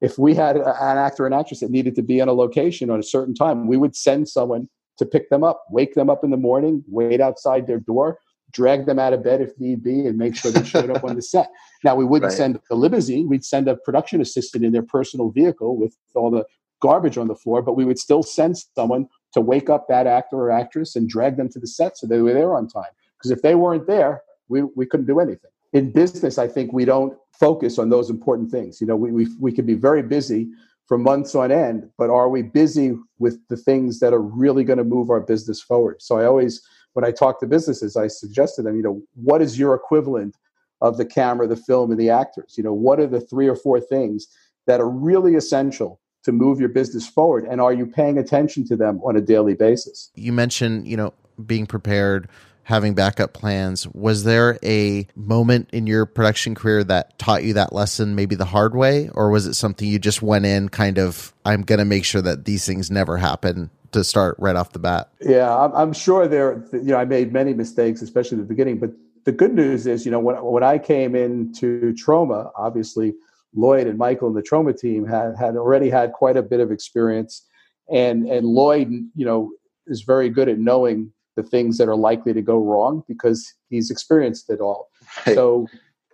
if 0.00 0.18
we 0.18 0.34
had 0.34 0.56
an 0.56 0.64
actor 0.66 1.26
and 1.26 1.34
actress 1.34 1.60
that 1.60 1.70
needed 1.70 1.94
to 1.96 2.02
be 2.02 2.20
on 2.20 2.28
a 2.28 2.32
location 2.32 2.90
on 2.90 2.98
a 2.98 3.02
certain 3.02 3.34
time, 3.34 3.66
we 3.66 3.76
would 3.76 3.94
send 3.94 4.28
someone 4.28 4.68
to 4.98 5.04
pick 5.04 5.28
them 5.30 5.44
up, 5.44 5.64
wake 5.70 5.94
them 5.94 6.08
up 6.08 6.24
in 6.24 6.30
the 6.30 6.36
morning, 6.36 6.82
wait 6.88 7.20
outside 7.20 7.66
their 7.66 7.80
door, 7.80 8.18
drag 8.52 8.86
them 8.86 8.98
out 8.98 9.12
of 9.12 9.22
bed 9.22 9.40
if 9.40 9.58
need 9.58 9.82
be, 9.82 10.06
and 10.06 10.18
make 10.18 10.36
sure 10.36 10.50
they 10.50 10.64
showed 10.64 10.90
up 10.90 11.04
on 11.04 11.16
the 11.16 11.22
set. 11.22 11.50
Now, 11.82 11.94
we 11.94 12.04
wouldn't 12.04 12.28
right. 12.28 12.36
send 12.36 12.60
a 12.70 12.74
limousine, 12.74 13.26
we'd 13.26 13.42
send 13.42 13.66
a 13.66 13.74
production 13.74 14.20
assistant 14.20 14.66
in 14.66 14.72
their 14.72 14.82
personal 14.82 15.30
vehicle 15.30 15.78
with 15.78 15.96
all 16.14 16.30
the 16.30 16.44
garbage 16.80 17.16
on 17.16 17.26
the 17.26 17.34
floor, 17.34 17.62
but 17.62 17.72
we 17.72 17.86
would 17.86 17.98
still 17.98 18.22
send 18.22 18.58
someone 18.76 19.08
to 19.32 19.40
wake 19.40 19.70
up 19.70 19.88
that 19.88 20.06
actor 20.06 20.36
or 20.36 20.50
actress 20.50 20.94
and 20.94 21.08
drag 21.08 21.38
them 21.38 21.48
to 21.48 21.58
the 21.58 21.66
set 21.66 21.96
so 21.96 22.06
they 22.06 22.20
were 22.20 22.34
there 22.34 22.54
on 22.54 22.68
time. 22.68 22.90
Because 23.16 23.30
if 23.30 23.40
they 23.40 23.54
weren't 23.54 23.86
there, 23.86 24.22
we, 24.48 24.62
we 24.62 24.84
couldn't 24.84 25.06
do 25.06 25.20
anything. 25.20 25.50
In 25.72 25.92
business, 25.92 26.38
I 26.38 26.48
think 26.48 26.72
we 26.72 26.84
don't 26.84 27.16
focus 27.32 27.78
on 27.78 27.88
those 27.90 28.10
important 28.10 28.50
things. 28.50 28.80
You 28.80 28.86
know, 28.86 28.96
we, 28.96 29.12
we, 29.12 29.28
we 29.38 29.52
can 29.52 29.66
be 29.66 29.74
very 29.74 30.02
busy 30.02 30.48
for 30.86 30.98
months 30.98 31.34
on 31.34 31.52
end, 31.52 31.88
but 31.96 32.10
are 32.10 32.28
we 32.28 32.42
busy 32.42 32.96
with 33.18 33.38
the 33.48 33.56
things 33.56 34.00
that 34.00 34.12
are 34.12 34.20
really 34.20 34.64
going 34.64 34.78
to 34.78 34.84
move 34.84 35.10
our 35.10 35.20
business 35.20 35.62
forward? 35.62 36.02
So 36.02 36.18
I 36.18 36.24
always, 36.24 36.60
when 36.94 37.04
I 37.04 37.12
talk 37.12 37.38
to 37.40 37.46
businesses, 37.46 37.96
I 37.96 38.08
suggest 38.08 38.56
to 38.56 38.62
them, 38.62 38.76
you 38.76 38.82
know, 38.82 39.00
what 39.14 39.40
is 39.40 39.58
your 39.58 39.74
equivalent 39.74 40.36
of 40.80 40.96
the 40.96 41.04
camera, 41.04 41.46
the 41.46 41.56
film, 41.56 41.92
and 41.92 42.00
the 42.00 42.10
actors? 42.10 42.54
You 42.56 42.64
know, 42.64 42.72
what 42.72 42.98
are 42.98 43.06
the 43.06 43.20
three 43.20 43.46
or 43.46 43.54
four 43.54 43.80
things 43.80 44.26
that 44.66 44.80
are 44.80 44.90
really 44.90 45.36
essential 45.36 46.00
to 46.24 46.32
move 46.32 46.60
your 46.60 46.68
business 46.68 47.06
forward 47.08 47.44
and 47.44 47.60
are 47.60 47.72
you 47.72 47.86
paying 47.86 48.18
attention 48.18 48.66
to 48.66 48.76
them 48.76 49.00
on 49.04 49.16
a 49.16 49.20
daily 49.20 49.54
basis 49.54 50.10
you 50.14 50.32
mentioned 50.32 50.86
you 50.86 50.96
know 50.96 51.12
being 51.46 51.66
prepared 51.66 52.28
having 52.70 52.94
backup 52.94 53.34
plans. 53.34 53.86
Was 53.88 54.24
there 54.24 54.58
a 54.64 55.06
moment 55.14 55.68
in 55.72 55.86
your 55.86 56.06
production 56.06 56.54
career 56.54 56.82
that 56.84 57.18
taught 57.18 57.44
you 57.44 57.52
that 57.54 57.72
lesson 57.72 58.14
maybe 58.14 58.36
the 58.36 58.46
hard 58.46 58.74
way? 58.74 59.10
Or 59.12 59.28
was 59.30 59.46
it 59.46 59.54
something 59.54 59.86
you 59.86 59.98
just 59.98 60.22
went 60.22 60.46
in 60.46 60.68
kind 60.70 60.96
of 60.98 61.34
i'm 61.44 61.62
going 61.62 61.78
to 61.80 61.84
make 61.84 62.04
sure 62.04 62.22
that 62.22 62.44
these 62.44 62.64
things 62.64 62.90
never 62.90 63.16
happen 63.16 63.70
to 63.92 64.04
start 64.04 64.36
right 64.38 64.56
off 64.56 64.72
the 64.72 64.78
bat? 64.78 65.10
Yeah 65.20 65.70
i'm, 65.74 65.92
sure 65.92 66.26
there 66.28 66.64
you 66.72 66.92
know 66.92 66.96
i 66.96 67.04
made 67.04 67.32
many 67.32 67.52
mistakes 67.52 68.00
especially 68.00 68.38
at 68.38 68.42
the 68.42 68.48
beginning. 68.54 68.78
But 68.78 68.92
the 69.24 69.32
good 69.32 69.52
news 69.52 69.86
is 69.86 70.06
you 70.06 70.12
know 70.12 70.20
when, 70.20 70.36
when 70.36 70.62
i 70.62 70.78
came 70.78 71.14
into 71.14 71.92
Troma, 71.94 72.50
obviously 72.56 73.14
Lloyd 73.54 73.86
and 73.86 73.98
Michael 73.98 74.28
and 74.28 74.36
the 74.36 74.42
Troma 74.42 74.78
team 74.78 75.04
had, 75.04 75.36
had 75.36 75.56
already 75.56 75.90
had 75.90 76.12
quite 76.12 76.36
a 76.36 76.42
bit 76.42 76.60
of 76.60 76.70
experience. 76.70 77.46
And, 77.92 78.28
and 78.28 78.46
Lloyd, 78.46 78.90
you 79.14 79.26
know, 79.26 79.50
is 79.86 80.02
very 80.02 80.28
good 80.28 80.48
at 80.48 80.58
knowing 80.58 81.12
the 81.40 81.48
things 81.48 81.78
that 81.78 81.88
are 81.88 81.96
likely 81.96 82.32
to 82.32 82.42
go 82.42 82.58
wrong 82.58 83.02
because 83.08 83.54
he's 83.70 83.90
experienced 83.90 84.50
it 84.50 84.60
all. 84.60 84.88
Right. 85.26 85.34
So 85.34 85.66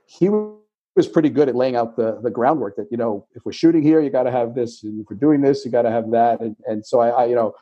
he 0.07 0.29
was 0.29 1.09
pretty 1.13 1.31
good 1.31 1.49
at 1.49 1.55
laying 1.55 1.77
out 1.77 1.97
the, 1.97 2.21
the 2.23 2.31
groundwork 2.31 2.77
that, 2.77 2.89
you 2.91 2.97
know, 2.97 3.27
if 3.35 3.45
we're 3.45 3.53
shooting 3.53 3.83
here, 3.83 4.01
you 4.01 4.11
got 4.11 4.23
to 4.25 4.31
have 4.31 4.55
this. 4.55 4.83
And 4.83 5.01
if 5.01 5.07
we're 5.11 5.17
doing 5.17 5.41
this, 5.41 5.65
you 5.65 5.71
got 5.71 5.83
to 5.83 5.91
have 5.91 6.11
that. 6.13 6.41
And, 6.41 6.57
and 6.67 6.87
so 6.87 7.01
I, 7.01 7.09
I 7.09 7.25
you 7.27 7.35
know, 7.35 7.55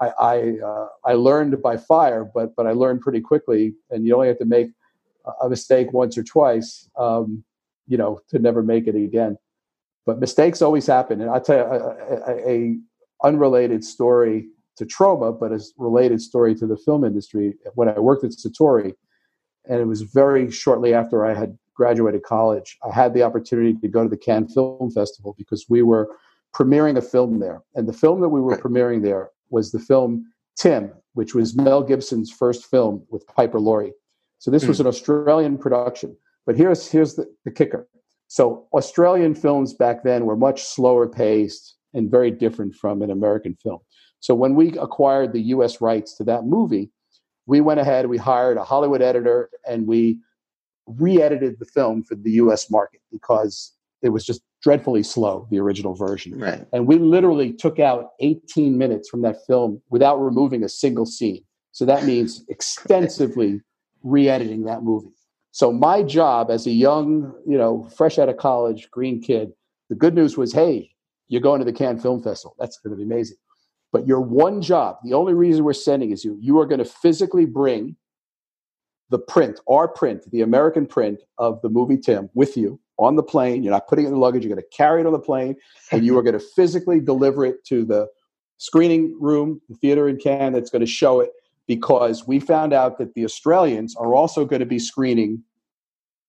I, 0.00 0.08
I, 0.32 0.34
uh, 0.64 0.86
I 1.04 1.12
learned 1.14 1.60
by 1.60 1.76
fire, 1.76 2.24
but, 2.24 2.54
but 2.56 2.66
I 2.66 2.72
learned 2.72 3.00
pretty 3.00 3.20
quickly. 3.20 3.74
And 3.90 4.06
you 4.06 4.14
only 4.14 4.28
have 4.28 4.38
to 4.38 4.44
make 4.44 4.68
a 5.42 5.48
mistake 5.48 5.92
once 5.92 6.16
or 6.16 6.22
twice. 6.22 6.88
Um, 6.96 7.44
you 7.90 7.96
know, 7.96 8.20
to 8.28 8.38
never 8.38 8.62
make 8.62 8.86
it 8.86 8.94
again. 8.94 9.38
But 10.06 10.20
mistakes 10.20 10.62
always 10.62 10.86
happen. 10.86 11.20
And 11.20 11.30
I'll 11.30 11.40
tell 11.40 11.56
you 11.56 11.64
a, 11.64 11.78
a, 12.30 12.50
a 12.50 12.78
unrelated 13.24 13.82
story 13.82 14.48
to 14.78 14.86
Troma, 14.86 15.38
but 15.38 15.52
a 15.52 15.60
related 15.76 16.20
story 16.20 16.54
to 16.56 16.66
the 16.66 16.76
film 16.76 17.04
industry. 17.04 17.54
When 17.74 17.88
I 17.88 17.98
worked 17.98 18.24
at 18.24 18.30
Satori, 18.30 18.94
and 19.68 19.80
it 19.80 19.86
was 19.86 20.02
very 20.02 20.50
shortly 20.50 20.94
after 20.94 21.26
I 21.26 21.34
had 21.34 21.58
graduated 21.74 22.22
college, 22.22 22.78
I 22.88 22.92
had 22.92 23.14
the 23.14 23.22
opportunity 23.22 23.74
to 23.74 23.88
go 23.88 24.02
to 24.02 24.08
the 24.08 24.16
Cannes 24.16 24.54
Film 24.54 24.90
Festival 24.90 25.34
because 25.36 25.66
we 25.68 25.82
were 25.82 26.08
premiering 26.54 26.96
a 26.96 27.02
film 27.02 27.38
there. 27.38 27.62
And 27.74 27.88
the 27.88 27.92
film 27.92 28.20
that 28.20 28.30
we 28.30 28.40
were 28.40 28.56
premiering 28.56 29.02
there 29.02 29.30
was 29.50 29.70
the 29.70 29.78
film 29.78 30.32
Tim, 30.56 30.92
which 31.12 31.34
was 31.34 31.54
Mel 31.54 31.82
Gibson's 31.82 32.30
first 32.30 32.66
film 32.66 33.04
with 33.10 33.26
Piper 33.26 33.60
Laurie. 33.60 33.92
So 34.38 34.50
this 34.50 34.64
mm. 34.64 34.68
was 34.68 34.80
an 34.80 34.86
Australian 34.86 35.58
production. 35.58 36.16
But 36.46 36.56
here's 36.56 36.90
here's 36.90 37.14
the, 37.14 37.26
the 37.44 37.50
kicker. 37.50 37.88
So 38.28 38.66
Australian 38.72 39.34
films 39.34 39.74
back 39.74 40.02
then 40.02 40.26
were 40.26 40.36
much 40.36 40.62
slower 40.62 41.08
paced 41.08 41.76
and 41.94 42.10
very 42.10 42.30
different 42.30 42.74
from 42.74 43.02
an 43.02 43.10
American 43.10 43.54
film. 43.62 43.80
So 44.20 44.34
when 44.34 44.54
we 44.54 44.76
acquired 44.78 45.32
the 45.32 45.40
US 45.40 45.80
rights 45.80 46.14
to 46.14 46.24
that 46.24 46.44
movie, 46.44 46.90
we 47.46 47.60
went 47.60 47.80
ahead, 47.80 48.06
we 48.06 48.18
hired 48.18 48.56
a 48.56 48.64
Hollywood 48.64 49.00
editor, 49.00 49.50
and 49.66 49.86
we 49.86 50.18
re-edited 50.86 51.58
the 51.58 51.64
film 51.64 52.02
for 52.02 52.14
the 52.14 52.32
US 52.32 52.70
market 52.70 53.00
because 53.10 53.72
it 54.02 54.10
was 54.10 54.24
just 54.24 54.42
dreadfully 54.62 55.02
slow, 55.02 55.46
the 55.50 55.58
original 55.58 55.94
version. 55.94 56.38
Right. 56.38 56.66
And 56.72 56.86
we 56.86 56.98
literally 56.98 57.52
took 57.52 57.78
out 57.78 58.10
18 58.20 58.76
minutes 58.76 59.08
from 59.08 59.22
that 59.22 59.36
film 59.46 59.80
without 59.90 60.16
removing 60.16 60.62
a 60.64 60.68
single 60.68 61.06
scene. 61.06 61.44
So 61.72 61.84
that 61.84 62.04
means 62.04 62.44
extensively 62.48 63.60
re-editing 64.02 64.64
that 64.64 64.82
movie. 64.82 65.12
So 65.52 65.72
my 65.72 66.02
job 66.02 66.50
as 66.50 66.66
a 66.66 66.70
young, 66.70 67.32
you 67.46 67.58
know, 67.58 67.88
fresh 67.96 68.18
out 68.18 68.28
of 68.28 68.36
college, 68.36 68.90
green 68.90 69.20
kid, 69.20 69.52
the 69.88 69.96
good 69.96 70.14
news 70.14 70.36
was, 70.36 70.52
hey, 70.52 70.90
you're 71.28 71.40
going 71.40 71.58
to 71.60 71.64
the 71.64 71.72
Cannes 71.72 72.00
Film 72.00 72.22
Festival. 72.22 72.54
That's 72.58 72.78
going 72.78 72.92
to 72.92 72.96
be 72.96 73.02
amazing. 73.02 73.36
But 73.92 74.06
your 74.06 74.20
one 74.20 74.60
job, 74.60 74.98
the 75.02 75.14
only 75.14 75.34
reason 75.34 75.64
we're 75.64 75.72
sending 75.72 76.10
is 76.10 76.24
you, 76.24 76.36
you 76.40 76.58
are 76.60 76.66
going 76.66 76.78
to 76.78 76.84
physically 76.84 77.46
bring 77.46 77.96
the 79.10 79.18
print, 79.18 79.60
our 79.68 79.88
print, 79.88 80.30
the 80.30 80.42
American 80.42 80.86
print 80.86 81.22
of 81.38 81.60
the 81.62 81.70
movie 81.70 81.96
Tim 81.96 82.28
with 82.34 82.56
you 82.56 82.78
on 82.98 83.16
the 83.16 83.22
plane. 83.22 83.62
You're 83.62 83.72
not 83.72 83.88
putting 83.88 84.04
it 84.04 84.08
in 84.08 84.14
the 84.14 84.20
luggage. 84.20 84.44
You're 84.44 84.54
going 84.54 84.62
to 84.62 84.76
carry 84.76 85.00
it 85.00 85.06
on 85.06 85.12
the 85.12 85.18
plane, 85.18 85.56
and 85.90 86.04
you 86.04 86.18
are 86.18 86.22
going 86.22 86.38
to 86.38 86.44
physically 86.54 87.00
deliver 87.00 87.46
it 87.46 87.64
to 87.66 87.84
the 87.84 88.08
screening 88.58 89.16
room, 89.18 89.62
the 89.68 89.76
theater 89.76 90.08
in 90.08 90.18
Cannes 90.18 90.52
that's 90.52 90.70
going 90.70 90.80
to 90.80 90.86
show 90.86 91.20
it. 91.20 91.30
Because 91.66 92.26
we 92.26 92.40
found 92.40 92.72
out 92.72 92.98
that 92.98 93.14
the 93.14 93.24
Australians 93.24 93.94
are 93.96 94.14
also 94.14 94.44
going 94.46 94.60
to 94.60 94.66
be 94.66 94.78
screening 94.78 95.42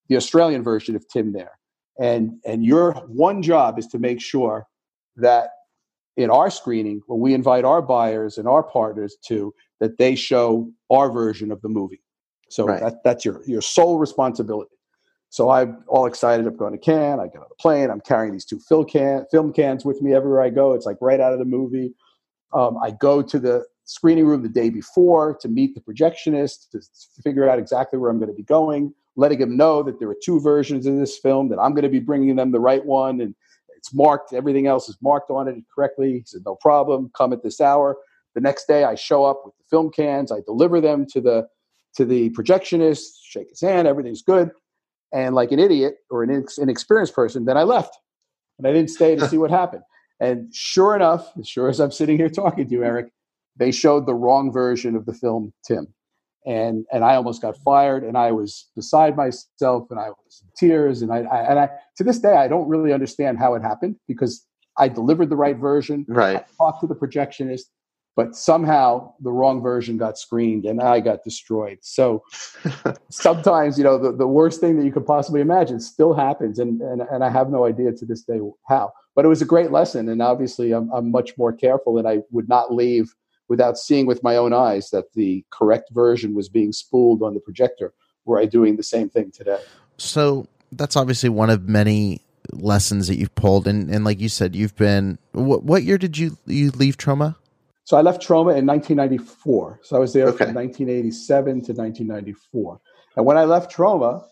the 0.10 0.18
Australian 0.18 0.64
version 0.64 0.96
of 0.98 1.08
Tim 1.08 1.32
there. 1.32 1.52
And, 1.98 2.40
and 2.46 2.66
your 2.66 2.94
one 3.08 3.42
job 3.42 3.80
is 3.80 3.88
to 3.88 4.00
make 4.00 4.22
sure 4.22 4.68
that 5.16 5.52
in 6.20 6.30
our 6.30 6.50
screening, 6.50 7.02
when 7.08 7.20
we 7.20 7.34
invite 7.34 7.66
our 7.66 7.82
buyers 7.82 8.38
and 8.38 8.48
our 8.48 8.62
partners 8.62 9.16
to, 9.28 9.54
that 9.80 9.98
they 9.98 10.16
show 10.16 10.70
our 10.92 11.10
version 11.10 11.52
of 11.52 11.62
the 11.62 11.70
movie. 11.70 12.02
So 12.50 12.66
right. 12.66 12.82
that, 12.82 13.04
that's 13.04 13.24
your, 13.24 13.42
your 13.46 13.62
sole 13.62 13.98
responsibility. 13.98 14.76
So 15.30 15.50
I'm 15.50 15.84
all 15.88 16.06
excited. 16.06 16.46
I'm 16.46 16.58
going 16.58 16.74
to 16.74 16.78
Cannes. 16.78 17.20
I 17.20 17.28
get 17.28 17.38
on 17.38 17.46
the 17.48 17.56
plane. 17.60 17.90
I'm 17.90 18.02
carrying 18.02 18.34
these 18.34 18.46
two 18.46 18.60
film, 18.60 18.86
can, 18.86 19.26
film 19.32 19.54
cans 19.54 19.86
with 19.86 20.02
me 20.02 20.14
everywhere 20.14 20.42
I 20.42 20.50
go. 20.50 20.74
It's 20.74 20.86
like 20.86 20.98
right 21.00 21.20
out 21.20 21.34
of 21.34 21.40
the 21.40 21.46
movie. 21.46 21.94
Um, 22.52 22.78
I 22.84 22.92
go 22.92 23.22
to 23.22 23.40
the 23.40 23.66
screening 23.86 24.26
room 24.26 24.44
the 24.44 24.50
day 24.50 24.70
before 24.70 25.38
to 25.42 25.48
meet 25.48 25.74
the 25.74 25.82
projectionist 25.82 26.70
to 26.72 26.82
figure 27.24 27.50
out 27.50 27.60
exactly 27.60 27.98
where 27.98 28.10
I'm 28.10 28.20
going 28.20 28.30
to 28.30 28.36
be 28.36 28.44
going 28.44 28.94
letting 29.20 29.42
him 29.42 29.58
know 29.58 29.84
that 29.84 30.00
there 30.00 30.10
are 30.10 30.16
two 30.24 30.40
versions 30.40 30.86
of 30.86 30.96
this 30.96 31.18
film, 31.18 31.50
that 31.50 31.60
I'm 31.60 31.72
going 31.72 31.84
to 31.84 31.90
be 31.90 32.00
bringing 32.00 32.38
them 32.38 32.52
the 32.52 32.60
right 32.60 32.84
one, 32.86 33.20
and 33.20 33.36
it's 33.80 33.94
marked, 33.94 34.34
everything 34.34 34.68
else 34.68 34.90
is 34.90 34.98
marked 35.02 35.32
on 35.32 35.48
it 35.48 35.56
correctly. 35.74 36.12
He 36.12 36.24
said, 36.26 36.42
No 36.46 36.56
problem, 36.56 37.10
come 37.18 37.32
at 37.32 37.44
this 37.44 37.62
hour. 37.62 37.98
The 38.36 38.42
next 38.42 38.68
day 38.68 38.84
I 38.84 38.96
show 38.96 39.24
up 39.24 39.42
with 39.46 39.56
the 39.58 39.64
film 39.70 39.90
cans, 39.90 40.32
I 40.32 40.42
deliver 40.46 40.82
them 40.82 41.06
to 41.14 41.22
the 41.22 41.48
to 41.96 42.06
the 42.06 42.30
projectionist, 42.32 43.04
shake 43.24 43.50
his 43.50 43.62
hand, 43.62 43.88
everything's 43.88 44.22
good. 44.22 44.52
And 45.12 45.34
like 45.34 45.52
an 45.52 45.60
idiot 45.60 45.96
or 46.12 46.22
an 46.22 46.46
inexperienced 46.58 47.16
person, 47.16 47.46
then 47.46 47.58
I 47.58 47.64
left. 47.64 47.98
And 48.60 48.68
I 48.68 48.74
didn't 48.74 48.92
stay 48.92 49.16
to 49.16 49.28
see 49.30 49.38
what 49.38 49.50
happened. 49.50 49.84
And 50.20 50.54
sure 50.54 50.96
enough, 50.96 51.32
as 51.40 51.48
sure 51.48 51.70
as 51.70 51.80
I'm 51.80 51.92
sitting 51.92 52.18
here 52.18 52.30
talking 52.30 52.68
to 52.68 52.72
you, 52.72 52.84
Eric, 52.84 53.12
they 53.56 53.72
showed 53.72 54.06
the 54.06 54.14
wrong 54.14 54.52
version 54.52 54.96
of 54.96 55.06
the 55.06 55.14
film 55.14 55.54
Tim 55.66 55.88
and 56.46 56.86
and 56.92 57.04
I 57.04 57.16
almost 57.16 57.42
got 57.42 57.58
fired, 57.58 58.04
and 58.04 58.18
I 58.18 58.32
was 58.32 58.70
beside 58.76 59.16
myself, 59.16 59.88
and 59.90 60.00
I 60.00 60.10
was 60.10 60.44
in 60.44 60.50
tears, 60.58 61.02
and 61.02 61.12
I, 61.12 61.20
I, 61.20 61.50
and 61.50 61.60
I 61.60 61.70
to 61.98 62.04
this 62.04 62.20
day 62.20 62.36
I 62.36 62.48
don't 62.48 62.68
really 62.68 62.94
understand 62.94 63.40
how 63.40 63.56
it 63.56 63.62
happened 63.62 63.98
because 64.08 64.46
I 64.78 64.88
delivered 64.88 65.30
the 65.30 65.36
right 65.36 65.58
version, 65.58 66.06
right? 66.08 66.38
I 66.38 66.46
talked 66.58 66.82
to 66.82 66.88
the 66.88 66.96
projectionist, 66.96 67.64
but 68.16 68.36
somehow 68.36 69.14
the 69.20 69.32
wrong 69.32 69.62
version 69.62 69.98
got 69.98 70.18
screened, 70.18 70.66
and 70.66 70.82
I 70.82 71.02
got 71.02 71.24
destroyed. 71.24 71.80
So 71.82 72.24
sometimes 73.10 73.78
you 73.78 73.84
know 73.84 73.98
the, 73.98 74.14
the 74.14 74.28
worst 74.28 74.62
thing 74.62 74.78
that 74.78 74.86
you 74.86 74.92
could 74.92 75.06
possibly 75.06 75.42
imagine 75.42 75.80
still 75.80 76.14
happens, 76.14 76.60
and, 76.60 76.82
and 76.82 77.02
and 77.02 77.24
I 77.24 77.30
have 77.30 77.50
no 77.50 77.66
idea 77.66 77.92
to 77.92 78.06
this 78.06 78.24
day 78.24 78.40
how. 78.68 78.92
But 79.16 79.26
it 79.26 79.28
was 79.28 79.42
a 79.42 79.46
great 79.46 79.72
lesson, 79.72 80.08
and 80.08 80.22
obviously 80.22 80.72
I'm 80.72 80.90
I'm 80.92 81.12
much 81.12 81.38
more 81.38 81.52
careful, 81.52 81.98
and 81.98 82.08
I 82.08 82.20
would 82.32 82.48
not 82.48 82.74
leave 82.74 83.14
without 83.50 83.78
seeing 83.78 84.06
with 84.06 84.24
my 84.24 84.36
own 84.36 84.54
eyes 84.54 84.90
that 84.92 85.14
the 85.14 85.44
correct 85.52 85.90
version 85.92 86.34
was 86.34 86.48
being 86.48 86.72
spooled 86.72 87.22
on 87.22 87.34
the 87.34 87.40
projector. 87.40 87.94
Were 88.26 88.40
I 88.40 88.46
doing 88.46 88.78
the 88.78 88.84
same 88.84 89.10
thing 89.10 89.32
today? 89.32 89.60
So 89.98 90.48
that's 90.72 90.96
obviously 90.96 91.30
one 91.30 91.50
of 91.50 91.68
many 91.68 92.22
lessons 92.52 93.08
that 93.08 93.16
you've 93.16 93.36
pulled, 93.36 93.68
and 93.68 93.90
and 93.90 94.06
like 94.06 94.20
you 94.20 94.30
said, 94.30 94.56
you've 94.56 94.76
been. 94.76 95.18
What 95.34 95.64
what 95.64 95.84
year 95.84 95.98
did 95.98 96.18
you 96.18 96.38
you 96.46 96.72
leave 96.72 96.98
Troma 96.98 97.36
So 97.84 97.98
I 97.98 98.02
left 98.02 98.22
Troma 98.22 98.56
in 98.56 98.66
1994. 98.66 99.82
So 99.84 99.96
I 99.96 100.00
was 100.00 100.14
there 100.14 100.28
okay. 100.28 100.46
from 100.46 100.56
1987 100.56 101.44
to 101.44 101.74
1994. 101.74 102.82
And 103.18 103.26
when 103.26 103.38
I 103.38 103.46
left 103.46 103.76
Troma 103.76 104.24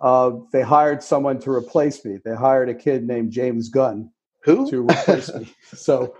uh, 0.00 0.30
they 0.52 0.62
hired 0.62 1.02
someone 1.02 1.38
to 1.40 1.50
replace 1.50 2.04
me. 2.04 2.18
They 2.24 2.34
hired 2.34 2.68
a 2.68 2.74
kid 2.74 3.06
named 3.06 3.32
James 3.32 3.68
Gunn 3.68 4.10
who 4.44 4.70
to 4.70 4.88
replace 4.88 5.32
me. 5.34 5.52
So, 5.74 6.14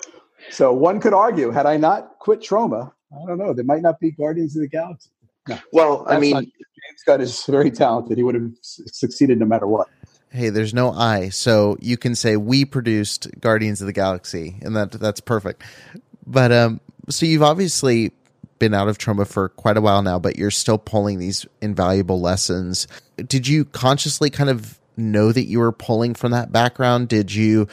so 0.50 0.72
one 0.72 1.00
could 1.00 1.14
argue, 1.14 1.50
had 1.50 1.66
I 1.66 1.76
not 1.76 2.18
quit 2.18 2.40
Troma, 2.40 2.92
I 3.12 3.26
don't 3.26 3.38
know, 3.38 3.52
there 3.52 3.64
might 3.64 3.82
not 3.82 4.00
be 4.00 4.10
Guardians 4.10 4.56
of 4.56 4.62
the 4.62 4.68
Galaxy. 4.68 5.10
No, 5.48 5.58
well, 5.72 6.04
I 6.08 6.18
mean, 6.18 6.34
not, 6.34 6.44
James 6.44 7.02
Gunn 7.06 7.20
is 7.20 7.44
very 7.46 7.70
talented. 7.70 8.18
He 8.18 8.22
would 8.22 8.34
have 8.34 8.50
succeeded 8.62 9.38
no 9.38 9.46
matter 9.46 9.66
what. 9.66 9.88
Hey, 10.30 10.50
there's 10.50 10.74
no 10.74 10.92
I, 10.92 11.30
so 11.30 11.78
you 11.80 11.96
can 11.96 12.14
say 12.14 12.36
we 12.36 12.66
produced 12.66 13.28
Guardians 13.40 13.80
of 13.80 13.86
the 13.86 13.94
Galaxy, 13.94 14.58
and 14.60 14.76
that 14.76 14.92
that's 14.92 15.20
perfect. 15.20 15.62
But 16.26 16.52
um, 16.52 16.80
so 17.08 17.24
you've 17.24 17.42
obviously 17.42 18.12
been 18.58 18.74
out 18.74 18.88
of 18.88 18.98
Troma 18.98 19.26
for 19.26 19.48
quite 19.50 19.78
a 19.78 19.80
while 19.80 20.02
now, 20.02 20.18
but 20.18 20.36
you're 20.36 20.50
still 20.50 20.76
pulling 20.76 21.18
these 21.18 21.46
invaluable 21.62 22.20
lessons. 22.20 22.86
Did 23.16 23.48
you 23.48 23.64
consciously 23.64 24.28
kind 24.28 24.50
of 24.50 24.78
know 24.98 25.32
that 25.32 25.44
you 25.44 25.60
were 25.60 25.72
pulling 25.72 26.12
from 26.14 26.32
that 26.32 26.52
background? 26.52 27.08
Did 27.08 27.34
you 27.34 27.68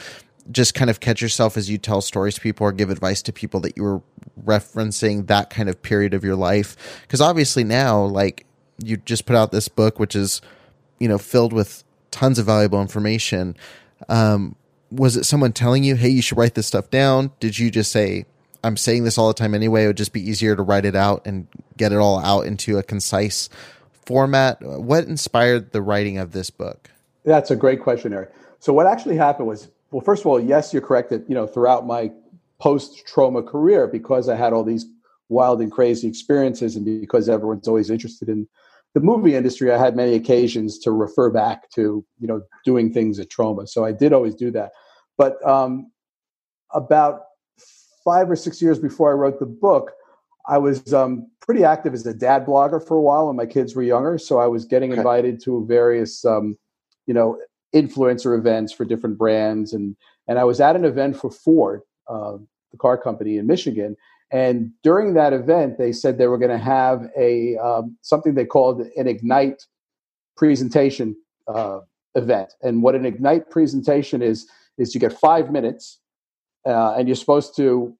just 0.50 0.74
kind 0.74 0.90
of 0.90 1.00
catch 1.00 1.20
yourself 1.20 1.56
as 1.56 1.68
you 1.68 1.78
tell 1.78 2.00
stories 2.00 2.34
to 2.34 2.40
people 2.40 2.66
or 2.66 2.72
give 2.72 2.90
advice 2.90 3.22
to 3.22 3.32
people 3.32 3.60
that 3.60 3.76
you 3.76 3.82
were 3.82 4.02
referencing 4.44 5.26
that 5.26 5.50
kind 5.50 5.68
of 5.68 5.82
period 5.82 6.14
of 6.14 6.24
your 6.24 6.36
life? 6.36 6.76
Because 7.02 7.20
obviously 7.20 7.64
now, 7.64 8.02
like 8.04 8.46
you 8.82 8.96
just 8.98 9.26
put 9.26 9.36
out 9.36 9.52
this 9.52 9.68
book, 9.68 9.98
which 9.98 10.14
is, 10.14 10.40
you 10.98 11.08
know, 11.08 11.18
filled 11.18 11.52
with 11.52 11.84
tons 12.10 12.38
of 12.38 12.46
valuable 12.46 12.80
information. 12.80 13.56
Um, 14.08 14.56
was 14.90 15.16
it 15.16 15.24
someone 15.24 15.52
telling 15.52 15.84
you, 15.84 15.96
hey, 15.96 16.08
you 16.08 16.22
should 16.22 16.38
write 16.38 16.54
this 16.54 16.66
stuff 16.66 16.90
down? 16.90 17.32
Did 17.40 17.58
you 17.58 17.70
just 17.70 17.90
say, 17.90 18.26
I'm 18.62 18.76
saying 18.76 19.04
this 19.04 19.18
all 19.18 19.28
the 19.28 19.34
time 19.34 19.54
anyway. 19.54 19.84
It 19.84 19.86
would 19.88 19.96
just 19.96 20.12
be 20.12 20.28
easier 20.28 20.56
to 20.56 20.62
write 20.62 20.84
it 20.84 20.96
out 20.96 21.26
and 21.26 21.46
get 21.76 21.92
it 21.92 21.98
all 21.98 22.18
out 22.18 22.46
into 22.46 22.78
a 22.78 22.82
concise 22.82 23.48
format. 24.04 24.58
What 24.60 25.04
inspired 25.04 25.72
the 25.72 25.82
writing 25.82 26.18
of 26.18 26.32
this 26.32 26.50
book? 26.50 26.90
That's 27.24 27.50
a 27.50 27.56
great 27.56 27.80
question, 27.80 28.12
Eric. 28.12 28.32
So 28.60 28.72
what 28.72 28.86
actually 28.86 29.16
happened 29.16 29.48
was, 29.48 29.68
well, 29.96 30.04
first 30.04 30.24
of 30.24 30.26
all, 30.26 30.38
yes, 30.38 30.74
you're 30.74 30.82
correct 30.82 31.08
that 31.08 31.26
you 31.26 31.34
know 31.34 31.46
throughout 31.46 31.86
my 31.86 32.10
post 32.60 33.06
Troma 33.06 33.46
career, 33.46 33.86
because 33.86 34.28
I 34.28 34.36
had 34.36 34.52
all 34.52 34.62
these 34.62 34.84
wild 35.30 35.62
and 35.62 35.72
crazy 35.72 36.06
experiences, 36.06 36.76
and 36.76 36.84
because 36.84 37.30
everyone's 37.30 37.66
always 37.66 37.88
interested 37.88 38.28
in 38.28 38.46
the 38.92 39.00
movie 39.00 39.34
industry, 39.34 39.72
I 39.72 39.78
had 39.78 39.96
many 39.96 40.12
occasions 40.12 40.78
to 40.80 40.90
refer 40.90 41.30
back 41.30 41.70
to 41.70 42.04
you 42.20 42.26
know 42.26 42.42
doing 42.62 42.92
things 42.92 43.18
at 43.18 43.30
Troma. 43.30 43.66
So 43.66 43.86
I 43.86 43.92
did 43.92 44.12
always 44.12 44.34
do 44.34 44.50
that. 44.50 44.72
But 45.16 45.42
um, 45.48 45.90
about 46.74 47.22
five 48.04 48.30
or 48.30 48.36
six 48.36 48.60
years 48.60 48.78
before 48.78 49.10
I 49.10 49.14
wrote 49.14 49.40
the 49.40 49.46
book, 49.46 49.92
I 50.46 50.58
was 50.58 50.92
um, 50.92 51.30
pretty 51.40 51.64
active 51.64 51.94
as 51.94 52.04
a 52.04 52.12
dad 52.12 52.44
blogger 52.44 52.86
for 52.86 52.98
a 52.98 53.00
while 53.00 53.28
when 53.28 53.36
my 53.36 53.46
kids 53.46 53.74
were 53.74 53.82
younger. 53.82 54.18
So 54.18 54.40
I 54.40 54.46
was 54.46 54.66
getting 54.66 54.92
okay. 54.92 54.98
invited 54.98 55.42
to 55.44 55.64
various, 55.64 56.22
um, 56.26 56.58
you 57.06 57.14
know, 57.14 57.38
influencer 57.76 58.36
events 58.38 58.72
for 58.72 58.84
different 58.84 59.18
brands, 59.18 59.72
and 59.72 59.96
and 60.28 60.38
I 60.38 60.44
was 60.44 60.60
at 60.60 60.76
an 60.76 60.84
event 60.84 61.16
for 61.16 61.30
Ford, 61.30 61.82
uh, 62.08 62.38
the 62.72 62.78
car 62.78 62.98
company 62.98 63.36
in 63.36 63.46
Michigan. 63.46 63.96
And 64.32 64.72
during 64.82 65.14
that 65.14 65.32
event, 65.32 65.78
they 65.78 65.92
said 65.92 66.18
they 66.18 66.26
were 66.26 66.38
going 66.38 66.50
to 66.50 66.58
have 66.58 67.04
a 67.16 67.56
um, 67.58 67.96
something 68.02 68.34
they 68.34 68.44
called 68.44 68.80
an 68.80 69.06
Ignite 69.06 69.62
presentation 70.36 71.16
uh, 71.46 71.80
event. 72.14 72.52
And 72.62 72.82
what 72.82 72.94
an 72.96 73.06
Ignite 73.06 73.50
presentation 73.50 74.22
is 74.22 74.48
is 74.78 74.94
you 74.94 75.00
get 75.00 75.12
five 75.12 75.50
minutes 75.50 76.00
uh, 76.66 76.94
and 76.96 77.08
you're 77.08 77.16
supposed 77.16 77.56
to 77.56 77.96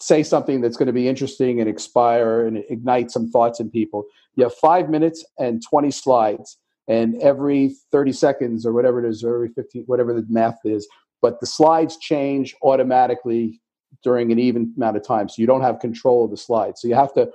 say 0.00 0.22
something 0.22 0.60
that's 0.60 0.76
going 0.76 0.88
to 0.88 0.92
be 0.92 1.08
interesting 1.08 1.60
and 1.60 1.68
expire 1.68 2.44
and 2.44 2.64
ignite 2.68 3.10
some 3.10 3.30
thoughts 3.30 3.60
in 3.60 3.70
people. 3.70 4.04
You 4.34 4.44
have 4.44 4.54
five 4.54 4.90
minutes 4.90 5.24
and 5.38 5.62
20 5.62 5.92
slides, 5.92 6.58
and 6.88 7.20
every 7.22 7.74
30 7.90 8.12
seconds 8.12 8.66
or 8.66 8.72
whatever 8.72 9.04
it 9.04 9.08
is, 9.08 9.22
or 9.22 9.34
every 9.34 9.48
15, 9.48 9.84
whatever 9.86 10.12
the 10.12 10.26
math 10.28 10.58
is, 10.64 10.88
but 11.20 11.40
the 11.40 11.46
slides 11.46 11.96
change 11.98 12.54
automatically 12.62 13.60
during 14.02 14.32
an 14.32 14.38
even 14.38 14.72
amount 14.76 14.96
of 14.96 15.06
time. 15.06 15.28
So 15.28 15.36
you 15.38 15.46
don't 15.46 15.62
have 15.62 15.78
control 15.78 16.24
of 16.24 16.30
the 16.30 16.36
slides. 16.36 16.80
So 16.80 16.88
you 16.88 16.94
have 16.94 17.12
to 17.14 17.30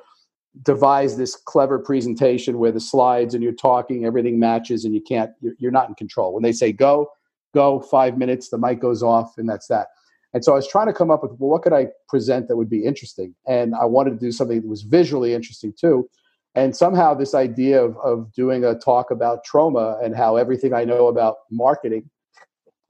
devise 0.64 1.18
this 1.18 1.36
clever 1.36 1.80
presentation 1.80 2.58
where 2.58 2.72
the 2.72 2.80
slides 2.80 3.34
and 3.34 3.44
you're 3.44 3.54
talking, 3.54 4.06
everything 4.06 4.40
matches, 4.40 4.86
and 4.86 4.94
you 4.94 5.02
can't, 5.02 5.32
you're, 5.60 5.72
not 5.72 5.88
in 5.88 5.96
control. 5.96 6.34
When 6.34 6.44
they 6.44 6.52
say 6.52 6.72
go, 6.72 7.10
go, 7.54 7.80
five 7.80 8.18
minutes, 8.18 8.50
the 8.50 8.58
mic 8.58 8.80
goes 8.80 9.04
off, 9.04 9.38
and 9.38 9.48
that's 9.48 9.68
that. 9.68 9.88
And 10.34 10.44
so 10.44 10.52
I 10.52 10.56
was 10.56 10.68
trying 10.68 10.88
to 10.88 10.94
come 10.94 11.10
up 11.10 11.24
with 11.24 11.32
well, 11.40 11.52
what 11.52 11.62
could 11.62 11.74
I 11.74 11.88
present 12.10 12.48
that 12.48 12.58
would 12.58 12.70
be 12.70 12.84
interesting? 12.84 13.34
And 13.48 13.74
I 13.76 13.86
wanted 13.86 14.12
to 14.12 14.18
do 14.18 14.32
something 14.32 14.62
that 14.62 14.68
was 14.68 14.82
visually 14.82 15.34
interesting 15.34 15.74
too. 15.80 16.10
And 16.56 16.76
somehow 16.76 17.14
this 17.14 17.36
idea 17.36 17.84
of, 17.84 17.98
of 17.98 18.34
doing 18.34 18.64
a 18.64 18.78
talk 18.78 19.12
about 19.12 19.46
Troma 19.46 20.04
and 20.04 20.16
how 20.16 20.38
everything 20.38 20.74
I 20.74 20.86
know 20.86 21.08
about 21.08 21.38
marketing 21.52 22.10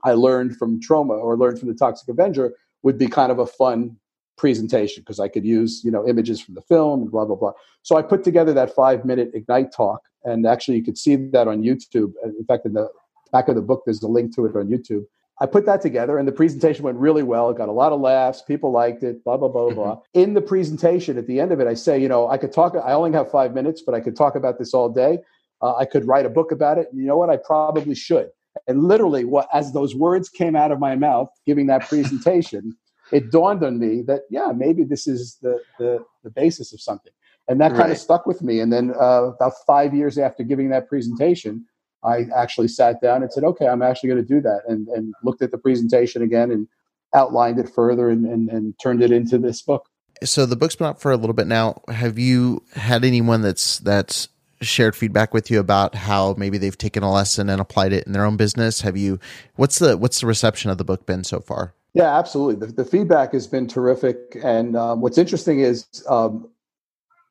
I 0.03 0.13
learned 0.13 0.57
from 0.57 0.79
Troma 0.79 1.21
or 1.21 1.37
learned 1.37 1.59
from 1.59 1.67
the 1.67 1.75
Toxic 1.75 2.07
Avenger 2.07 2.53
would 2.83 2.97
be 2.97 3.07
kind 3.07 3.31
of 3.31 3.39
a 3.39 3.45
fun 3.45 3.97
presentation 4.37 5.01
because 5.01 5.19
I 5.19 5.27
could 5.27 5.43
use, 5.43 5.81
you 5.83 5.91
know, 5.91 6.07
images 6.07 6.39
from 6.39 6.55
the 6.55 6.61
film 6.61 7.01
and 7.01 7.11
blah, 7.11 7.25
blah, 7.25 7.35
blah. 7.35 7.53
So 7.81 7.97
I 7.97 8.03
put 8.03 8.23
together 8.23 8.53
that 8.53 8.73
five 8.73 9.03
minute 9.03 9.31
Ignite 9.33 9.73
talk. 9.73 10.01
And 10.23 10.45
actually 10.45 10.77
you 10.77 10.83
could 10.83 10.97
see 10.97 11.15
that 11.15 11.47
on 11.47 11.63
YouTube. 11.63 12.13
In 12.23 12.45
fact, 12.47 12.65
in 12.65 12.73
the 12.73 12.89
back 13.31 13.47
of 13.47 13.55
the 13.55 13.61
book, 13.61 13.83
there's 13.85 14.03
a 14.03 14.07
link 14.07 14.35
to 14.35 14.45
it 14.45 14.55
on 14.55 14.67
YouTube. 14.67 15.05
I 15.39 15.45
put 15.45 15.65
that 15.67 15.81
together 15.81 16.17
and 16.17 16.27
the 16.27 16.31
presentation 16.31 16.83
went 16.83 16.97
really 16.97 17.23
well. 17.23 17.49
It 17.49 17.57
got 17.57 17.69
a 17.69 17.73
lot 17.73 17.91
of 17.91 17.99
laughs. 17.99 18.41
People 18.41 18.71
liked 18.71 19.03
it, 19.03 19.23
blah, 19.23 19.37
blah, 19.37 19.49
blah, 19.49 19.69
blah. 19.69 19.95
Mm-hmm. 19.95 20.19
In 20.19 20.33
the 20.33 20.41
presentation, 20.41 21.17
at 21.17 21.27
the 21.27 21.39
end 21.39 21.51
of 21.51 21.59
it, 21.59 21.67
I 21.67 21.75
say, 21.75 22.01
you 22.01 22.07
know, 22.07 22.27
I 22.27 22.37
could 22.37 22.51
talk, 22.51 22.75
I 22.75 22.93
only 22.93 23.11
have 23.11 23.29
five 23.29 23.53
minutes, 23.53 23.83
but 23.85 23.93
I 23.93 23.99
could 23.99 24.15
talk 24.15 24.35
about 24.35 24.57
this 24.57 24.73
all 24.73 24.89
day. 24.89 25.19
Uh, 25.61 25.75
I 25.75 25.85
could 25.85 26.07
write 26.07 26.25
a 26.25 26.29
book 26.29 26.51
about 26.51 26.77
it. 26.77 26.87
You 26.93 27.05
know 27.05 27.17
what? 27.17 27.29
I 27.29 27.37
probably 27.37 27.95
should. 27.95 28.29
And 28.67 28.83
literally, 28.83 29.25
what 29.25 29.47
as 29.53 29.73
those 29.73 29.95
words 29.95 30.29
came 30.29 30.55
out 30.55 30.71
of 30.71 30.79
my 30.79 30.95
mouth, 30.95 31.29
giving 31.45 31.67
that 31.67 31.87
presentation, 31.87 32.75
it 33.11 33.31
dawned 33.31 33.63
on 33.63 33.79
me 33.79 34.01
that 34.03 34.21
yeah, 34.29 34.51
maybe 34.55 34.83
this 34.83 35.07
is 35.07 35.37
the 35.41 35.59
the, 35.77 36.03
the 36.23 36.29
basis 36.29 36.73
of 36.73 36.81
something, 36.81 37.13
and 37.47 37.61
that 37.61 37.69
kind 37.69 37.81
right. 37.81 37.91
of 37.91 37.97
stuck 37.97 38.25
with 38.25 38.41
me. 38.41 38.59
And 38.59 38.73
then 38.73 38.93
uh, 38.99 39.31
about 39.35 39.53
five 39.65 39.93
years 39.93 40.17
after 40.17 40.43
giving 40.43 40.69
that 40.69 40.87
presentation, 40.87 41.65
I 42.03 42.27
actually 42.35 42.67
sat 42.67 43.01
down 43.01 43.23
and 43.23 43.31
said, 43.31 43.43
okay, 43.43 43.67
I'm 43.67 43.81
actually 43.81 44.09
going 44.09 44.21
to 44.21 44.27
do 44.27 44.41
that, 44.41 44.61
and, 44.67 44.87
and 44.89 45.13
looked 45.23 45.41
at 45.41 45.51
the 45.51 45.57
presentation 45.57 46.21
again 46.21 46.51
and 46.51 46.67
outlined 47.13 47.59
it 47.59 47.69
further 47.69 48.09
and, 48.09 48.25
and, 48.25 48.49
and 48.49 48.73
turned 48.79 49.01
it 49.01 49.11
into 49.11 49.37
this 49.37 49.61
book. 49.61 49.87
So 50.23 50.45
the 50.45 50.55
book's 50.55 50.75
been 50.75 50.87
out 50.87 50.99
for 50.99 51.11
a 51.11 51.17
little 51.17 51.33
bit 51.33 51.47
now. 51.47 51.81
Have 51.89 52.17
you 52.17 52.63
had 52.73 53.05
anyone 53.05 53.41
that's 53.41 53.79
that's 53.79 54.29
shared 54.61 54.95
feedback 54.95 55.33
with 55.33 55.51
you 55.51 55.59
about 55.59 55.93
how 55.93 56.33
maybe 56.37 56.57
they've 56.57 56.77
taken 56.77 57.03
a 57.03 57.11
lesson 57.11 57.49
and 57.49 57.61
applied 57.61 57.93
it 57.93 58.07
in 58.07 58.13
their 58.13 58.25
own 58.25 58.37
business? 58.37 58.81
Have 58.81 58.97
you 58.97 59.19
what's 59.55 59.77
the 59.77 59.95
what's 59.95 60.21
the 60.21 60.27
reception 60.27 60.71
of 60.71 60.79
the 60.79 60.83
book 60.83 61.05
been 61.05 61.23
so 61.23 61.39
far? 61.39 61.75
Yeah, 61.93 62.17
absolutely. 62.17 62.67
The, 62.67 62.73
the 62.73 62.85
feedback 62.85 63.33
has 63.33 63.47
been 63.47 63.67
terrific, 63.67 64.37
and 64.43 64.75
um, 64.75 65.01
what's 65.01 65.17
interesting 65.17 65.59
is 65.59 65.85
um, 66.09 66.49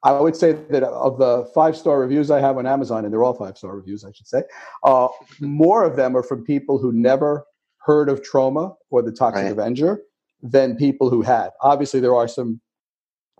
I 0.02 0.20
would 0.20 0.36
say 0.36 0.52
that 0.52 0.82
of 0.82 1.18
the 1.18 1.50
five 1.54 1.76
star 1.76 2.00
reviews 2.00 2.30
I 2.30 2.40
have 2.40 2.58
on 2.58 2.66
Amazon, 2.66 3.04
and 3.04 3.12
they're 3.12 3.24
all 3.24 3.34
five 3.34 3.56
star 3.56 3.74
reviews, 3.74 4.04
I 4.04 4.12
should 4.12 4.26
say, 4.26 4.42
uh, 4.84 5.08
more 5.40 5.84
of 5.84 5.96
them 5.96 6.16
are 6.16 6.22
from 6.22 6.44
people 6.44 6.78
who 6.78 6.92
never 6.92 7.44
heard 7.78 8.08
of 8.08 8.22
Troma 8.22 8.74
or 8.90 9.02
the 9.02 9.12
Toxic 9.12 9.44
right. 9.44 9.52
Avenger 9.52 10.00
than 10.42 10.76
people 10.76 11.10
who 11.10 11.22
had. 11.22 11.50
Obviously, 11.60 12.00
there 12.00 12.14
are 12.14 12.28
some 12.28 12.60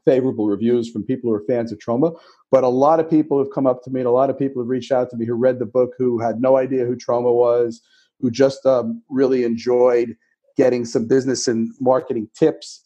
favorable 0.04 0.46
reviews 0.46 0.90
from 0.90 1.02
people 1.02 1.30
who 1.30 1.34
are 1.34 1.44
fans 1.46 1.72
of 1.72 1.78
Troma, 1.78 2.16
but 2.50 2.64
a 2.64 2.68
lot 2.68 3.00
of 3.00 3.10
people 3.10 3.38
have 3.38 3.52
come 3.52 3.66
up 3.66 3.82
to 3.84 3.90
me, 3.90 4.00
and 4.00 4.06
a 4.08 4.12
lot 4.12 4.30
of 4.30 4.38
people 4.38 4.62
have 4.62 4.68
reached 4.68 4.92
out 4.92 5.10
to 5.10 5.16
me 5.16 5.26
who 5.26 5.34
read 5.34 5.58
the 5.58 5.66
book 5.66 5.92
who 5.98 6.18
had 6.18 6.40
no 6.40 6.56
idea 6.56 6.84
who 6.84 6.96
Troma 6.96 7.32
was, 7.32 7.82
who 8.20 8.30
just 8.30 8.64
um, 8.64 9.02
really 9.10 9.44
enjoyed 9.44 10.16
getting 10.56 10.84
some 10.84 11.06
business 11.06 11.46
and 11.46 11.70
marketing 11.80 12.28
tips 12.36 12.82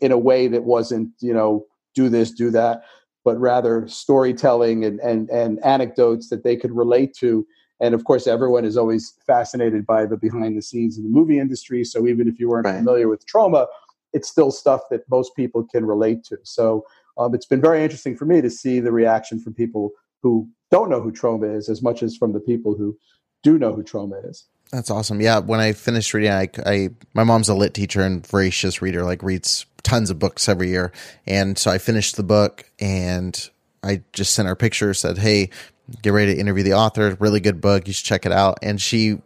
in 0.00 0.12
a 0.12 0.18
way 0.18 0.46
that 0.46 0.62
wasn't, 0.62 1.10
you 1.20 1.34
know, 1.34 1.66
do 1.94 2.08
this, 2.08 2.30
do 2.30 2.50
that 2.50 2.82
but 3.28 3.38
rather 3.38 3.86
storytelling 3.86 4.86
and, 4.86 4.98
and, 5.00 5.28
and 5.28 5.62
anecdotes 5.62 6.30
that 6.30 6.44
they 6.44 6.56
could 6.56 6.74
relate 6.74 7.12
to. 7.12 7.46
And 7.78 7.94
of 7.94 8.04
course, 8.04 8.26
everyone 8.26 8.64
is 8.64 8.78
always 8.78 9.12
fascinated 9.26 9.84
by 9.84 10.06
the 10.06 10.16
behind 10.16 10.56
the 10.56 10.62
scenes 10.62 10.96
in 10.96 11.04
the 11.04 11.10
movie 11.10 11.38
industry. 11.38 11.84
So 11.84 12.06
even 12.06 12.26
if 12.26 12.40
you 12.40 12.48
weren't 12.48 12.64
right. 12.64 12.78
familiar 12.78 13.06
with 13.06 13.26
Troma, 13.26 13.66
it's 14.14 14.30
still 14.30 14.50
stuff 14.50 14.80
that 14.90 15.02
most 15.10 15.36
people 15.36 15.62
can 15.62 15.84
relate 15.84 16.24
to. 16.24 16.38
So 16.42 16.86
um, 17.18 17.34
it's 17.34 17.44
been 17.44 17.60
very 17.60 17.82
interesting 17.84 18.16
for 18.16 18.24
me 18.24 18.40
to 18.40 18.48
see 18.48 18.80
the 18.80 18.92
reaction 18.92 19.38
from 19.38 19.52
people 19.52 19.90
who 20.22 20.48
don't 20.70 20.88
know 20.88 21.02
who 21.02 21.12
Troma 21.12 21.54
is 21.54 21.68
as 21.68 21.82
much 21.82 22.02
as 22.02 22.16
from 22.16 22.32
the 22.32 22.40
people 22.40 22.74
who 22.74 22.96
do 23.42 23.58
know 23.58 23.74
who 23.74 23.82
Troma 23.82 24.26
is. 24.26 24.46
That's 24.72 24.90
awesome. 24.90 25.20
Yeah, 25.20 25.40
when 25.40 25.60
I 25.60 25.74
finished 25.74 26.14
reading, 26.14 26.32
I, 26.32 26.48
I 26.64 26.88
my 27.12 27.24
mom's 27.24 27.50
a 27.50 27.54
lit 27.54 27.74
teacher 27.74 28.00
and 28.00 28.26
voracious 28.26 28.80
reader, 28.80 29.04
like 29.04 29.22
reads 29.22 29.66
tons 29.88 30.10
of 30.10 30.18
books 30.18 30.48
every 30.48 30.68
year. 30.68 30.92
And 31.26 31.58
so 31.58 31.70
I 31.70 31.78
finished 31.78 32.16
the 32.16 32.22
book 32.22 32.70
and 32.78 33.48
I 33.82 34.02
just 34.12 34.34
sent 34.34 34.46
her 34.46 34.52
a 34.52 34.56
picture, 34.56 34.92
said, 34.94 35.18
Hey, 35.18 35.50
get 36.02 36.12
ready 36.12 36.34
to 36.34 36.40
interview 36.40 36.62
the 36.62 36.74
author. 36.74 37.16
Really 37.20 37.40
good 37.40 37.60
book. 37.60 37.86
You 37.86 37.92
should 37.92 38.04
check 38.06 38.26
it 38.26 38.32
out. 38.32 38.58
And 38.62 38.80
she 38.80 39.18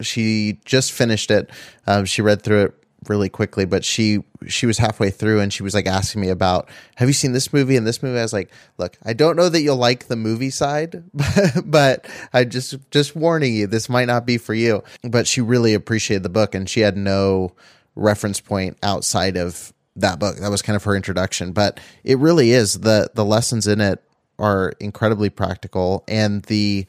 she 0.00 0.58
just 0.64 0.92
finished 0.92 1.30
it. 1.30 1.50
Um, 1.86 2.04
she 2.06 2.22
read 2.22 2.42
through 2.42 2.64
it 2.64 2.74
really 3.08 3.28
quickly, 3.28 3.64
but 3.64 3.84
she 3.84 4.22
she 4.46 4.66
was 4.66 4.78
halfway 4.78 5.10
through 5.10 5.40
and 5.40 5.52
she 5.52 5.62
was 5.62 5.74
like 5.74 5.86
asking 5.86 6.20
me 6.20 6.28
about, 6.28 6.68
"Have 6.96 7.08
you 7.08 7.12
seen 7.12 7.32
this 7.32 7.52
movie 7.52 7.76
and 7.76 7.86
this 7.86 8.02
movie?" 8.02 8.18
I 8.18 8.22
was 8.22 8.32
like, 8.32 8.50
"Look, 8.78 8.98
I 9.04 9.12
don't 9.12 9.36
know 9.36 9.48
that 9.48 9.60
you'll 9.60 9.76
like 9.76 10.06
the 10.06 10.16
movie 10.16 10.50
side, 10.50 11.04
but 11.64 12.06
I 12.32 12.44
just 12.44 12.76
just 12.90 13.16
warning 13.16 13.54
you, 13.54 13.66
this 13.66 13.88
might 13.88 14.06
not 14.06 14.26
be 14.26 14.38
for 14.38 14.54
you." 14.54 14.82
But 15.02 15.26
she 15.26 15.40
really 15.40 15.74
appreciated 15.74 16.22
the 16.22 16.28
book 16.30 16.54
and 16.54 16.68
she 16.68 16.80
had 16.80 16.96
no 16.96 17.52
reference 17.94 18.40
point 18.40 18.78
outside 18.82 19.36
of 19.36 19.72
that 19.96 20.18
book. 20.18 20.36
That 20.36 20.50
was 20.50 20.62
kind 20.62 20.76
of 20.76 20.84
her 20.84 20.94
introduction, 20.94 21.52
but 21.52 21.80
it 22.04 22.18
really 22.18 22.50
is 22.50 22.80
the 22.80 23.10
the 23.14 23.24
lessons 23.24 23.66
in 23.66 23.80
it 23.80 24.02
are 24.38 24.72
incredibly 24.80 25.28
practical 25.30 26.04
and 26.08 26.42
the 26.44 26.86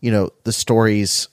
you 0.00 0.10
know, 0.10 0.30
the 0.44 0.52
stories 0.52 1.28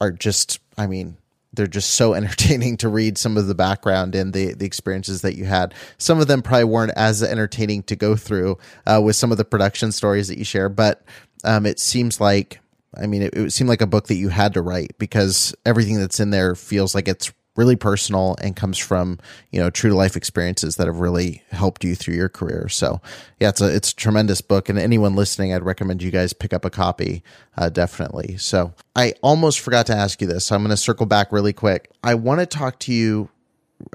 are 0.00 0.10
just 0.10 0.58
I 0.76 0.86
mean, 0.86 1.16
they're 1.52 1.66
just 1.66 1.90
so 1.90 2.14
entertaining 2.14 2.76
to 2.78 2.88
read 2.88 3.18
some 3.18 3.36
of 3.36 3.46
the 3.46 3.54
background 3.54 4.14
and 4.14 4.32
the 4.32 4.54
the 4.54 4.66
experiences 4.66 5.22
that 5.22 5.36
you 5.36 5.44
had. 5.44 5.74
Some 5.98 6.20
of 6.20 6.26
them 6.26 6.42
probably 6.42 6.64
weren't 6.64 6.92
as 6.96 7.22
entertaining 7.22 7.84
to 7.84 7.96
go 7.96 8.16
through 8.16 8.58
uh, 8.86 9.00
with 9.02 9.16
some 9.16 9.30
of 9.30 9.38
the 9.38 9.44
production 9.44 9.92
stories 9.92 10.28
that 10.28 10.38
you 10.38 10.44
share, 10.44 10.68
but 10.68 11.02
um, 11.44 11.66
it 11.66 11.78
seems 11.78 12.20
like 12.20 12.60
I 12.96 13.06
mean, 13.06 13.22
it, 13.22 13.34
it 13.34 13.52
seemed 13.52 13.68
like 13.68 13.82
a 13.82 13.86
book 13.86 14.08
that 14.08 14.16
you 14.16 14.30
had 14.30 14.54
to 14.54 14.62
write 14.62 14.96
because 14.98 15.54
everything 15.64 15.98
that's 15.98 16.20
in 16.20 16.30
there 16.30 16.54
feels 16.54 16.94
like 16.94 17.06
it's 17.06 17.32
really 17.58 17.76
personal 17.76 18.36
and 18.40 18.54
comes 18.54 18.78
from 18.78 19.18
you 19.50 19.60
know 19.60 19.68
true 19.68 19.90
to 19.90 19.96
life 19.96 20.16
experiences 20.16 20.76
that 20.76 20.86
have 20.86 21.00
really 21.00 21.42
helped 21.50 21.84
you 21.84 21.94
through 21.94 22.14
your 22.14 22.28
career. 22.28 22.68
So 22.68 23.02
yeah, 23.40 23.48
it's 23.50 23.60
a 23.60 23.74
it's 23.74 23.90
a 23.92 23.96
tremendous 23.96 24.40
book, 24.40 24.68
and 24.68 24.78
anyone 24.78 25.16
listening, 25.16 25.52
I'd 25.52 25.64
recommend 25.64 26.02
you 26.02 26.10
guys 26.10 26.32
pick 26.32 26.52
up 26.52 26.64
a 26.64 26.70
copy 26.70 27.22
uh, 27.56 27.68
definitely. 27.68 28.36
So 28.38 28.72
I 28.94 29.14
almost 29.20 29.60
forgot 29.60 29.86
to 29.86 29.94
ask 29.94 30.20
you 30.20 30.28
this, 30.28 30.46
so 30.46 30.54
I'm 30.54 30.62
going 30.62 30.70
to 30.70 30.76
circle 30.76 31.06
back 31.06 31.32
really 31.32 31.52
quick. 31.52 31.90
I 32.02 32.14
want 32.14 32.40
to 32.40 32.46
talk 32.46 32.78
to 32.80 32.92
you 32.94 33.28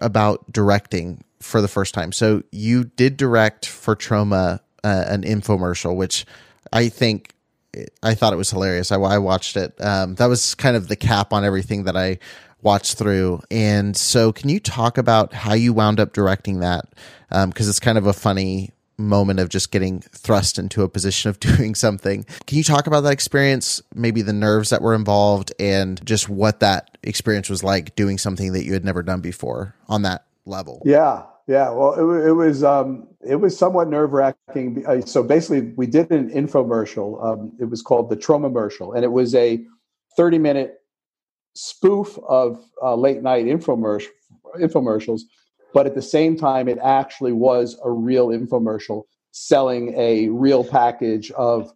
about 0.01 0.51
directing 0.51 1.23
for 1.39 1.61
the 1.61 1.67
first 1.67 1.93
time. 1.93 2.11
So 2.11 2.43
you 2.51 2.83
did 2.83 3.17
direct 3.17 3.65
for 3.65 3.95
Troma 3.95 4.59
uh, 4.83 5.05
an 5.07 5.23
infomercial, 5.23 5.95
which 5.95 6.25
I 6.71 6.89
think 6.89 7.33
I 8.03 8.13
thought 8.13 8.33
it 8.33 8.37
was 8.37 8.51
hilarious. 8.51 8.91
I, 8.91 8.97
I 8.97 9.17
watched 9.17 9.57
it. 9.57 9.73
Um, 9.81 10.15
that 10.15 10.27
was 10.27 10.53
kind 10.55 10.75
of 10.75 10.87
the 10.87 10.95
cap 10.95 11.33
on 11.33 11.43
everything 11.43 11.85
that 11.85 11.97
I 11.97 12.19
watch 12.63 12.95
through. 12.95 13.41
And 13.51 13.95
so, 13.95 14.31
can 14.31 14.49
you 14.49 14.59
talk 14.59 14.97
about 14.97 15.33
how 15.33 15.53
you 15.53 15.73
wound 15.73 15.99
up 15.99 16.13
directing 16.13 16.59
that? 16.59 16.85
Because 17.29 17.67
um, 17.67 17.69
it's 17.69 17.79
kind 17.79 17.97
of 17.97 18.07
a 18.07 18.13
funny 18.13 18.71
moment 18.97 19.39
of 19.39 19.49
just 19.49 19.71
getting 19.71 20.01
thrust 20.01 20.59
into 20.59 20.83
a 20.83 20.89
position 20.89 21.29
of 21.29 21.39
doing 21.39 21.75
something. 21.75 22.25
Can 22.47 22.57
you 22.57 22.63
talk 22.63 22.87
about 22.87 23.01
that 23.01 23.13
experience, 23.13 23.81
maybe 23.93 24.21
the 24.21 24.33
nerves 24.33 24.69
that 24.69 24.81
were 24.81 24.95
involved, 24.95 25.53
and 25.59 26.03
just 26.05 26.29
what 26.29 26.59
that 26.61 26.97
experience 27.03 27.49
was 27.49 27.63
like 27.63 27.95
doing 27.95 28.17
something 28.17 28.53
that 28.53 28.65
you 28.65 28.73
had 28.73 28.85
never 28.85 29.03
done 29.03 29.21
before 29.21 29.75
on 29.87 30.03
that 30.03 30.25
level? 30.45 30.81
Yeah. 30.85 31.23
Yeah, 31.45 31.71
well, 31.71 31.93
it, 31.93 32.27
it 32.27 32.31
was 32.31 32.63
um, 32.63 33.05
it 33.21 33.35
was 33.35 33.57
somewhat 33.57 33.89
nerve 33.89 34.13
wracking. 34.13 34.85
So 35.05 35.23
basically, 35.23 35.73
we 35.75 35.87
did 35.87 36.09
an 36.09 36.29
infomercial. 36.29 37.21
Um, 37.21 37.51
it 37.59 37.65
was 37.65 37.81
called 37.81 38.09
the 38.09 38.15
Troma 38.15 38.47
Commercial, 38.47 38.93
and 38.93 39.03
it 39.03 39.11
was 39.11 39.35
a 39.35 39.61
thirty 40.15 40.37
minute 40.37 40.79
spoof 41.53 42.17
of 42.27 42.63
uh, 42.81 42.95
late 42.95 43.21
night 43.21 43.45
infomercial, 43.45 44.07
infomercials, 44.57 45.21
but 45.73 45.85
at 45.85 45.95
the 45.95 46.01
same 46.01 46.37
time, 46.37 46.67
it 46.67 46.77
actually 46.83 47.31
was 47.31 47.77
a 47.83 47.91
real 47.91 48.27
infomercial 48.27 49.03
selling 49.31 49.93
a 49.97 50.29
real 50.29 50.63
package 50.63 51.31
of 51.31 51.73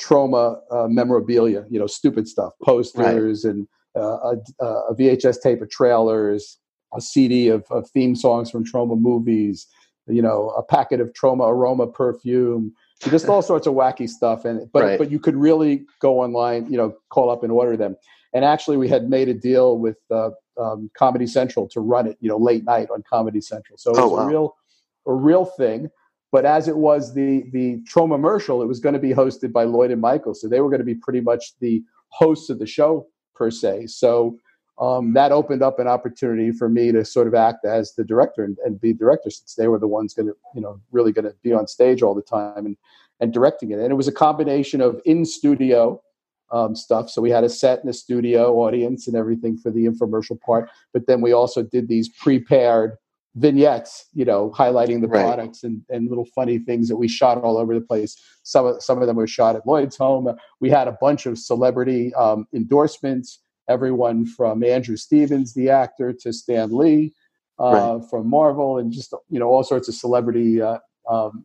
Troma 0.00 0.58
uh, 0.70 0.88
memorabilia, 0.88 1.64
you 1.70 1.78
know, 1.78 1.86
stupid 1.86 2.26
stuff, 2.26 2.52
posters 2.62 3.44
right. 3.44 3.54
and 3.54 3.68
uh, 3.96 4.34
a, 4.60 4.64
a, 4.64 4.94
VHS 4.94 5.40
tape 5.40 5.62
of 5.62 5.70
trailers, 5.70 6.58
a 6.94 7.00
CD 7.00 7.48
of, 7.48 7.64
of 7.70 7.88
theme 7.90 8.16
songs 8.16 8.50
from 8.50 8.64
Troma 8.64 8.98
movies, 8.98 9.66
you 10.08 10.20
know, 10.20 10.48
a 10.50 10.62
packet 10.62 11.00
of 11.00 11.12
Troma 11.12 11.48
aroma 11.48 11.86
perfume, 11.86 12.72
just 13.00 13.28
all 13.28 13.42
sorts 13.42 13.66
of 13.66 13.74
wacky 13.74 14.08
stuff. 14.08 14.44
And 14.44 14.70
but 14.72 14.82
right. 14.82 14.98
but 14.98 15.10
you 15.10 15.18
could 15.18 15.36
really 15.36 15.84
go 16.00 16.20
online, 16.20 16.70
you 16.70 16.76
know, 16.76 16.94
call 17.10 17.30
up 17.30 17.42
and 17.42 17.52
order 17.52 17.76
them. 17.76 17.96
And 18.34 18.44
actually, 18.44 18.76
we 18.76 18.88
had 18.88 19.08
made 19.08 19.28
a 19.28 19.34
deal 19.34 19.78
with 19.78 19.96
uh, 20.10 20.30
um, 20.60 20.90
Comedy 20.96 21.26
Central 21.26 21.68
to 21.68 21.80
run 21.80 22.06
it, 22.08 22.18
you 22.20 22.28
know, 22.28 22.36
late 22.36 22.64
night 22.64 22.88
on 22.92 23.02
Comedy 23.08 23.40
Central. 23.40 23.78
So 23.78 23.92
it 23.92 23.98
oh, 23.98 24.08
was 24.08 24.12
oh, 24.12 24.16
wow. 24.16 24.22
a 24.22 24.26
real, 24.26 24.56
a 25.06 25.12
real 25.12 25.44
thing. 25.44 25.88
But 26.32 26.44
as 26.44 26.66
it 26.66 26.76
was 26.76 27.14
the 27.14 27.44
the 27.52 27.78
Troma 27.88 28.16
commercial, 28.16 28.60
it 28.60 28.66
was 28.66 28.80
going 28.80 28.94
to 28.94 28.98
be 28.98 29.10
hosted 29.10 29.52
by 29.52 29.62
Lloyd 29.64 29.92
and 29.92 30.00
Michael, 30.00 30.34
so 30.34 30.48
they 30.48 30.60
were 30.60 30.68
going 30.68 30.80
to 30.80 30.84
be 30.84 30.96
pretty 30.96 31.20
much 31.20 31.56
the 31.60 31.82
hosts 32.08 32.50
of 32.50 32.58
the 32.58 32.66
show 32.66 33.06
per 33.36 33.52
se. 33.52 33.86
So 33.86 34.36
um, 34.80 35.12
that 35.14 35.30
opened 35.30 35.62
up 35.62 35.78
an 35.78 35.86
opportunity 35.86 36.50
for 36.50 36.68
me 36.68 36.90
to 36.90 37.04
sort 37.04 37.28
of 37.28 37.34
act 37.34 37.64
as 37.64 37.94
the 37.94 38.02
director 38.02 38.42
and, 38.42 38.56
and 38.64 38.80
be 38.80 38.92
director, 38.92 39.30
since 39.30 39.54
they 39.54 39.68
were 39.68 39.78
the 39.78 39.86
ones 39.86 40.12
going 40.12 40.26
to, 40.26 40.34
you 40.56 40.60
know, 40.60 40.80
really 40.90 41.12
going 41.12 41.24
to 41.24 41.34
be 41.44 41.52
on 41.52 41.68
stage 41.68 42.02
all 42.02 42.16
the 42.16 42.22
time 42.22 42.66
and 42.66 42.76
and 43.20 43.32
directing 43.32 43.70
it. 43.70 43.78
And 43.78 43.92
it 43.92 43.94
was 43.94 44.08
a 44.08 44.12
combination 44.12 44.80
of 44.80 45.00
in 45.04 45.24
studio 45.24 46.02
um, 46.54 46.76
stuff. 46.76 47.10
So 47.10 47.20
we 47.20 47.30
had 47.30 47.44
a 47.44 47.48
set 47.48 47.80
in 47.80 47.86
the 47.88 47.92
studio 47.92 48.54
audience 48.54 49.08
and 49.08 49.16
everything 49.16 49.58
for 49.58 49.70
the 49.70 49.86
infomercial 49.86 50.40
part. 50.40 50.70
But 50.92 51.06
then 51.06 51.20
we 51.20 51.32
also 51.32 51.62
did 51.62 51.88
these 51.88 52.08
prepared 52.08 52.96
vignettes, 53.34 54.06
you 54.14 54.24
know, 54.24 54.50
highlighting 54.56 55.00
the 55.00 55.08
right. 55.08 55.20
products 55.20 55.64
and, 55.64 55.82
and 55.90 56.08
little 56.08 56.26
funny 56.26 56.60
things 56.60 56.88
that 56.88 56.96
we 56.96 57.08
shot 57.08 57.38
all 57.38 57.58
over 57.58 57.74
the 57.74 57.80
place. 57.80 58.16
Some 58.44 58.66
of 58.66 58.82
some 58.82 59.00
of 59.00 59.08
them 59.08 59.16
were 59.16 59.26
shot 59.26 59.56
at 59.56 59.66
Lloyd's 59.66 59.96
home. 59.96 60.28
We 60.60 60.70
had 60.70 60.86
a 60.86 60.96
bunch 61.00 61.26
of 61.26 61.38
celebrity 61.38 62.14
um, 62.14 62.46
endorsements. 62.54 63.40
Everyone 63.68 64.24
from 64.24 64.62
Andrew 64.62 64.96
Stevens, 64.96 65.54
the 65.54 65.70
actor, 65.70 66.12
to 66.12 66.32
Stan 66.32 66.70
Lee 66.76 67.14
uh, 67.58 67.98
right. 67.98 68.10
from 68.10 68.28
Marvel, 68.30 68.78
and 68.78 68.92
just 68.92 69.12
you 69.28 69.40
know 69.40 69.48
all 69.48 69.64
sorts 69.64 69.88
of 69.88 69.94
celebrity 69.94 70.62
uh, 70.62 70.78
um, 71.10 71.44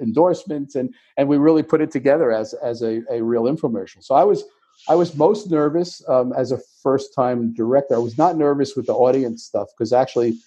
endorsements 0.00 0.74
and 0.74 0.94
and 1.16 1.28
we 1.28 1.36
really 1.36 1.62
put 1.62 1.80
it 1.80 1.90
together 1.90 2.32
as 2.32 2.54
as 2.54 2.82
a, 2.82 3.02
a 3.10 3.22
real 3.22 3.44
infomercial. 3.44 4.02
So 4.02 4.14
i 4.14 4.24
was 4.24 4.44
i 4.88 4.94
was 4.94 5.14
most 5.16 5.50
nervous 5.50 6.02
um, 6.08 6.32
as 6.32 6.52
a 6.52 6.58
first 6.82 7.14
time 7.14 7.54
director. 7.54 7.94
I 7.94 7.98
was 7.98 8.18
not 8.18 8.36
nervous 8.36 8.76
with 8.76 8.86
the 8.86 8.94
audience 8.94 9.44
stuff 9.44 9.68
because 9.76 9.92
actually 9.92 10.38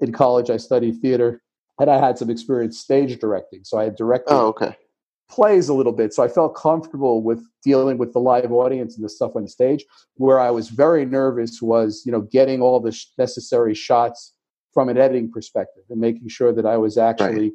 in 0.00 0.12
college 0.12 0.50
i 0.50 0.56
studied 0.56 1.00
theater 1.00 1.42
and 1.78 1.90
i 1.90 1.98
had 1.98 2.18
some 2.18 2.30
experience 2.30 2.78
stage 2.78 3.18
directing. 3.18 3.64
So 3.64 3.78
i 3.78 3.84
had 3.84 3.96
directed 3.96 4.34
oh, 4.34 4.48
okay. 4.48 4.76
plays 5.30 5.68
a 5.68 5.74
little 5.74 5.92
bit. 5.92 6.12
So 6.12 6.22
i 6.22 6.28
felt 6.28 6.54
comfortable 6.54 7.22
with 7.22 7.42
dealing 7.62 7.98
with 7.98 8.12
the 8.12 8.20
live 8.20 8.52
audience 8.52 8.96
and 8.96 9.04
the 9.04 9.08
stuff 9.08 9.34
on 9.34 9.48
stage. 9.48 9.84
Where 10.14 10.40
i 10.40 10.50
was 10.50 10.68
very 10.68 11.06
nervous 11.06 11.62
was 11.62 12.02
you 12.04 12.12
know 12.12 12.20
getting 12.20 12.60
all 12.60 12.80
the 12.80 12.92
sh- 12.92 13.06
necessary 13.18 13.74
shots 13.74 14.34
from 14.72 14.88
an 14.88 14.96
editing 14.96 15.32
perspective 15.32 15.82
and 15.90 16.00
making 16.00 16.28
sure 16.28 16.52
that 16.52 16.64
i 16.64 16.76
was 16.76 16.96
actually 16.96 17.48
right 17.48 17.52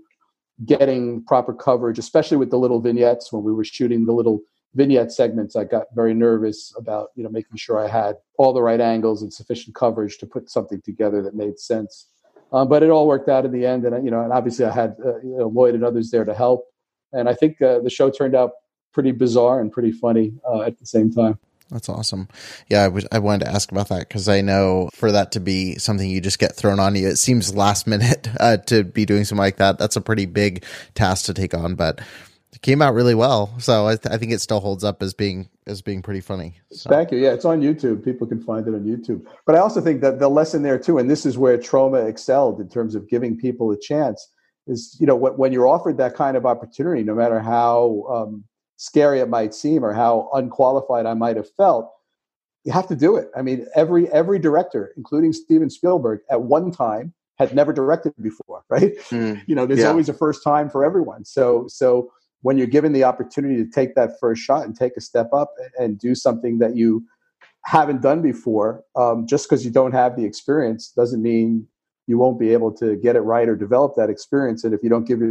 getting 0.63 1.23
proper 1.25 1.53
coverage, 1.53 1.99
especially 1.99 2.37
with 2.37 2.49
the 2.49 2.57
little 2.57 2.79
vignettes 2.79 3.31
when 3.31 3.43
we 3.43 3.51
were 3.51 3.65
shooting 3.65 4.05
the 4.05 4.13
little 4.13 4.41
vignette 4.73 5.11
segments. 5.11 5.55
I 5.55 5.63
got 5.63 5.87
very 5.93 6.13
nervous 6.13 6.73
about 6.77 7.09
you 7.15 7.23
know 7.23 7.29
making 7.29 7.57
sure 7.57 7.83
I 7.83 7.87
had 7.87 8.15
all 8.37 8.53
the 8.53 8.61
right 8.61 8.79
angles 8.79 9.21
and 9.21 9.33
sufficient 9.33 9.75
coverage 9.75 10.17
to 10.19 10.25
put 10.25 10.49
something 10.49 10.81
together 10.81 11.21
that 11.23 11.35
made 11.35 11.59
sense. 11.59 12.07
Um, 12.53 12.69
but 12.69 12.83
it 12.83 12.89
all 12.89 13.07
worked 13.07 13.27
out 13.27 13.43
in 13.43 13.51
the 13.51 13.65
end, 13.65 13.85
and 13.85 14.05
you 14.05 14.11
know, 14.11 14.21
and 14.21 14.31
obviously 14.31 14.65
I 14.65 14.71
had 14.71 14.95
uh, 15.03 15.17
you 15.17 15.37
know, 15.37 15.47
Lloyd 15.47 15.75
and 15.75 15.83
others 15.83 16.11
there 16.11 16.23
to 16.25 16.33
help, 16.33 16.65
and 17.11 17.27
I 17.27 17.33
think 17.33 17.61
uh, 17.61 17.79
the 17.79 17.89
show 17.89 18.09
turned 18.09 18.35
out 18.35 18.51
pretty 18.93 19.11
bizarre 19.11 19.59
and 19.59 19.71
pretty 19.71 19.91
funny 19.91 20.33
uh, 20.47 20.61
at 20.61 20.79
the 20.79 20.85
same 20.85 21.11
time. 21.11 21.37
That's 21.71 21.89
awesome. 21.89 22.27
Yeah, 22.69 22.89
I 23.11 23.19
wanted 23.19 23.45
to 23.45 23.51
ask 23.51 23.71
about 23.71 23.89
that 23.89 24.07
because 24.07 24.29
I 24.29 24.41
know 24.41 24.89
for 24.93 25.11
that 25.11 25.31
to 25.31 25.39
be 25.39 25.75
something 25.75 26.07
you 26.07 26.21
just 26.21 26.37
get 26.37 26.55
thrown 26.55 26.79
on 26.79 26.95
you, 26.95 27.07
it 27.07 27.17
seems 27.17 27.55
last 27.55 27.87
minute 27.87 28.27
uh, 28.39 28.57
to 28.57 28.83
be 28.83 29.05
doing 29.05 29.25
something 29.25 29.41
like 29.41 29.57
that. 29.57 29.77
That's 29.77 29.95
a 29.95 30.01
pretty 30.01 30.25
big 30.25 30.63
task 30.93 31.25
to 31.25 31.33
take 31.33 31.53
on, 31.53 31.75
but 31.75 32.01
it 32.53 32.61
came 32.61 32.81
out 32.81 32.93
really 32.93 33.15
well. 33.15 33.53
So 33.59 33.87
I, 33.87 33.95
th- 33.95 34.13
I 34.13 34.17
think 34.17 34.31
it 34.31 34.41
still 34.41 34.59
holds 34.59 34.83
up 34.83 35.01
as 35.01 35.13
being 35.13 35.49
as 35.67 35.81
being 35.81 36.01
pretty 36.01 36.21
funny. 36.21 36.59
So. 36.71 36.89
Thank 36.89 37.11
you. 37.11 37.17
Yeah, 37.17 37.33
it's 37.33 37.45
on 37.45 37.61
YouTube. 37.61 38.05
People 38.05 38.27
can 38.27 38.41
find 38.41 38.67
it 38.67 38.73
on 38.75 38.83
YouTube. 38.83 39.25
But 39.47 39.55
I 39.55 39.59
also 39.59 39.81
think 39.81 40.01
that 40.01 40.19
the 40.19 40.29
lesson 40.29 40.61
there 40.61 40.77
too, 40.77 40.99
and 40.99 41.09
this 41.09 41.25
is 41.25 41.37
where 41.37 41.57
Troma 41.57 42.07
excelled 42.07 42.61
in 42.61 42.69
terms 42.69 42.93
of 42.93 43.09
giving 43.09 43.37
people 43.37 43.71
a 43.71 43.79
chance, 43.79 44.29
is 44.67 44.95
you 44.99 45.07
know 45.07 45.15
when 45.15 45.51
you're 45.51 45.67
offered 45.67 45.97
that 45.97 46.15
kind 46.15 46.37
of 46.37 46.45
opportunity, 46.45 47.03
no 47.03 47.15
matter 47.15 47.39
how 47.39 48.05
um, 48.09 48.43
scary 48.77 49.19
it 49.19 49.29
might 49.29 49.53
seem 49.53 49.83
or 49.83 49.93
how 49.93 50.29
unqualified 50.33 51.05
I 51.05 51.13
might 51.13 51.37
have 51.37 51.49
felt, 51.55 51.91
you 52.63 52.71
have 52.71 52.87
to 52.87 52.95
do 52.95 53.15
it. 53.15 53.29
I 53.37 53.41
mean, 53.41 53.67
every 53.75 54.11
every 54.11 54.39
director, 54.39 54.93
including 54.97 55.33
Steven 55.33 55.69
Spielberg, 55.69 56.21
at 56.29 56.41
one 56.41 56.71
time 56.71 57.13
had 57.37 57.53
never 57.53 57.73
directed 57.73 58.13
before, 58.21 58.63
right? 58.69 58.93
Mm, 59.09 59.43
you 59.47 59.55
know, 59.55 59.65
there's 59.65 59.81
yeah. 59.81 59.87
always 59.87 60.09
a 60.09 60.13
first 60.13 60.43
time 60.43 60.69
for 60.69 60.83
everyone. 60.83 61.25
So 61.25 61.65
so 61.67 62.11
when 62.41 62.57
you're 62.57 62.67
given 62.67 62.93
the 62.93 63.03
opportunity 63.03 63.55
to 63.63 63.69
take 63.69 63.95
that 63.95 64.19
first 64.19 64.41
shot 64.41 64.65
and 64.65 64.75
take 64.75 64.95
a 64.97 65.01
step 65.01 65.29
up 65.33 65.53
and 65.79 65.97
do 65.97 66.13
something 66.13 66.59
that 66.59 66.75
you 66.75 67.03
haven't 67.63 68.01
done 68.01 68.21
before, 68.21 68.83
um, 68.95 69.25
just 69.25 69.49
because 69.49 69.65
you 69.65 69.71
don't 69.71 69.93
have 69.93 70.15
the 70.15 70.25
experience 70.25 70.89
doesn't 70.89 71.23
mean 71.23 71.67
you 72.07 72.19
won't 72.19 72.39
be 72.39 72.53
able 72.53 72.71
to 72.71 72.95
get 72.97 73.15
it 73.15 73.21
right 73.21 73.49
or 73.49 73.55
develop 73.55 73.95
that 73.95 74.11
experience. 74.11 74.63
And 74.63 74.73
if 74.73 74.83
you 74.83 74.89
don't 74.89 75.05
give 75.05 75.21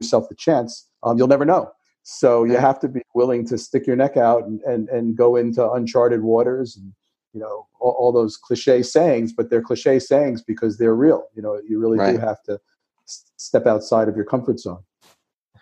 yourself 0.00 0.28
the 0.28 0.34
chance, 0.34 0.86
um, 1.02 1.16
you'll 1.16 1.28
never 1.28 1.46
know. 1.46 1.70
So 2.12 2.42
you 2.42 2.56
have 2.56 2.80
to 2.80 2.88
be 2.88 3.02
willing 3.14 3.46
to 3.46 3.56
stick 3.56 3.86
your 3.86 3.94
neck 3.94 4.16
out 4.16 4.44
and, 4.44 4.60
and, 4.62 4.88
and 4.88 5.16
go 5.16 5.36
into 5.36 5.70
uncharted 5.70 6.22
waters 6.22 6.76
and, 6.76 6.92
you 7.32 7.38
know 7.38 7.68
all, 7.78 7.92
all, 7.92 8.12
those 8.12 8.36
cliche 8.36 8.82
sayings, 8.82 9.32
but 9.32 9.48
they're 9.48 9.62
cliche 9.62 10.00
sayings 10.00 10.42
because 10.42 10.76
they're 10.76 10.96
real. 10.96 11.28
You 11.36 11.42
know, 11.42 11.60
you 11.68 11.78
really 11.78 11.98
right. 11.98 12.16
do 12.16 12.18
have 12.18 12.42
to 12.42 12.58
s- 13.06 13.30
step 13.36 13.64
outside 13.64 14.08
of 14.08 14.16
your 14.16 14.24
comfort 14.24 14.58
zone. 14.58 14.82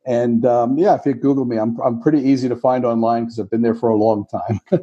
and 0.06 0.46
um, 0.46 0.78
yeah, 0.78 0.96
if 0.96 1.06
you 1.06 1.14
Google 1.14 1.46
me, 1.46 1.58
I'm 1.58 1.80
I'm 1.80 2.02
pretty 2.02 2.20
easy 2.20 2.50
to 2.50 2.56
find 2.56 2.84
online 2.84 3.24
because 3.24 3.40
I've 3.40 3.50
been 3.50 3.62
there 3.62 3.76
for 3.76 3.90
a 3.90 3.96
long 3.96 4.26
time. 4.26 4.60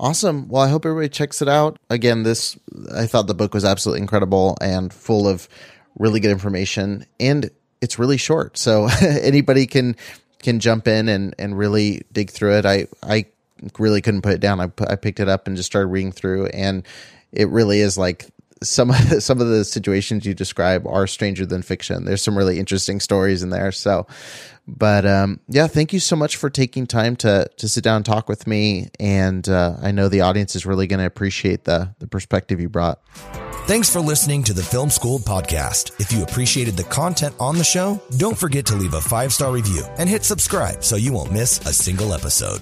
awesome. 0.00 0.48
Well, 0.48 0.62
I 0.62 0.68
hope 0.68 0.84
everybody 0.84 1.08
checks 1.08 1.40
it 1.42 1.48
out. 1.48 1.78
Again, 1.90 2.24
this 2.24 2.58
I 2.92 3.06
thought 3.06 3.28
the 3.28 3.34
book 3.34 3.54
was 3.54 3.64
absolutely 3.64 4.00
incredible 4.00 4.56
and 4.60 4.92
full 4.92 5.28
of 5.28 5.48
really 5.96 6.18
good 6.18 6.32
information, 6.32 7.06
and 7.20 7.50
it's 7.80 8.00
really 8.00 8.16
short, 8.16 8.58
so 8.58 8.88
anybody 9.02 9.66
can 9.66 9.94
can 10.40 10.58
jump 10.58 10.88
in 10.88 11.08
and 11.08 11.36
and 11.38 11.56
really 11.56 12.02
dig 12.10 12.30
through 12.30 12.58
it. 12.58 12.66
I 12.66 12.88
I 13.02 13.26
really 13.78 14.00
couldn't 14.00 14.22
put 14.22 14.32
it 14.32 14.40
down. 14.40 14.60
I 14.60 14.72
I 14.88 14.96
picked 14.96 15.20
it 15.20 15.28
up 15.28 15.46
and 15.46 15.56
just 15.56 15.68
started 15.68 15.86
reading 15.86 16.10
through, 16.10 16.46
and 16.46 16.84
it 17.30 17.48
really 17.48 17.80
is 17.80 17.96
like 17.96 18.26
some 18.62 18.92
some 18.92 19.40
of 19.40 19.48
the 19.48 19.64
situations 19.64 20.24
you 20.24 20.34
describe 20.34 20.86
are 20.86 21.06
stranger 21.06 21.46
than 21.46 21.62
fiction. 21.62 22.04
There's 22.04 22.22
some 22.22 22.36
really 22.36 22.58
interesting 22.58 23.00
stories 23.00 23.42
in 23.42 23.50
there. 23.50 23.72
So, 23.72 24.06
but 24.66 25.06
um, 25.06 25.40
yeah, 25.48 25.66
thank 25.66 25.92
you 25.92 26.00
so 26.00 26.16
much 26.16 26.36
for 26.36 26.50
taking 26.50 26.86
time 26.86 27.16
to 27.16 27.48
to 27.56 27.68
sit 27.68 27.84
down 27.84 27.96
and 27.96 28.04
talk 28.04 28.28
with 28.28 28.46
me. 28.46 28.88
And 29.00 29.48
uh, 29.48 29.76
I 29.82 29.92
know 29.92 30.08
the 30.08 30.22
audience 30.22 30.56
is 30.56 30.66
really 30.66 30.86
going 30.86 31.00
to 31.00 31.06
appreciate 31.06 31.64
the 31.64 31.94
the 31.98 32.06
perspective 32.06 32.60
you 32.60 32.68
brought. 32.68 33.00
Thanks 33.66 33.88
for 33.88 34.00
listening 34.00 34.42
to 34.44 34.52
the 34.52 34.62
Film 34.62 34.90
School 34.90 35.20
podcast. 35.20 36.00
If 36.00 36.10
you 36.10 36.24
appreciated 36.24 36.76
the 36.76 36.84
content 36.84 37.34
on 37.38 37.56
the 37.56 37.64
show, 37.64 38.02
don't 38.16 38.36
forget 38.36 38.66
to 38.66 38.74
leave 38.74 38.94
a 38.94 39.00
five 39.00 39.32
star 39.32 39.52
review 39.52 39.84
and 39.98 40.08
hit 40.08 40.24
subscribe 40.24 40.82
so 40.82 40.96
you 40.96 41.12
won't 41.12 41.32
miss 41.32 41.60
a 41.66 41.72
single 41.72 42.12
episode. 42.12 42.60